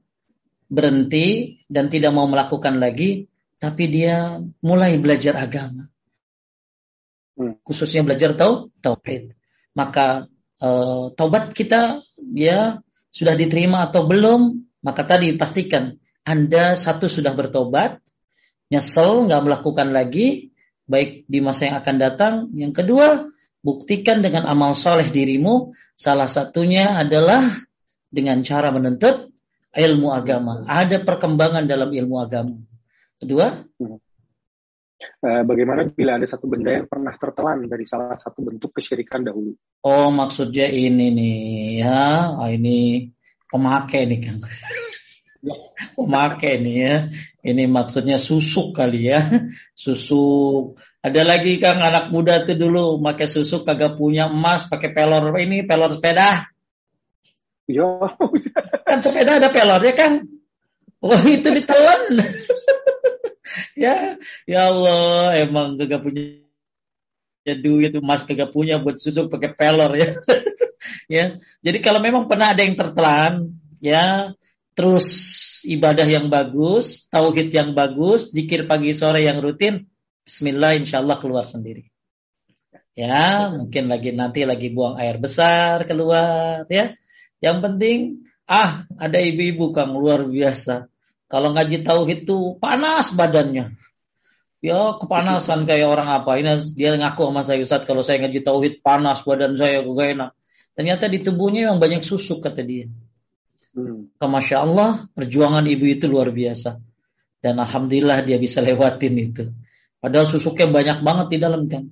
[0.72, 3.30] berhenti dan tidak mau melakukan lagi,
[3.62, 5.94] tapi dia mulai belajar agama.
[7.38, 7.58] Hmm.
[7.66, 9.34] Khususnya belajar tau tauhid.
[9.74, 10.30] Maka
[10.64, 10.70] e,
[11.20, 12.00] taubat kita
[12.32, 12.80] ya
[13.12, 18.00] sudah diterima atau belum maka tadi pastikan Anda satu sudah bertobat,
[18.72, 20.56] nyesel, nggak melakukan lagi,
[20.88, 22.34] baik di masa yang akan datang.
[22.56, 23.08] Yang kedua,
[23.64, 25.72] buktikan dengan amal soleh dirimu.
[25.96, 27.44] Salah satunya adalah
[28.12, 29.32] dengan cara menuntut
[29.72, 30.68] ilmu agama.
[30.68, 32.60] Ada perkembangan dalam ilmu agama.
[33.20, 33.98] Kedua, eh,
[35.22, 39.56] bagaimana bila ada satu benda yang pernah tertelan dari salah satu bentuk kesyirikan dahulu?
[39.84, 41.38] Oh, maksudnya ini nih
[41.84, 43.10] ya, oh, ini
[43.48, 44.38] pemakai nih kan.
[45.98, 46.96] pemakai nih ya.
[47.44, 49.22] Ini maksudnya susuk kali ya.
[49.76, 50.80] Susuk.
[51.04, 55.68] Ada lagi kan anak muda tuh dulu pakai susuk kagak punya emas, pakai pelor ini
[55.68, 56.48] pelor sepeda.
[57.68, 58.00] Yo,
[58.88, 60.24] kan sepeda ada pelornya kan.
[61.04, 62.16] Oh itu ditelan.
[63.84, 64.18] ya,
[64.48, 66.24] ya Allah, emang kagak punya
[67.44, 70.10] ya duit emas kagak punya buat susuk pakai pelor ya.
[71.16, 71.26] ya.
[71.60, 74.32] Jadi kalau memang pernah ada yang tertelan, ya,
[74.74, 75.08] terus
[75.68, 79.88] ibadah yang bagus, tauhid yang bagus, zikir pagi sore yang rutin,
[80.24, 81.92] bismillah insya Allah keluar sendiri.
[82.94, 86.94] Ya, mungkin lagi nanti lagi buang air besar keluar ya.
[87.42, 87.98] Yang penting
[88.46, 90.93] ah ada ibu-ibu Kang luar biasa.
[91.34, 93.74] Kalau ngaji tauhid itu panas badannya.
[94.62, 96.38] Ya kepanasan kayak orang apa?
[96.38, 100.30] Ini dia ngaku sama saya Ustaz kalau saya ngaji tauhid panas badan saya gak enak.
[100.78, 102.86] Ternyata di tubuhnya yang banyak susuk kata dia.
[103.74, 104.14] Hmm.
[104.22, 106.78] Masya Allah perjuangan ibu itu luar biasa.
[107.42, 109.50] Dan alhamdulillah dia bisa lewatin itu.
[109.98, 111.90] Padahal susuknya banyak banget di dalam kan.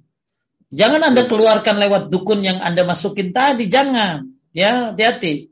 [0.69, 4.37] Jangan Anda keluarkan lewat dukun yang Anda masukin tadi, jangan.
[4.53, 5.51] Ya, hati-hati.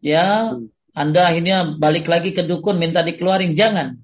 [0.00, 0.73] Ya, hmm.
[0.94, 3.98] Anda akhirnya balik lagi ke dukun minta dikeluarin, jangan.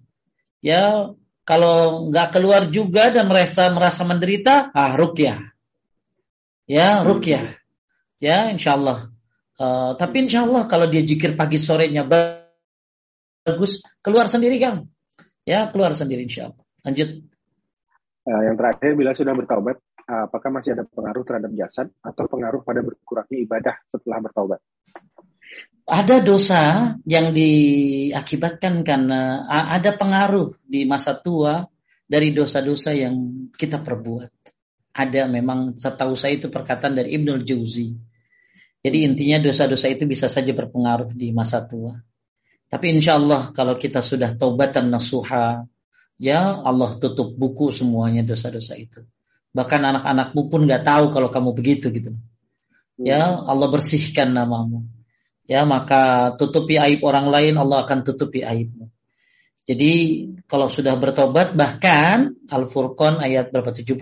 [0.59, 1.15] Ya,
[1.47, 5.39] kalau nggak keluar juga dan merasa merasa menderita, ah rukyah.
[6.67, 7.55] Ya, rukyah.
[8.19, 9.11] Ya, insya Allah.
[9.55, 14.91] Uh, tapi insya Allah kalau dia jikir pagi sorenya bagus, keluar sendiri kan?
[15.47, 16.65] Ya, keluar sendiri insya Allah.
[16.83, 17.11] Lanjut.
[18.27, 19.79] Uh, yang terakhir, bila sudah bertaubat,
[20.11, 24.61] apakah masih ada pengaruh terhadap jasad atau pengaruh pada berkurangnya ibadah setelah bertaubat?
[25.91, 31.67] Ada dosa yang diakibatkan karena ada pengaruh di masa tua
[32.07, 34.31] dari dosa-dosa yang kita perbuat.
[34.95, 37.91] Ada memang setahu saya itu perkataan dari Ibnul Jauzi.
[38.81, 41.99] Jadi intinya dosa-dosa itu bisa saja berpengaruh di masa tua.
[42.71, 45.67] Tapi insya Allah kalau kita sudah taubatan nasuha,
[46.23, 49.03] ya Allah tutup buku semuanya dosa-dosa itu.
[49.51, 52.15] Bahkan anak-anakmu pun nggak tahu kalau kamu begitu gitu.
[52.95, 55.00] Ya Allah bersihkan namamu
[55.51, 58.87] ya maka tutupi aib orang lain Allah akan tutupi aibmu.
[59.67, 59.93] Jadi
[60.47, 63.75] kalau sudah bertobat bahkan Al-Furqan ayat berapa?
[63.75, 63.99] 70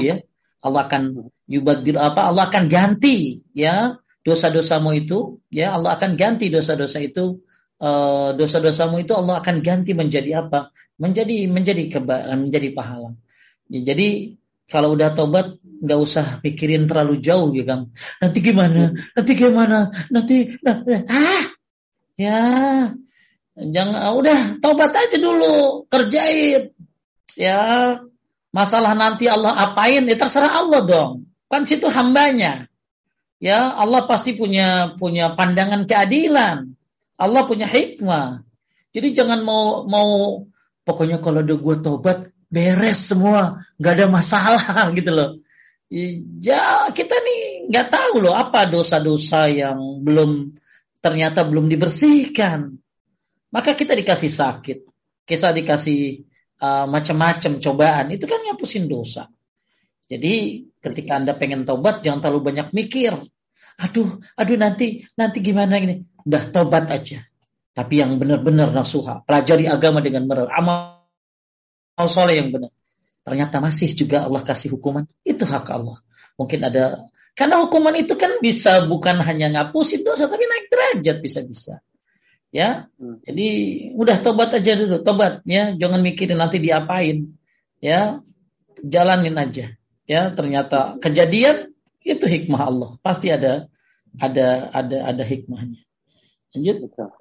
[0.00, 0.24] ya.
[0.60, 2.32] Allah akan yubadil apa?
[2.32, 5.76] Allah akan ganti ya dosa-dosamu itu ya.
[5.76, 7.44] Allah akan ganti dosa-dosa itu
[7.80, 10.72] uh, dosa-dosamu itu Allah akan ganti menjadi apa?
[11.00, 13.16] Menjadi menjadi keba, menjadi pahala.
[13.72, 14.39] Ya, jadi
[14.70, 17.90] Kalau udah tobat nggak usah pikirin terlalu jauh ya Kang.
[18.22, 18.94] Nanti gimana?
[19.18, 19.90] Nanti gimana?
[20.14, 20.78] Nanti nah,
[21.10, 21.44] ah
[22.20, 22.40] ya
[23.56, 26.72] jangan ah, udah tobat aja dulu kerjain
[27.36, 27.60] ya
[28.52, 31.10] masalah nanti Allah apain ya terserah Allah dong
[31.48, 32.68] kan situ hambanya
[33.40, 36.76] ya Allah pasti punya punya pandangan keadilan
[37.20, 38.44] Allah punya hikmah
[38.92, 40.44] jadi jangan mau mau
[40.84, 42.18] pokoknya kalau udah gue tobat
[42.50, 44.60] beres semua, nggak ada masalah
[44.98, 45.30] gitu loh.
[45.90, 50.58] Ya kita nih nggak tahu loh apa dosa-dosa yang belum
[50.98, 52.78] ternyata belum dibersihkan.
[53.50, 54.78] Maka kita dikasih sakit,
[55.26, 56.22] kita dikasih
[56.62, 59.26] uh, macam-macam cobaan, itu kan ngapusin dosa.
[60.06, 63.14] Jadi ketika anda pengen tobat jangan terlalu banyak mikir.
[63.80, 66.06] Aduh, aduh nanti nanti gimana ini?
[66.22, 67.26] Udah tobat aja.
[67.74, 70.99] Tapi yang benar-benar nasuha, pelajari agama dengan benar, amal
[72.08, 72.72] soleh yang benar.
[73.26, 75.04] Ternyata masih juga Allah kasih hukuman.
[75.26, 76.00] Itu hak Allah.
[76.40, 81.80] Mungkin ada karena hukuman itu kan bisa bukan hanya ngapusin dosa tapi naik derajat bisa-bisa.
[82.50, 82.90] Ya.
[82.98, 83.22] Hmm.
[83.22, 83.48] Jadi
[83.94, 87.38] udah tobat aja dulu, tobat ya, jangan mikirin nanti diapain.
[87.78, 88.20] Ya.
[88.80, 89.76] Jalanin aja.
[90.08, 91.70] Ya, ternyata kejadian
[92.02, 92.90] itu hikmah Allah.
[93.04, 93.70] Pasti ada
[94.18, 95.84] ada ada ada hikmahnya.
[96.56, 96.90] Lanjut.
[96.90, 97.14] Uh,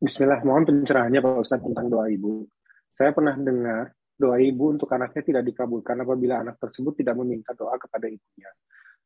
[0.00, 2.48] Bismillah, mohon pencerahannya Pak Ustadz tentang doa ibu.
[2.96, 7.76] Saya pernah dengar doa ibu untuk anaknya tidak dikabulkan apabila anak tersebut tidak meminta doa
[7.80, 8.50] kepada ibunya.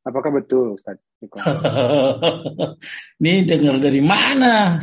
[0.05, 1.01] Apakah betul Ustaz?
[3.23, 4.77] Ini dengar dari mana?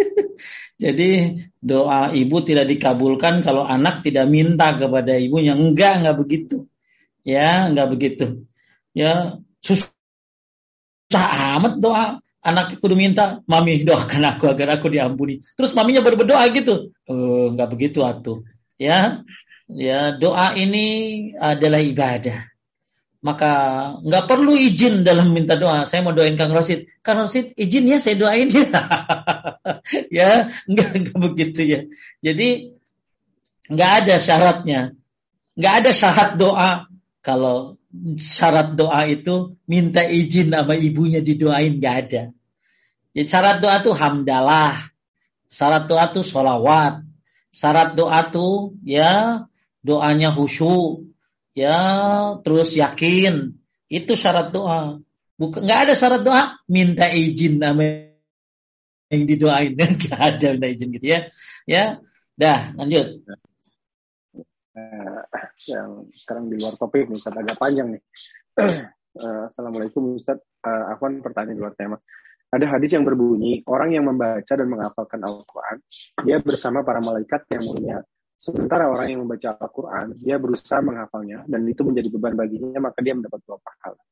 [0.82, 5.56] Jadi doa ibu tidak dikabulkan kalau anak tidak minta kepada ibunya.
[5.56, 6.56] Enggak, enggak begitu.
[7.24, 8.26] Ya, enggak begitu.
[8.92, 9.92] Ya, susah
[11.56, 15.44] amat doa anak kudu minta, mami doakan aku agar aku diampuni.
[15.56, 16.92] Terus maminya baru berdoa gitu.
[17.04, 18.44] Oh, nggak begitu atuh.
[18.80, 19.24] Ya,
[19.68, 20.86] ya doa ini
[21.36, 22.48] adalah ibadah.
[23.20, 23.52] Maka
[24.00, 25.84] nggak perlu izin dalam minta doa.
[25.84, 26.88] Saya mau doain Kang Rosid.
[27.04, 28.64] Kang Rosid izin ya saya doain ya.
[30.24, 30.30] ya,
[30.64, 31.80] nggak nggak begitu ya.
[32.24, 32.72] Jadi
[33.68, 34.80] nggak ada syaratnya.
[35.60, 36.70] Nggak ada syarat doa
[37.20, 37.79] kalau
[38.16, 42.22] syarat doa itu minta izin sama ibunya didoain gak ada.
[43.10, 44.94] Jadi syarat doa itu hamdalah.
[45.50, 47.02] Syarat doa itu sholawat.
[47.50, 49.44] Syarat doa itu ya
[49.82, 51.10] doanya khusyuk.
[51.58, 51.78] Ya
[52.46, 53.58] terus yakin.
[53.90, 55.02] Itu syarat doa.
[55.34, 58.06] Bukan nggak ada syarat doa minta izin nama
[59.10, 61.20] yang didoain nggak ada minta izin gitu ya.
[61.66, 61.98] Ya,
[62.38, 63.26] dah lanjut.
[64.80, 65.20] Uh,
[65.68, 68.02] yang sekarang di luar topik nih, Ustaz agak panjang nih.
[69.20, 70.40] uh, Assalamualaikum Ustaz.
[70.64, 72.00] Uh, Afwan pertanyaan di luar tema.
[72.50, 75.76] Ada hadis yang berbunyi, orang yang membaca dan menghafalkan Al-Quran,
[76.26, 77.98] dia bersama para malaikat yang mulia.
[78.34, 83.14] Sementara orang yang membaca Al-Quran, dia berusaha menghafalnya, dan itu menjadi beban baginya, maka dia
[83.14, 84.02] mendapat dua pahala.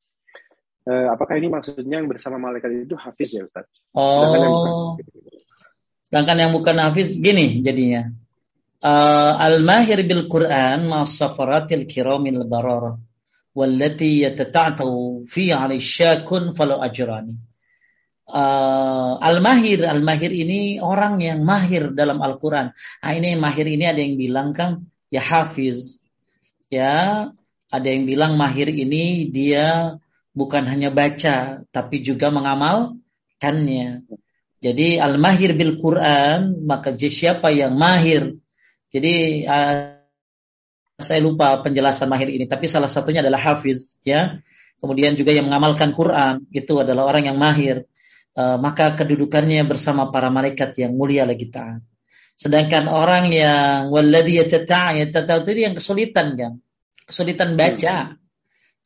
[0.87, 3.67] Uh, apakah ini maksudnya yang bersama malaikat itu hafiz ya Ustaz?
[3.91, 4.73] Oh, sedangkan yang bukan,
[6.07, 8.07] sedangkan yang bukan hafiz, gini jadinya
[8.83, 12.95] uh, al-mahir bil Quran ma safaratil kiramil bararah
[13.55, 17.35] wallati yatata'tu fi 'ala syakun falu ajrani.
[18.29, 22.77] Uh, al-mahir al-mahir ini orang yang mahir dalam Al-Qur'an.
[23.01, 25.97] Nah, ini mahir ini ada yang bilang Kang ya hafiz.
[26.69, 27.33] Ya,
[27.73, 29.97] ada yang bilang mahir ini dia
[30.37, 34.05] bukan hanya baca tapi juga mengamalkannya.
[34.61, 38.37] Jadi al-mahir bil Quran maka siapa yang mahir
[38.89, 39.13] jadi
[39.45, 39.75] uh,
[40.99, 44.41] saya lupa penjelasan mahir ini, tapi salah satunya adalah hafiz, ya.
[44.79, 47.87] Kemudian juga yang mengamalkan Quran itu adalah orang yang mahir.
[48.37, 51.83] Uh, maka kedudukannya bersama para malaikat yang mulia lagi taat.
[52.39, 56.53] Sedangkan orang yang walladhi yatata'a itu yang kesulitan kan.
[57.03, 58.15] Kesulitan baca.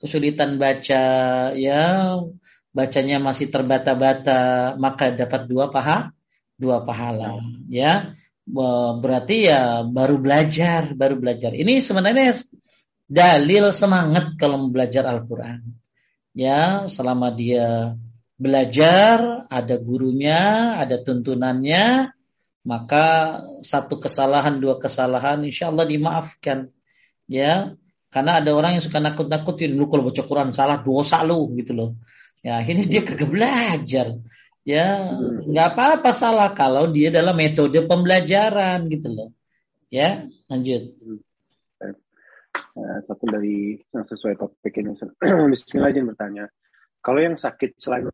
[0.01, 1.03] Kesulitan baca
[1.53, 1.83] ya
[2.73, 6.09] bacanya masih terbata-bata maka dapat dua paha
[6.57, 7.37] dua pahala
[7.69, 11.55] ya berarti ya baru belajar, baru belajar.
[11.55, 12.35] Ini sebenarnya
[13.07, 15.63] dalil semangat kalau belajar Al-Quran.
[16.33, 17.93] Ya, selama dia
[18.41, 22.09] belajar, ada gurunya, ada tuntunannya,
[22.65, 23.05] maka
[23.61, 26.73] satu kesalahan, dua kesalahan, insya Allah dimaafkan.
[27.29, 27.77] Ya,
[28.09, 31.89] karena ada orang yang suka nakut-nakutin, lu kalau baca Quran salah dosa lu gitu loh.
[32.43, 34.19] Ya, akhirnya dia kagak belajar.
[34.63, 35.11] Ya,
[35.43, 39.29] nggak apa-apa salah kalau dia dalam metode pembelajaran gitu loh.
[39.91, 40.95] Ya, lanjut.
[42.73, 44.95] Uh, satu dari yang sesuai topik ini.
[45.51, 46.47] Bismillah izin bertanya.
[47.03, 48.07] Kalau yang sakit selain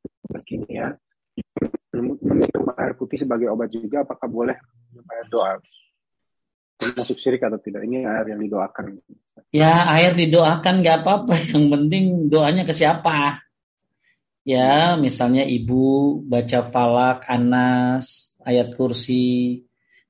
[0.66, 0.98] ya
[1.94, 4.58] minum air putih sebagai obat juga, apakah boleh
[4.90, 5.62] minum air doa?
[6.80, 7.84] masuk syirik atau tidak?
[7.84, 9.04] Ini air yang didoakan.
[9.52, 11.36] Ya air didoakan nggak apa-apa.
[11.52, 13.44] Yang penting doanya ke siapa?
[14.50, 19.62] Ya misalnya ibu baca falak, anas, ayat kursi,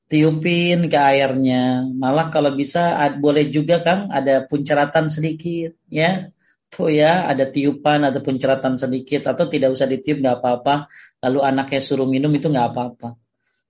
[0.07, 1.83] tiupin ke airnya.
[1.91, 6.31] Malah kalau bisa boleh juga Kang ada punceratan sedikit ya.
[6.71, 10.87] Tuh ya ada tiupan atau punceratan sedikit atau tidak usah ditiup nggak apa-apa.
[11.19, 13.19] Lalu anaknya suruh minum itu nggak apa-apa.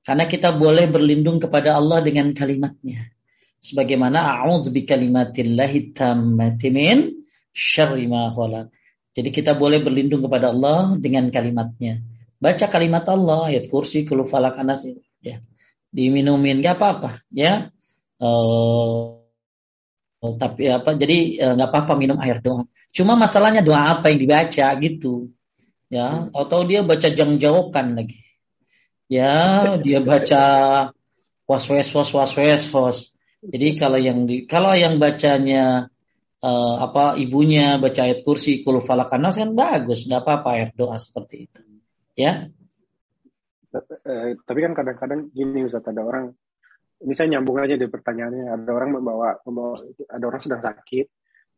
[0.05, 3.09] Karena kita boleh berlindung kepada Allah dengan kalimatnya.
[3.57, 7.25] Sebagaimana a'udzu bikalimatillahi tammati min
[7.55, 8.69] syarri ma khalaq.
[9.13, 12.01] Jadi kita boleh berlindung kepada Allah dengan kalimatnya.
[12.39, 14.87] Baca kalimat Allah, ayat kursi, kulu falak anas,
[15.19, 15.43] ya.
[15.89, 17.73] Diminumin, gak apa-apa, ya.
[18.21, 19.19] Uh,
[20.37, 20.93] tapi apa?
[20.95, 22.67] Jadi uh, nggak apa-apa minum air doa.
[22.91, 25.33] Cuma masalahnya doa apa yang dibaca gitu,
[25.91, 26.29] ya.
[26.31, 28.29] Atau dia baca jang-jaukan lagi
[29.09, 29.33] ya
[29.81, 30.43] dia baca
[31.49, 33.09] waswes was waswes was
[33.41, 35.89] jadi kalau yang di kalau yang bacanya
[36.43, 41.35] uh, apa ibunya baca ayat kursi kulu falakanas kan bagus nggak apa-apa ayat doa seperti
[41.47, 41.61] itu.
[42.19, 42.51] Ya?
[43.69, 46.33] Eh, tapi kan kadang-kadang gini Ustaz ada orang
[46.99, 49.79] ini saya nyambung aja di pertanyaannya ada orang membawa, membawa
[50.09, 51.05] ada orang sedang sakit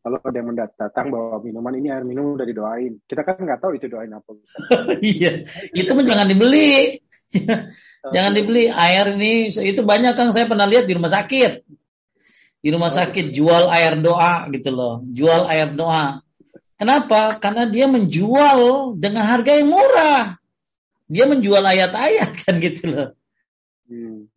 [0.02, 2.98] lalu ada yang mendatang bawa minuman ini air minum udah didoain.
[3.06, 4.34] Kita kan nggak tahu itu doain apa
[5.14, 6.98] iya itu pun jangan dibeli.
[8.02, 11.64] Jangan dibeli air ini itu banyak kan saya pernah lihat di rumah sakit
[12.62, 12.96] di rumah oh.
[12.96, 16.22] sakit jual air doa gitu loh jual air doa
[16.78, 20.38] kenapa karena dia menjual dengan harga yang murah
[21.10, 23.08] dia menjual ayat-ayat kan gitu loh
[23.90, 24.30] hmm.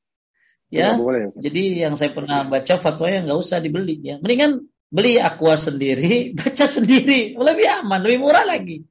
[0.73, 1.31] ya boleh.
[1.37, 4.65] jadi yang saya pernah baca fatwa yang nggak usah dibeli ya mendingan
[4.95, 8.87] beli aqua sendiri, baca sendiri, lebih aman, lebih murah lagi.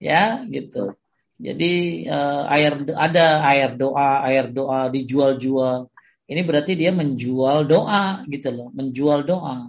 [0.00, 0.96] Ya, gitu.
[1.42, 5.91] Jadi uh, air ada air doa, air doa dijual-jual.
[6.32, 9.68] Ini berarti dia menjual doa gitu loh, menjual doa.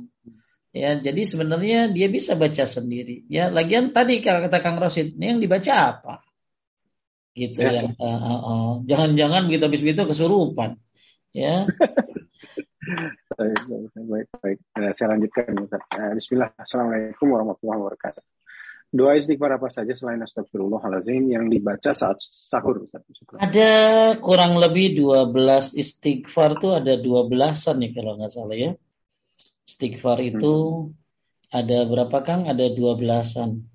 [0.74, 3.28] Ya, jadi sebenarnya dia bisa baca sendiri.
[3.30, 6.24] Ya, lagian tadi kata Kang Rosid, ini yang dibaca apa?
[7.36, 7.84] Gitu ya.
[7.84, 8.70] yang uh, uh, uh.
[8.88, 10.80] jangan-jangan begitu habis itu kesurupan.
[11.36, 11.66] Ya.
[13.38, 13.60] baik,
[13.94, 14.60] baik, baik.
[14.78, 15.54] Nah, saya lanjutkan.
[16.16, 16.54] Bismillah.
[16.58, 18.24] Assalamualaikum warahmatullahi wabarakatuh.
[18.94, 22.86] Doa istighfar apa saja selain astagfirullahaladzim yang dibaca saat sahur?
[23.42, 23.72] Ada
[24.22, 25.34] kurang lebih 12
[25.74, 28.72] istighfar tuh ada 12-an nih kalau nggak salah ya.
[29.66, 30.30] Istighfar hmm.
[30.38, 30.94] itu hmm.
[31.50, 32.46] ada berapa Kang?
[32.46, 33.66] Ada 12-an.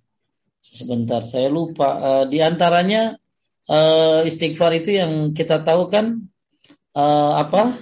[0.62, 1.98] Sebentar, saya lupa.
[1.98, 3.18] Uh, di antaranya
[3.66, 6.30] uh, istighfar itu yang kita tahu kan
[6.94, 7.74] uh, apa?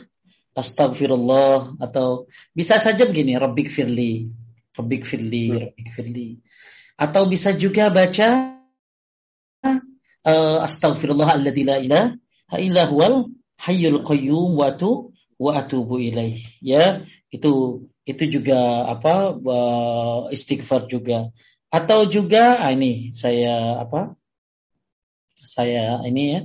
[0.56, 4.24] astagfirullah atau bisa saja begini rabbik firli
[4.72, 5.58] rabbik firli hmm.
[5.60, 6.28] rabbik firli
[6.96, 8.56] atau bisa juga baca
[10.24, 11.64] uh, astagfirullah alladzi
[13.56, 21.32] hayyul qayyum wa tu wa atubu ilaih ya itu itu juga apa uh, istighfar juga
[21.68, 24.16] atau juga ah, ini saya apa
[25.44, 26.40] saya ini ya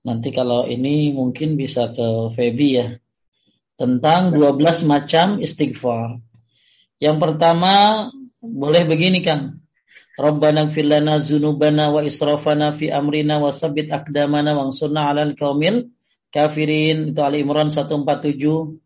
[0.00, 2.88] nanti kalau ini mungkin bisa ke Feby ya
[3.80, 6.20] tentang 12 macam istighfar.
[7.00, 7.72] Yang pertama
[8.40, 9.60] boleh begini kan.
[10.20, 15.88] Rabbana gfir lana dzunubana wa israfana fi amrina wa sabbit aqdamana wansurna 'alal qaumil
[16.28, 17.12] kafirin.
[17.12, 18.76] Itu Ali Imran 147.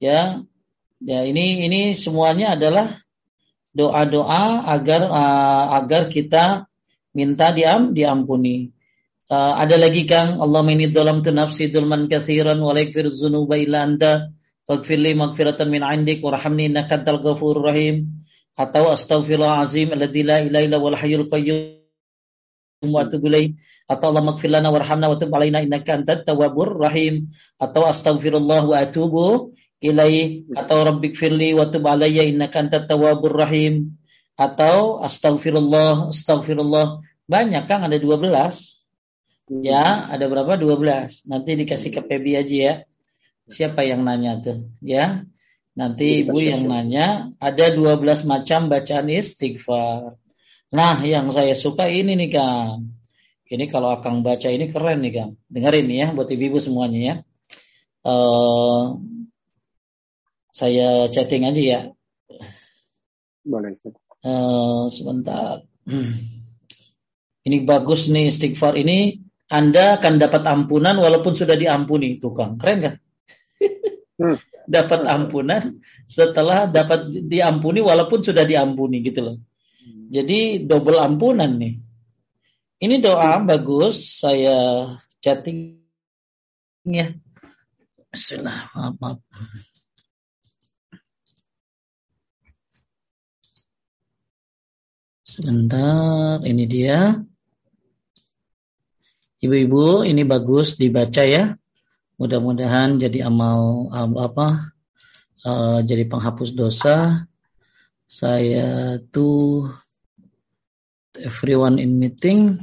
[0.00, 0.40] Ya.
[1.02, 2.86] Ya, ini ini semuanya adalah
[3.74, 6.70] doa-doa agar uh, agar kita
[7.10, 8.70] minta diam diampuni.
[9.26, 14.30] Uh, ada lagi Kang, Allah inni dalam nafsi dulman kathiran wa la dzunuba illa anta
[14.68, 18.21] faghfir maghfiratan min 'indik warhamni innaka antal ghafurur rahim.
[18.58, 21.80] Atau astaghfirullah azim alladzi la ilaha illa wal hayyul qayyum
[22.84, 23.56] wa atubu ilaih.
[23.88, 27.32] Atau Allah maghfir lana warhamna wa tub alaina innaka antat tawwabur rahim.
[27.56, 30.46] Atau astaghfirullah wa atubu ilaih.
[30.52, 33.98] Atau rabbik firli wa tub alayya innaka antat tawwabur rahim.
[34.36, 37.04] Atau astaghfirullah, astaghfirullah.
[37.28, 38.82] Banyak Kang ada 12
[39.50, 40.56] Ya, ada berapa?
[40.56, 41.28] 12.
[41.28, 42.74] Nanti dikasih ke Pebi aja ya.
[43.50, 44.70] Siapa yang nanya tuh?
[44.80, 45.26] Ya.
[45.72, 50.20] Nanti Ibu yang nanya, ada 12 macam bacaan istighfar.
[50.72, 52.92] Nah, yang saya suka ini nih Kang.
[53.48, 55.32] Ini kalau Akang baca ini keren nih Kang.
[55.48, 57.14] Dengerin nih ya buat ibu-ibu semuanya ya.
[58.04, 59.00] Uh,
[60.52, 61.80] saya chatting aja ya.
[63.44, 63.76] Boleh.
[64.24, 65.64] Uh, sebentar.
[67.42, 69.18] Ini bagus nih istighfar ini
[69.50, 72.54] anda akan dapat ampunan walaupun sudah diampuni, tukang.
[72.54, 72.94] Keren kan?
[74.14, 74.38] Hmm.
[74.68, 79.36] Dapat ampunan setelah dapat diampuni walaupun sudah diampuni gitu loh.
[80.12, 81.74] Jadi double ampunan nih.
[82.82, 84.90] Ini doa bagus, saya
[85.22, 85.78] chatting
[86.82, 87.14] ya.
[88.10, 89.18] Bismillah, maaf, maaf.
[95.22, 97.16] Sebentar, ini dia.
[99.40, 101.56] Ibu-ibu, ini bagus dibaca ya.
[102.22, 104.78] Mudah-mudahan jadi amal apa?
[105.42, 107.26] Uh, jadi penghapus dosa.
[108.06, 109.66] Saya tuh
[111.18, 112.62] everyone in meeting.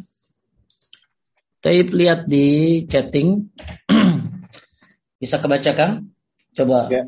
[1.59, 3.51] Taib lihat di chatting.
[5.19, 6.07] Bisa kebaca kan?
[6.55, 6.87] Coba.
[6.87, 7.03] Ya,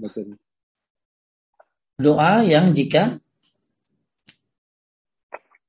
[0.00, 0.40] betul.
[2.00, 3.20] Doa yang jika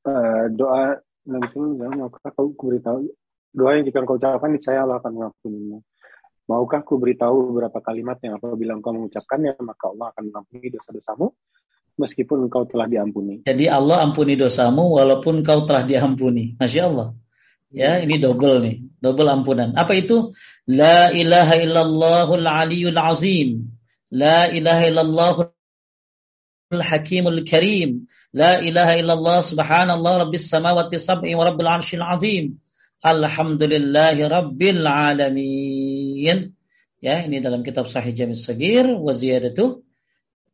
[0.07, 3.11] uh, doa Nabi Sallallahu maukah kau beritahu
[3.51, 5.79] doa yang jika kau ucapkan saya Allah akan mengampuninya.
[6.47, 11.35] Maukah ku beritahu beberapa kalimat yang apabila engkau mengucapkannya maka Allah akan mengampuni dosa-dosamu
[11.99, 13.43] meskipun engkau telah diampuni.
[13.43, 16.55] Jadi Allah ampuni dosamu walaupun kau telah diampuni.
[16.55, 17.17] Masya Allah.
[17.67, 19.75] Ya, ini double nih, double ampunan.
[19.75, 20.31] Apa itu?
[20.71, 23.75] La ilaha illallahul aliyul azim.
[24.07, 25.51] La ilaha illallahul
[26.71, 28.07] hakimul karim.
[28.31, 32.55] La ilaha illallah subhanallah rabbis samawati sab'i wa rabbil arshil azim.
[32.97, 36.57] Alhamdulillahi rabbil alamin.
[36.97, 39.85] Ya, ini dalam kitab Sahih Jami' Sagir wa ziyadatuh.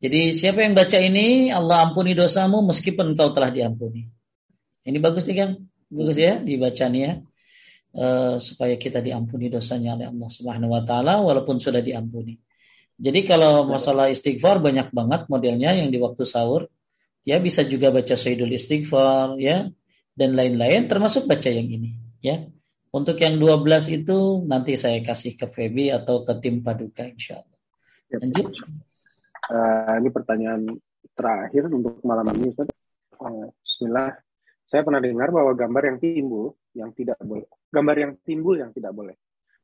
[0.04, 4.12] Jadi siapa yang baca ini Allah ampuni dosamu meskipun kau telah diampuni.
[4.84, 5.52] Ini bagus nih kan?
[5.88, 7.14] Bagus ya dibaca nih ya.
[7.94, 12.44] Uh, supaya kita diampuni dosanya oleh Allah Subhanahu wa taala walaupun sudah diampuni.
[13.00, 16.68] Jadi kalau masalah istighfar banyak banget modelnya yang di waktu sahur
[17.24, 19.72] ya bisa juga baca Sayyidul Istighfar ya
[20.18, 22.48] dan lain-lain termasuk baca yang ini ya.
[22.94, 27.60] Untuk yang 12 itu nanti saya kasih ke Feby atau ke tim Paduka insya Allah.
[28.08, 28.48] Ya, Lanjut.
[29.44, 30.62] Uh, ini pertanyaan
[31.18, 32.70] terakhir untuk malam ini Ustaz.
[33.18, 34.14] Uh, Bismillah.
[34.64, 37.50] Saya pernah dengar bahwa gambar yang timbul yang tidak boleh.
[37.74, 39.18] Gambar yang timbul yang tidak boleh.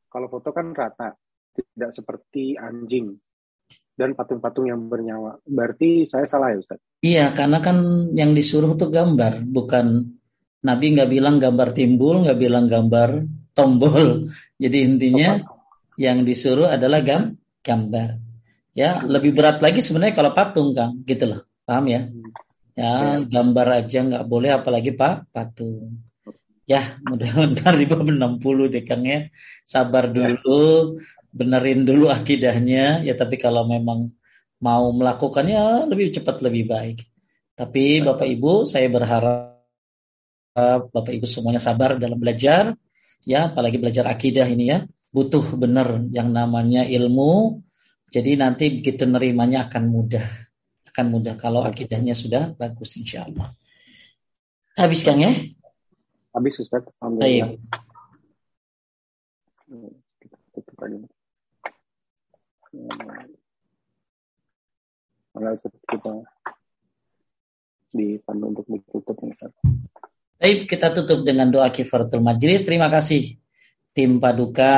[0.09, 1.13] Kalau foto kan rata,
[1.53, 3.13] tidak seperti anjing
[3.93, 5.37] dan patung-patung yang bernyawa.
[5.45, 6.79] Berarti saya salah ya Ustaz?
[7.05, 10.17] Iya, karena kan yang disuruh itu gambar, bukan
[10.59, 13.23] Nabi nggak bilang gambar timbul, nggak bilang gambar
[13.55, 14.27] tombol.
[14.63, 15.39] Jadi intinya
[15.95, 18.19] yang disuruh adalah gam gambar.
[18.75, 21.41] Ya, lebih berat lagi sebenarnya kalau patung, Kang, gitu loh.
[21.67, 22.01] Paham ya?
[22.79, 25.99] Ya, gambar aja nggak boleh apalagi Pak patung.
[26.69, 29.27] Ya, mudah-mudahan di bab 60 deh Kang ya.
[29.65, 30.95] Sabar dulu
[31.29, 34.09] benerin dulu akidahnya ya tapi kalau memang
[34.61, 36.97] mau melakukannya lebih cepat lebih baik.
[37.57, 39.48] Tapi Bapak Ibu saya berharap
[40.89, 42.75] Bapak Ibu semuanya sabar dalam belajar
[43.27, 44.77] ya apalagi belajar akidah ini ya
[45.11, 47.61] butuh benar yang namanya ilmu
[48.09, 50.25] jadi nanti begitu nerimanya akan mudah
[50.89, 53.53] akan mudah kalau akidahnya sudah bagus insya Allah.
[54.73, 55.31] Habis Kang ya?
[56.33, 56.87] Habis Ustaz.
[56.97, 57.53] Alhamdulillah.
[57.53, 57.59] Ayo
[65.39, 66.13] mana kita
[67.95, 69.33] dipandu untuk ditutup nih
[70.39, 72.63] Baik, kita tutup dengan doa kifaratul majlis.
[72.63, 73.35] Terima kasih
[73.91, 74.71] tim Paduka,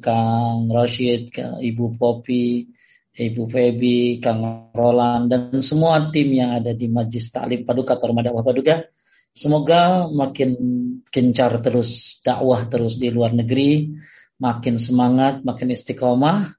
[0.00, 1.28] Kang Rashid,
[1.60, 2.72] Ibu Popi,
[3.12, 8.48] Ibu Febi, Kang Roland, dan semua tim yang ada di Majlis Taklim Paduka Rumah Dakwah
[8.48, 8.88] Paduka.
[9.36, 10.56] Semoga makin
[11.12, 13.92] gencar terus dakwah terus di luar negeri,
[14.40, 16.56] makin semangat, makin istiqomah,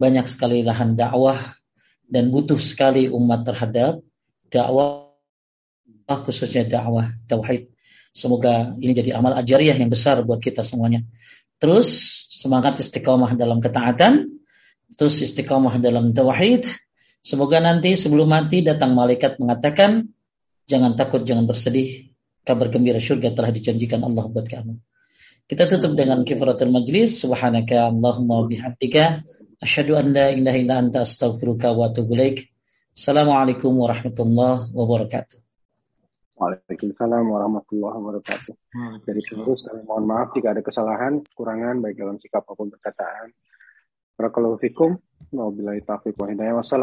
[0.00, 1.60] banyak sekali lahan dakwah
[2.08, 4.00] dan butuh sekali umat terhadap
[4.48, 5.12] dakwah
[6.08, 7.71] khususnya dakwah tauhid.
[8.12, 11.02] Semoga ini jadi amal ajariyah yang besar buat kita semuanya.
[11.56, 11.88] Terus
[12.28, 14.28] semangat istiqomah dalam ketaatan,
[14.94, 16.68] terus istiqomah dalam tauhid.
[17.22, 20.10] Semoga nanti sebelum mati datang malaikat mengatakan,
[20.66, 22.12] jangan takut, jangan bersedih,
[22.42, 24.74] kabar gembira surga telah dijanjikan Allah buat kamu.
[25.46, 27.22] Kita tutup dengan kifaratul majlis.
[27.22, 29.26] Subhanaka Allahumma bihamdika
[29.62, 32.18] Asyhadu an la ilaha illa anta astaghfiruka wa atubu.
[32.18, 35.41] Assalamualaikum warahmatullahi wabarakatuh.
[36.42, 38.54] Waalaikumsalam warahmatullahi wabarakatuh.
[38.74, 38.98] Hmm.
[39.06, 43.30] Dari seluruh kami mohon maaf jika ada kesalahan, kekurangan baik dalam sikap maupun perkataan.
[44.18, 44.98] Barakallahu fikum.
[45.30, 46.58] Wabillahi taufiq wa hidayah.
[46.58, 46.80] Wassalamualaikum